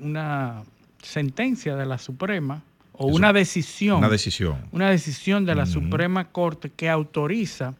[0.00, 0.62] una
[1.02, 2.62] sentencia de la Suprema
[2.92, 3.98] o Eso, una decisión.
[3.98, 4.56] una decisión.
[4.72, 5.66] Una decisión de la.
[5.66, 7.74] Suprema Corte que autoriza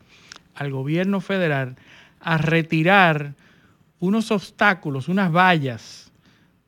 [0.55, 1.77] al gobierno federal
[2.21, 3.35] a retirar
[4.01, 6.11] unos obstáculos, unas vallas,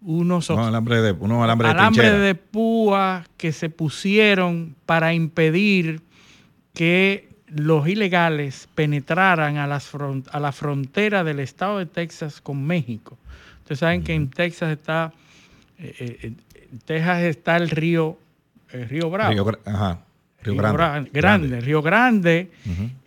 [0.02, 6.02] unos Unos alambres de, unos alambres de púa que se pusieron para impedir
[6.74, 12.64] que los ilegales penetraran a, las fron- a la frontera del estado de Texas con
[12.66, 13.16] México.
[13.60, 15.12] Ustedes saben que en Texas está,
[15.78, 16.32] eh, eh,
[16.72, 18.18] en Texas está el río,
[18.70, 19.32] el río Bravo.
[19.32, 20.00] Río, Gra- ajá,
[20.42, 20.78] Río Río Grande.
[20.78, 21.60] Gran- Grande.
[21.60, 22.50] Río Grande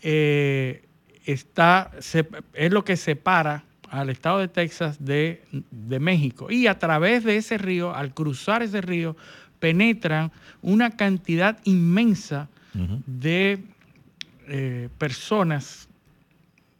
[0.02, 0.84] eh,
[1.26, 6.52] está, se- es lo que separa al estado de Texas de, de México.
[6.52, 9.16] Y a través de ese río, al cruzar ese río,
[9.60, 10.32] penetran
[10.62, 12.48] una cantidad inmensa
[13.08, 13.60] de
[14.48, 15.88] eh, personas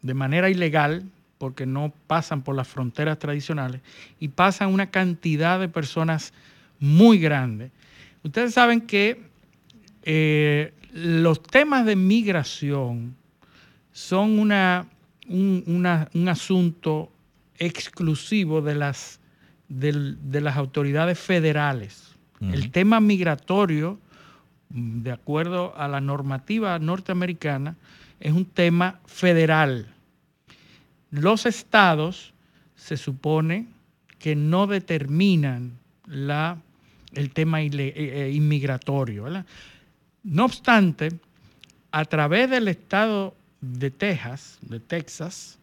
[0.04, 1.04] de manera ilegal,
[1.40, 3.82] porque no pasan por las fronteras tradicionales,
[4.20, 6.34] y pasan una cantidad de personas
[6.80, 7.72] muy grande.
[8.28, 9.22] Ustedes saben que
[10.04, 13.16] eh, los temas de migración
[13.94, 14.86] son una,
[15.28, 17.12] un, una- un asunto
[17.58, 19.20] exclusivo de las,
[19.70, 22.04] de las autoridades federales.
[22.42, 23.98] El tema migratorio,
[24.70, 27.76] de acuerdo a la normativa norteamericana,
[28.20, 29.88] es un tema federal.
[31.10, 32.34] Los estados
[32.76, 33.68] se supone
[34.20, 35.72] que no determinan
[36.06, 36.58] la,
[37.18, 39.24] el tema eh, eh, inmigratorio.
[39.24, 39.46] ¿verdad?
[40.24, 41.10] No obstante,
[41.92, 45.58] a través del estado de Texas, de Texas,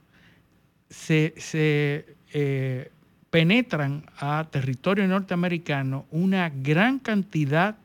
[0.91, 2.91] se, se, eh,
[3.31, 7.77] penetran a territorio norteamericano una gran cantidad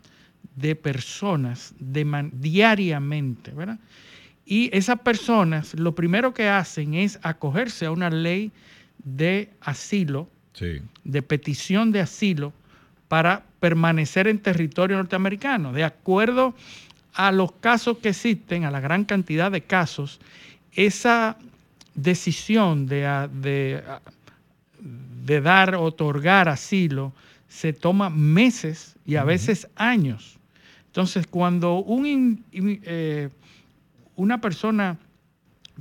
[0.56, 3.80] de personas de man- diariamente, ¿verdad?
[4.46, 8.52] Y esas personas lo primero que hacen es acogerse a una ley
[9.04, 10.82] de asilo, Sí.
[11.04, 12.52] de petición de asilo
[13.10, 15.74] para permanecer en territorio norteamericano.
[15.74, 16.56] De acuerdo
[17.14, 20.22] a los casos que existen, a la gran cantidad de casos,
[20.72, 21.36] esa
[21.96, 23.82] decisión de,
[25.44, 27.12] dar, otorgar asilo,
[27.50, 30.38] se toma meses y a veces años.
[30.86, 33.30] Entonces, cuando un eh,
[34.16, 34.98] una persona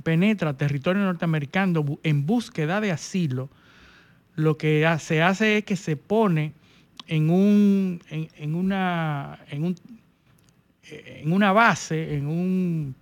[0.03, 3.49] penetra territorio norteamericano en búsqueda de asilo,
[4.35, 6.53] lo que se hace es que se pone
[7.09, 9.75] en, un, en, en una, en, un-
[10.83, 12.95] en una base, en, un,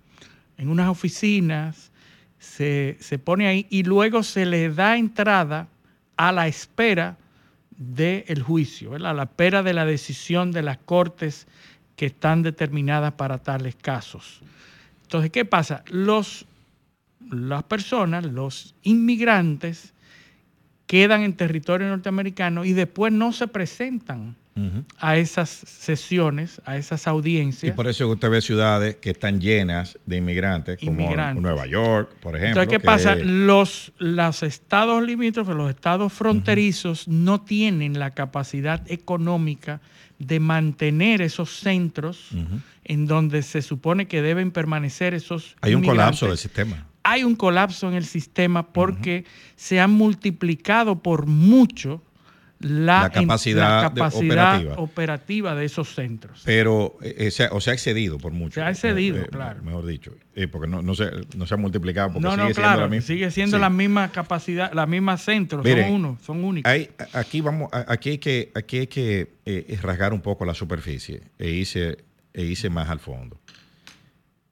[0.56, 1.90] en unas oficinas,
[2.38, 5.68] se, se pone ahí y luego se le da entrada
[6.16, 7.16] a la espera
[7.76, 11.46] del juicio, a la espera de la decisión de las cortes
[11.96, 14.40] que están determinadas para tales casos.
[15.02, 15.84] Entonces, ¿qué pasa?
[15.90, 16.44] Los,
[17.30, 19.92] las personas, los inmigrantes,
[20.88, 24.34] quedan en territorio norteamericano y después no se presentan
[24.98, 27.76] a esas sesiones, a esas Y audiencias.
[27.76, 31.40] por eso usted ve ciudades que están llenas de inmigrantes, como Inmigrantes.
[31.40, 32.62] Nueva York, por ejemplo.
[32.62, 33.14] Entonces, ¿qué que- pasa?
[33.14, 39.80] Los, los estados limítrofes, los estados fronterizos, no tienen la capacidad económica
[40.18, 42.30] de mantener esos centros
[42.82, 46.84] en donde se supone que deben permanecer esos Hay un colapso del sistema.
[47.10, 49.24] Hay un colapso en el sistema porque
[49.56, 52.02] se han multiplicado por mucho
[52.60, 54.74] la, capacidad la de- capacidad operativa.
[54.78, 56.42] operativa de esos centros.
[56.44, 58.54] Pero eh, se ha- o se ha excedido por mucho.
[58.54, 59.62] Se ha excedido, Eh, eh, claro.
[59.62, 60.12] Mejor dicho.
[60.34, 61.04] Eh, porque no, no, se,
[61.36, 62.08] no se ha multiplicado.
[62.14, 63.06] Porque No, sigue siendo claro, la misma.
[63.06, 63.60] sigue siendo Sí.
[63.60, 66.68] la misma capacidad, la misma centro, Miren, son uno, son únicos.
[66.70, 71.22] Hay, aquí vamos, aquí hay que, aquí hay que eh, rasgar un poco la superficie
[71.38, 71.98] e irse,
[72.34, 73.38] e irse más al fondo.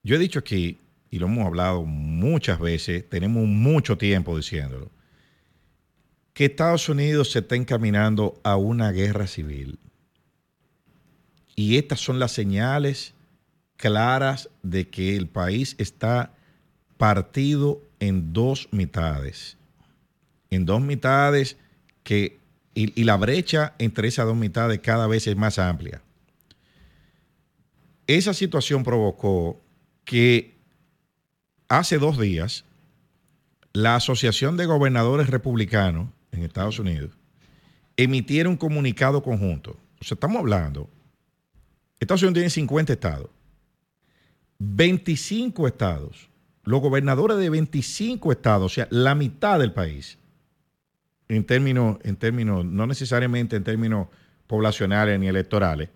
[0.05, 0.78] Yo he dicho aquí,
[1.16, 4.90] y lo hemos hablado muchas veces, tenemos mucho tiempo diciéndolo,
[6.34, 9.78] que Estados Unidos se está encaminando a una guerra civil.
[11.55, 13.14] Y estas son las señales
[13.78, 16.34] claras de que el país está
[16.98, 19.56] partido en dos mitades.
[20.51, 21.56] En dos mitades
[22.02, 22.38] que,
[22.74, 26.02] y, y la brecha entre esas dos mitades cada vez es más amplia.
[28.06, 29.62] Esa situación provocó
[30.05, 30.56] que
[31.68, 32.64] hace dos días
[33.72, 37.10] la Asociación de Gobernadores Republicanos en Estados Unidos
[37.97, 39.76] emitiera un comunicado conjunto.
[40.01, 40.88] O sea, estamos hablando,
[41.98, 43.30] Estados Unidos tiene 50 estados,
[44.59, 46.28] 25 estados,
[46.64, 50.18] los gobernadores de 25 estados, o sea, la mitad del país,
[51.28, 54.09] en términos, en términos, no necesariamente en términos
[54.47, 55.90] poblacionales ni electorales,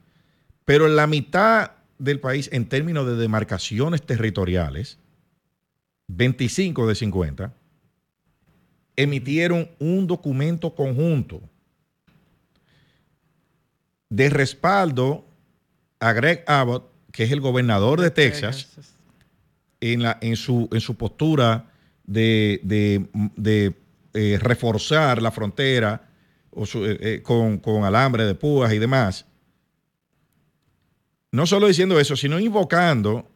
[0.65, 4.99] pero la mitad del país en términos de demarcaciones territoriales,
[6.17, 7.55] 25 de 50,
[8.97, 11.41] emitieron un documento conjunto
[14.09, 15.25] de respaldo
[16.01, 18.69] a Greg Abbott, que es el gobernador de Texas,
[19.81, 21.71] en, la, en, su, en su postura
[22.05, 23.75] de, de- de,
[24.13, 26.09] eh, reforzar la frontera
[26.51, 29.27] o su- eh, eh, con, con alambre de púas y demás.
[31.33, 33.30] No solo diciendo eso, sino invocando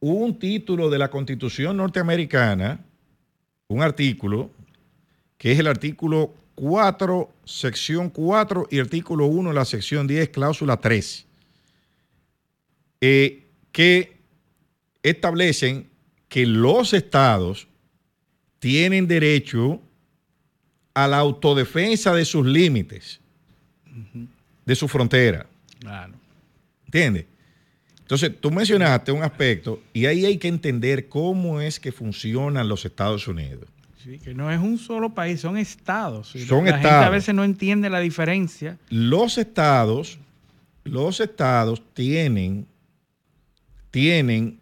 [0.00, 2.80] un título de la Constitución norteamericana,
[3.68, 4.50] un artículo,
[5.36, 11.26] que es el artículo 4, sección 4 y artículo 1, la sección 10, cláusula 3,
[13.00, 14.16] eh, que
[15.02, 15.88] establecen
[16.28, 17.68] que los estados
[18.58, 19.80] tienen derecho
[20.94, 23.20] a la autodefensa de sus límites,
[24.64, 25.46] de su frontera.
[25.78, 26.14] Claro.
[26.86, 27.26] ¿Entiendes?
[28.08, 32.86] Entonces, tú mencionaste un aspecto y ahí hay que entender cómo es que funcionan los
[32.86, 33.68] Estados Unidos.
[34.02, 36.28] Sí, que no es un solo país, son estados.
[36.28, 37.06] Son la gente estados.
[37.06, 38.78] a veces no entiende la diferencia.
[38.88, 40.18] Los estados,
[40.84, 42.66] los estados tienen
[43.90, 44.58] tienen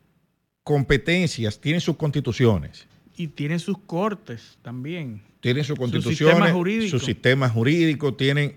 [0.64, 2.89] competencias, tienen sus constituciones.
[3.16, 5.23] Y tienen sus cortes también.
[5.39, 6.90] Tienen sus constituciones, jurídico.
[6.90, 8.56] sus sistemas jurídicos, tienen...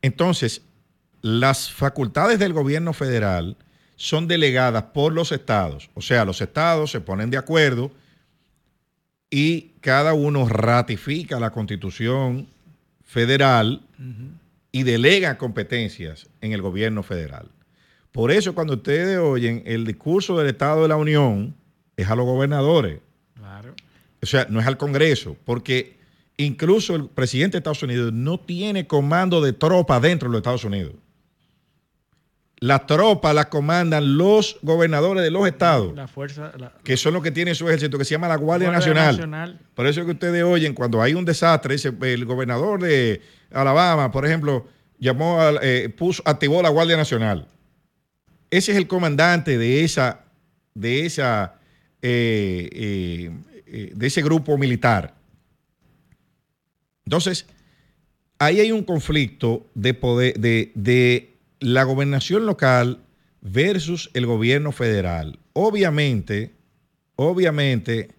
[0.00, 0.62] Entonces,
[1.20, 3.58] las facultades del gobierno federal
[4.02, 5.88] son delegadas por los estados.
[5.94, 7.92] O sea, los estados se ponen de acuerdo
[9.30, 12.48] y cada uno ratifica la constitución
[13.04, 13.80] federal
[14.72, 17.46] y delega competencias en el gobierno federal.
[18.10, 21.54] Por eso cuando ustedes oyen el discurso del Estado de la Unión,
[21.96, 22.98] es a los gobernadores.
[23.34, 23.72] Claro.
[24.20, 25.96] O sea, no es al Congreso, porque
[26.38, 30.64] incluso el presidente de Estados Unidos no tiene comando de tropa dentro de los Estados
[30.64, 30.94] Unidos.
[32.62, 36.52] Las tropas las comandan los gobernadores de los estados, La fuerza.
[36.56, 39.16] la- que son los que tienen su ejército, que se llama la Guardia, Guardia Nacional.
[39.16, 39.58] Nacional.
[39.74, 43.20] Por eso es que ustedes oyen cuando hay un desastre, dice, el gobernador de
[43.50, 44.68] Alabama, por ejemplo,
[45.00, 47.48] llamó, eh, puso, activó la Guardia Nacional.
[48.48, 50.20] Ese es el comandante de esa,
[50.74, 51.54] de esa,
[52.00, 53.32] eh,
[53.66, 55.14] eh, de ese grupo militar.
[57.06, 57.44] Entonces,
[58.38, 61.31] ahí hay un conflicto de poder, de, de
[61.62, 62.98] la gobernación local
[63.40, 65.38] versus el gobierno federal.
[65.52, 66.54] Obviamente,
[67.16, 68.10] obviamente,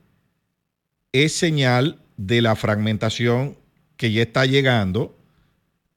[1.11, 3.57] es señal de la fragmentación
[3.97, 5.17] que ya está llegando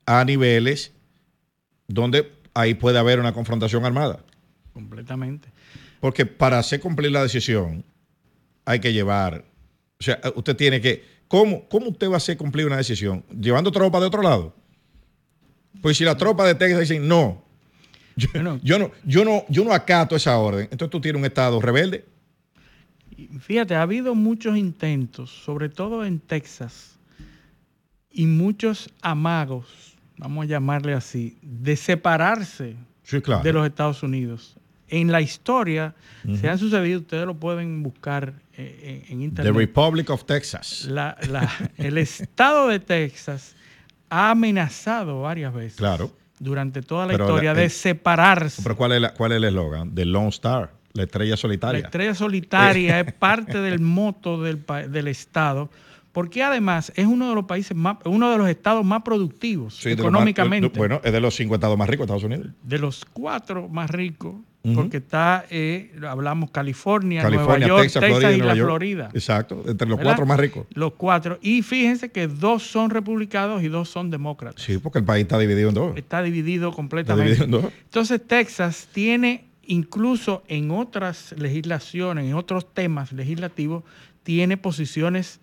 [0.07, 0.93] a niveles
[1.89, 4.25] donde ahí puede haber una confrontación armada.
[4.73, 5.49] Completamente.
[6.01, 7.85] Porque para hacer cumplir la decisión
[8.65, 9.45] hay que llevar,
[9.99, 13.25] o sea, usted tiene que, ¿cómo, cómo usted va a hacer cumplir una decisión?
[13.41, 14.55] ¿Llevando tropa de otro lado?
[15.83, 17.43] Pues si la tropa de Texas dicen, no,
[18.17, 18.61] yo, yo no,
[19.05, 22.05] yo, no, yo no acato esa orden, entonces tú tienes un Estado rebelde.
[23.41, 26.99] Fíjate, ha habido muchos intentos, sobre todo en Texas,
[28.11, 33.43] y muchos amagos, vamos a llamarle así, de separarse Sí, claro.
[33.43, 34.57] de los Estados Unidos.
[34.89, 35.95] En la historia
[36.41, 39.55] se han sucedido, ustedes lo pueden buscar eh, en, en The internet.
[39.55, 40.85] Republic of Texas.
[40.85, 43.57] La- la- el estado de Texas
[44.11, 46.11] ha amenazado varias veces Claro.
[46.39, 48.63] durante toda la Pero historia la- de el- separarse.
[48.63, 49.95] Pero ¿cuál es, la- cuál es el eslogan?
[49.95, 51.81] The Lone Star, la estrella La solitaria.
[51.85, 55.71] estrella solitaria es parte del moto del, del estado,
[56.17, 59.91] porque además es uno de los países más, uno de los estados más productivos Sí,
[59.91, 60.71] más- económicamente.
[60.71, 62.55] de- bueno, es de los cinco estados más ricos de Estados Unidos.
[62.63, 64.35] de los cuatro más ricos,
[64.75, 68.69] porque está, eh, hablamos California, California, Nueva York, Texas, Texas, Florida y Nueva la York.
[68.71, 69.09] Florida.
[69.13, 70.13] Exacto, entre los ¿Verdad?
[70.13, 70.67] cuatro más ricos.
[70.73, 71.39] Los cuatro.
[71.43, 74.63] Y fíjense que dos son republicanos y dos son demócratas.
[74.63, 75.97] Sí, porque el país está dividido en dos.
[75.99, 77.35] Está dividido Está completamente.
[77.35, 77.73] dividido en dos.
[77.85, 83.85] Entonces Texas tiene, incluso en otras legislaciones, en otros temas legislativos,
[84.23, 85.41] tiene posiciones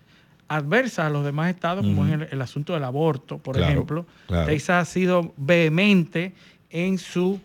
[0.56, 4.06] adversas a los demás estados, como es el, el asunto del aborto, por Claro, ejemplo.
[4.28, 4.46] claro.
[4.48, 6.34] Texas ha sido vehemente
[6.70, 7.40] en su,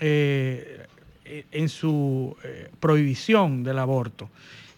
[0.00, 0.86] eh,
[1.52, 4.28] en su eh, prohibición del aborto.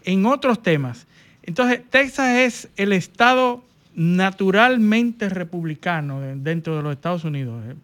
[0.03, 1.07] En otros temas.
[1.43, 3.63] Entonces, Texas es el estado
[3.95, 7.75] naturalmente republicano de- dentro de los Estados Unidos, eh,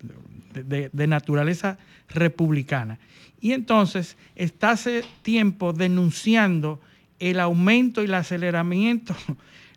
[0.54, 1.78] de, de- de naturaleza
[2.10, 2.98] republicana.
[3.40, 6.80] Y entonces está hace tiempo denunciando
[7.20, 9.16] el aumento y el aceleramiento,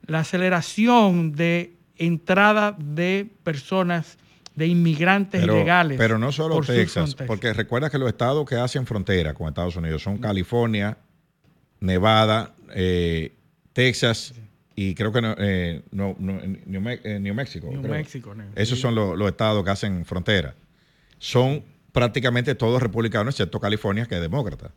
[0.06, 4.16] la aceleración de entrada de personas,
[4.56, 5.98] de inmigrantes Pero, ilegales.
[5.98, 9.76] pero no solo por Texas, porque recuerda que los estados que hacen frontera con Estados
[9.76, 10.96] Unidos son California,
[11.80, 13.34] Nevada, eh,
[13.72, 14.34] Texas
[14.74, 17.70] y creo que no, eh, no- no- New, eh, New creo.
[17.70, 20.54] New- Esos son los, los estados que hacen frontera.
[21.18, 21.62] Son
[21.92, 24.72] prácticamente todos republicanos, excepto California, que es demócrata.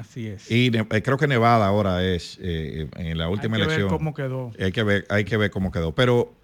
[0.00, 0.50] Así es.
[0.50, 3.90] Y eh, creo que Nevada ahora es, eh, en la última que ver elección.
[3.90, 4.50] cómo quedó.
[4.58, 5.94] Hay que ver, hay que ver cómo quedó.
[5.94, 6.34] Pero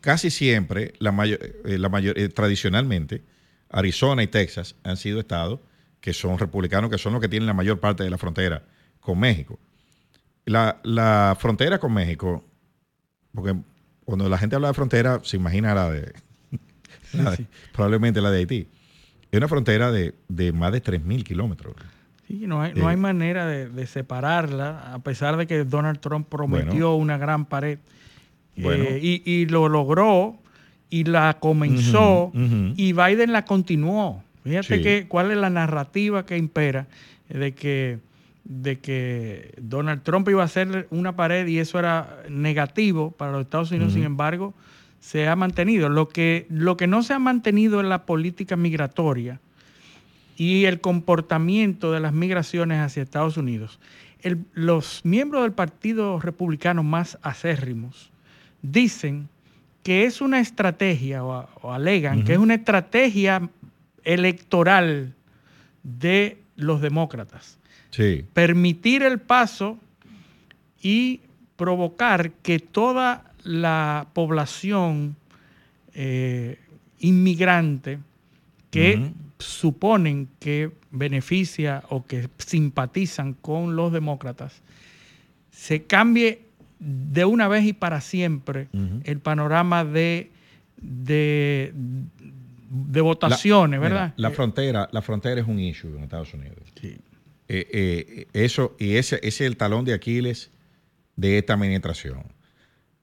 [0.00, 3.22] casi siempre, la mayor, eh, la mayor, eh, tradicionalmente,
[3.70, 5.60] Arizona y Texas han sido estados
[6.00, 8.64] que son republicanos, que son los que tienen la mayor parte de la frontera
[8.98, 9.58] con México.
[10.44, 12.44] La, la frontera con México,
[13.32, 13.54] porque
[14.04, 16.12] cuando la gente habla de frontera, se imagina la de,
[17.14, 18.68] la de- probablemente la de Haití.
[19.30, 21.74] Es una frontera de, de más de 3.000 kilómetros.
[22.28, 26.00] Sí, no hay, no Eh, hay manera de, de separarla, a pesar de que Donald
[26.00, 26.96] Trump prometió Bueno.
[26.96, 27.78] una gran pared.
[28.56, 30.36] Eh, y, y lo logró
[30.90, 34.22] y la comenzó y Biden la continuó.
[34.44, 34.82] Fíjate Sí.
[34.82, 36.86] que cuál es la narrativa que impera
[37.28, 37.98] de que,
[38.44, 43.40] de que Donald Trump iba a hacer una pared y eso era negativo para los
[43.42, 44.54] Estados Unidos, sin embargo,
[45.00, 45.88] se ha mantenido.
[45.88, 49.40] Lo que, lo que no se ha mantenido es la política migratoria
[50.36, 53.78] y el comportamiento de las migraciones hacia Estados Unidos.
[54.20, 58.10] El- los miembros del Partido Republicano más acérrimos
[58.62, 59.28] dicen
[59.82, 63.48] que es una estrategia, o, o alegan que es una estrategia
[64.02, 65.12] electoral
[65.82, 67.58] de los demócratas.
[67.90, 68.24] Sí.
[68.32, 69.78] Permitir el paso
[70.82, 71.20] y
[71.56, 75.16] provocar que toda la población
[75.94, 76.58] eh,
[76.98, 77.98] inmigrante
[78.70, 79.12] que.
[79.38, 84.62] Suponen que beneficia o que simpatizan con los demócratas,
[85.50, 86.42] se cambie
[86.78, 88.68] de una vez y para siempre
[89.04, 90.30] el panorama de,
[90.76, 91.72] de,
[92.70, 94.14] de votaciones, La- mira, ¿verdad?
[94.16, 96.58] La Eh, frontera, la frontera es un issue en Estados Unidos.
[96.80, 96.96] Sí.
[97.48, 100.50] Eh, eh, eso, y ese, ese es el talón de Aquiles
[101.16, 102.24] de esta administración.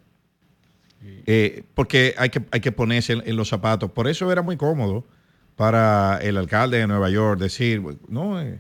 [1.28, 3.92] Eh, porque hay que, hay que ponerse en, en los zapatos.
[3.92, 5.06] Por eso era muy cómodo
[5.56, 8.60] para el alcalde de Nueva York decir, no, eh,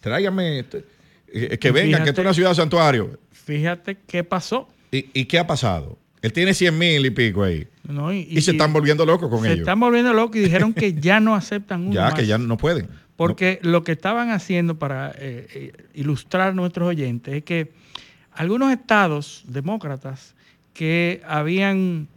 [0.00, 0.84] tráigame, este,
[1.28, 3.18] eh, que vengan, que esto es una ciudad santuario.
[3.30, 4.68] Fíjate qué pasó.
[4.90, 5.98] ¿Y, y qué ha pasado?
[6.22, 7.66] Él tiene 100 mil y pico ahí.
[7.88, 8.12] ¿no?
[8.12, 9.60] Y, se están volviendo locos con se ellos.
[9.60, 12.14] están volviendo locos y dijeron que ya no aceptan uno Ya más.
[12.14, 12.88] que ya no pueden.
[13.16, 17.72] Porque lo que estaban haciendo para eh, eh, ilustrar a nuestros oyentes es que
[18.32, 20.34] algunos estados demócratas
[20.72, 22.08] que habían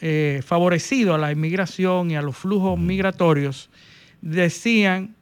[0.00, 3.70] eh, favorecido a la inmigración y a los flujos migratorios
[4.20, 5.14] decían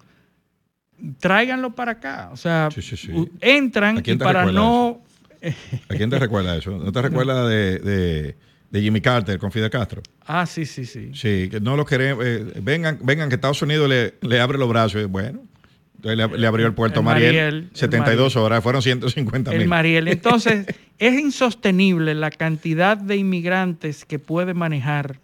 [1.18, 2.30] tráiganlo para acá.
[2.32, 2.68] O sea,
[3.40, 5.02] entran ¿A quién y para no...
[5.88, 6.70] ¿A quién te recuerda eso?
[6.72, 8.36] ¿No te recuerda de, de-
[8.70, 10.00] de Jimmy Carter con Fidel Castro?
[10.26, 11.10] Ah, sí, sí, sí.
[11.14, 12.24] Sí, que no lo queremos.
[12.24, 15.02] eh, vengan, vengan, que Estados Unidos le, le abre los brazos.
[15.02, 15.40] Y bueno,
[15.96, 17.26] entonces le, le abrió el puerto El Mariel.
[17.34, 19.68] Mariel, el 72 horas, fueron 150 El mil.
[19.68, 20.06] Mariel.
[20.08, 20.66] Entonces,
[20.98, 25.18] es insostenible la cantidad de inmigrantes que puede manejar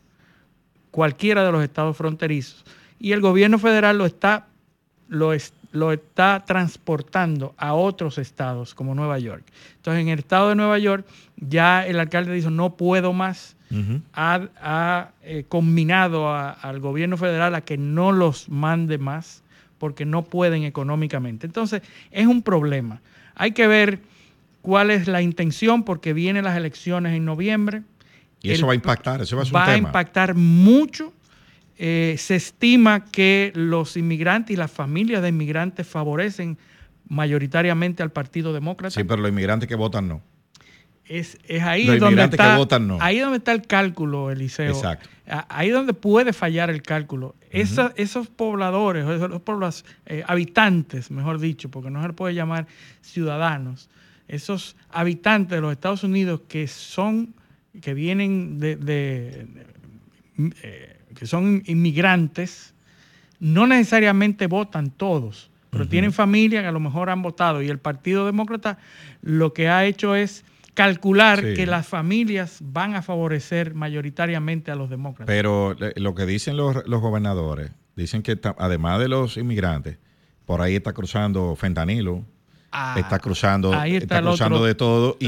[0.90, 2.64] cualquiera de los estados fronterizos.
[2.98, 4.48] Y el gobierno federal lo está,
[5.08, 9.44] lo, es- lo está transportando a otros estados como Nueva York.
[9.76, 11.06] Entonces, en el estado de Nueva York,
[11.36, 13.54] ya el alcalde dijo, no puedo más.
[14.14, 19.42] Ha, ha, eh, combinado a- al gobierno federal a que no los mande más
[19.78, 21.46] porque no pueden económicamente.
[21.46, 21.82] Entonces,
[22.12, 23.00] es un problema.
[23.34, 23.98] Hay que ver
[24.62, 27.82] cuál es la intención porque vienen las elecciones en noviembre.
[28.40, 29.88] Y eso El- va a impactar, eso va a ser va un a tema.
[29.88, 31.12] impactar mucho.
[31.78, 36.56] Eh, se estima que los inmigrantes y las familias de inmigrantes favorecen
[37.08, 38.90] mayoritariamente al Partido Demócrata.
[38.94, 40.22] Sí, pero los inmigrantes que votan no.
[41.04, 42.98] Es, es ahí Los donde inmigrantes está, que votan, no.
[43.00, 44.72] ahí donde está el cálculo, Eliseo.
[44.74, 45.08] Exacto.
[45.48, 47.36] Ahí donde puede fallar el cálculo.
[47.50, 52.66] Esa- esos pobladores, esos poblas- eh, habitantes, mejor dicho, porque no se puede llamar
[53.02, 53.88] ciudadanos,
[54.28, 57.34] esos habitantes de los Estados Unidos que son,
[57.80, 59.46] que vienen de, de-
[60.36, 62.74] de- eh, que son inmigrantes,
[63.40, 67.60] no necesariamente votan todos, pero tienen familia que a lo mejor han votado.
[67.62, 68.78] Y el Partido Demócrata
[69.22, 70.44] lo que ha hecho es
[70.74, 71.54] calcular Sí.
[71.54, 75.26] que las familias van a favorecer mayoritariamente a los demócratas.
[75.26, 79.98] Pero le- lo que dicen los, los gobernadores, dicen que además de los inmigrantes,
[80.44, 82.24] por ahí está cruzando fentanilo,
[82.72, 85.26] Ah, está cruzando, ahí está cruzando otro- de todo y,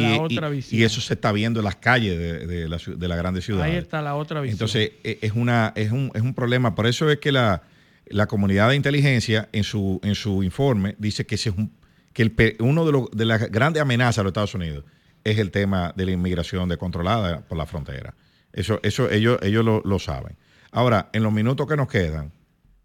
[0.82, 3.73] eso se está viendo en las calles de, de la, de las grandes ciudades.
[3.73, 4.55] Ahí está la otra visión.
[4.55, 6.74] Entonces, e- es, una, es, un, es un problema.
[6.74, 7.62] Por eso es que la,
[8.06, 11.73] la comunidad de inteligencia en su, en su informe dice que, ese es un,
[12.12, 14.85] que el, uno de, los- de las grandes amenazas de los Estados Unidos
[15.24, 18.15] es el tema de la inmigración descontrolada por la frontera.
[18.52, 20.36] Eso, eso ellos, ellos lo, lo saben.
[20.70, 22.32] Ahora, en los minutos que nos quedan,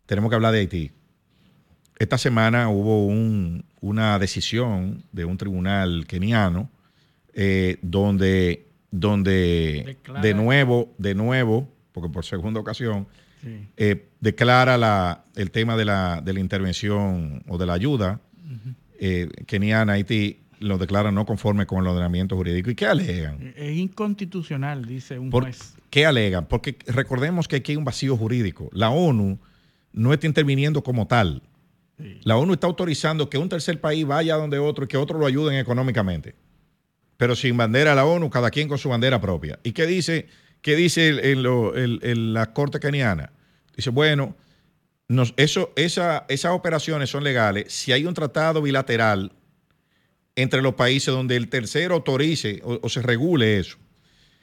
[0.06, 0.92] tenemos que hablar de Haití.
[2.00, 6.70] Esta semana hubo un- una decisión de un tribunal keniano
[7.36, 13.08] eh, donde, donde Declara- de nuevo, de nuevo, porque por segunda ocasión,
[13.42, 13.68] Sí.
[13.78, 18.20] eh, declara la, el tema de la, de la intervención o de la ayuda
[19.00, 22.70] eh, keniana a Haití, lo declara no conforme con el ordenamiento jurídico.
[22.72, 23.54] ¿Y qué alegan?
[23.58, 25.74] Es inconstitucional, dice un ¿Por juez.
[25.90, 26.46] ¿Qué alegan?
[26.46, 28.70] Porque recordemos que aquí hay un vacío jurídico.
[28.72, 29.40] La ONU
[29.92, 31.42] no está interviniendo como tal.
[32.24, 35.26] La ONU está autorizando que un tercer país vaya donde otro y que otros lo
[35.26, 36.36] ayuden económicamente.
[37.16, 39.58] pero sin bandera de la ONU, cada quien con su bandera propia.
[39.64, 40.28] ¿Y qué dice,
[40.62, 43.32] qué dice el- el- lo- el- el- la Corte keniana?
[43.78, 44.36] Dice, bueno,
[45.08, 49.32] nos- eso, esa- esas operaciones son legales si hay un tratado bilateral
[50.36, 53.78] entre los países donde el tercero autorice o, o se regule eso.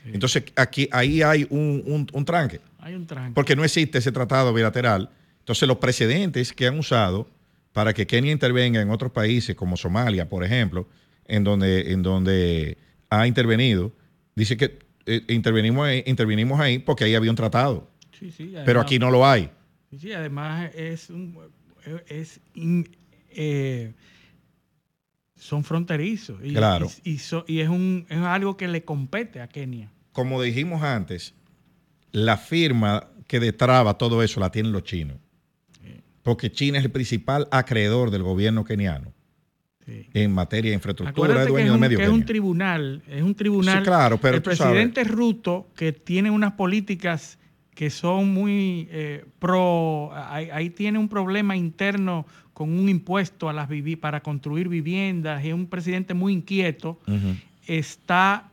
[0.06, 3.34] Entonces, aquí, ahí hay un, un- un tranque, Hay un tranque.
[3.34, 5.10] porque no existe ese tratado bilateral.
[5.40, 7.28] Entonces, los precedentes que han usado
[7.72, 10.88] para que Kenia intervenga en otros países, como Somalia, por ejemplo,
[11.26, 12.78] en donde, en donde
[13.08, 13.92] ha intervenido,
[14.34, 17.88] dice que eh, intervenimos, ahí- intervinimos ahí porque ahí había un tratado,
[18.18, 19.50] Sí, sí, pero aquí no lo hay.
[19.90, 21.38] Sí, sí, además es un,
[22.08, 22.88] es in-
[23.30, 23.92] eh,
[25.36, 26.86] son fronterizos y, Claro.
[27.04, 29.90] y, y so- y es un es algo que le compete a Kenia.
[30.12, 31.34] Como dijimos antes,
[32.12, 35.16] la firma que detraba todo eso la tienen los chinos.
[36.22, 39.12] Porque China es el principal acreedor del gobierno keniano
[40.14, 43.78] en materia de infraestructura, es dueño de medio que es un tribunal, es un tribunal.
[43.78, 44.58] Sí, claro, pero el sabes.
[44.58, 47.38] presidente Ruto que tiene unas políticas
[47.74, 53.52] que son muy eh, pro, ahí, ahí tiene un problema interno con un impuesto a
[53.52, 57.00] las vivi para construir viviendas, es un presidente muy inquieto,
[57.66, 58.50] está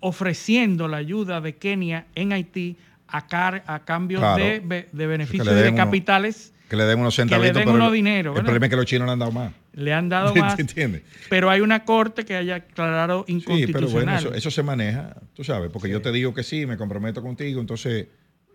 [0.00, 2.76] ofreciendo la ayuda de Kenia en Haití
[3.06, 4.42] a, car- a cambio Claro.
[4.42, 6.52] de, de beneficios de capitales.
[6.70, 7.56] Que le den unos que le centavitos.
[7.58, 8.44] den unos el- dinero, El ¿verdad?
[8.44, 9.52] problema es que los chinos le han dado más.
[9.74, 11.02] Le han dado más, ¿Entiendes?
[11.28, 14.18] pero hay una corte que haya aclarado Sí, pero bueno, inconstitucional.
[14.20, 17.60] eso, eso se maneja, tú sabes, porque yo te digo que sí, me comprometo contigo,
[17.60, 18.06] entonces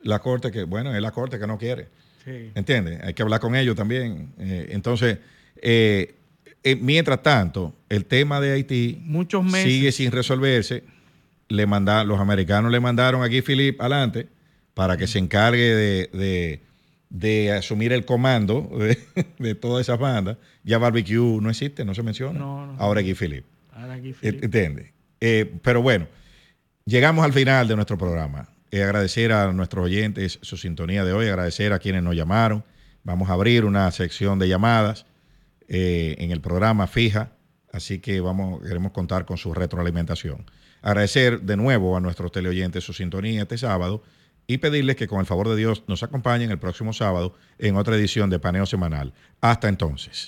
[0.01, 1.89] la corte que, bueno, es la corte que no quiere.
[2.23, 2.51] Sí.
[2.55, 3.01] ¿Entiendes?
[3.03, 4.29] Hay que hablar con ellos también.
[4.39, 5.19] Eh, entonces,
[5.61, 6.15] eh,
[6.63, 9.63] eh, mientras tanto, el tema de Haití Muchos meses.
[9.71, 10.83] sigue sin resolverse.
[11.49, 14.27] Le manda, los americanos le mandaron aquí Philip adelante
[14.73, 16.59] para que se encargue de, de-
[17.09, 18.97] de asumir el comando de,
[19.39, 20.37] de todas esas bandas.
[20.63, 22.39] Ya Barbecue no existe, no se menciona.
[22.39, 22.75] No, no.
[22.79, 23.45] Ahora aquí Philip.
[23.75, 24.45] Ahora aquí, Felipe.
[24.45, 24.93] ¿Entiendes?
[25.19, 26.07] Eh, pero bueno,
[26.85, 28.49] llegamos al final de nuestro programa.
[28.71, 32.63] Eh, agradecer a nuestros oyentes su sintonía de hoy, agradecer a quienes nos llamaron.
[33.03, 35.05] Vamos a abrir una sección de llamadas
[35.67, 37.31] eh, en el programa fija,
[37.71, 40.45] así que vamos, queremos contar con su retroalimentación.
[40.81, 44.03] Agradecer de nuevo a nuestros teleoyentes su sintonía este sábado
[44.47, 47.95] y pedirles que con el favor de Dios nos acompañen el próximo sábado en otra
[47.95, 49.13] edición de Paneo Semanal.
[49.41, 50.23] Hasta entonces.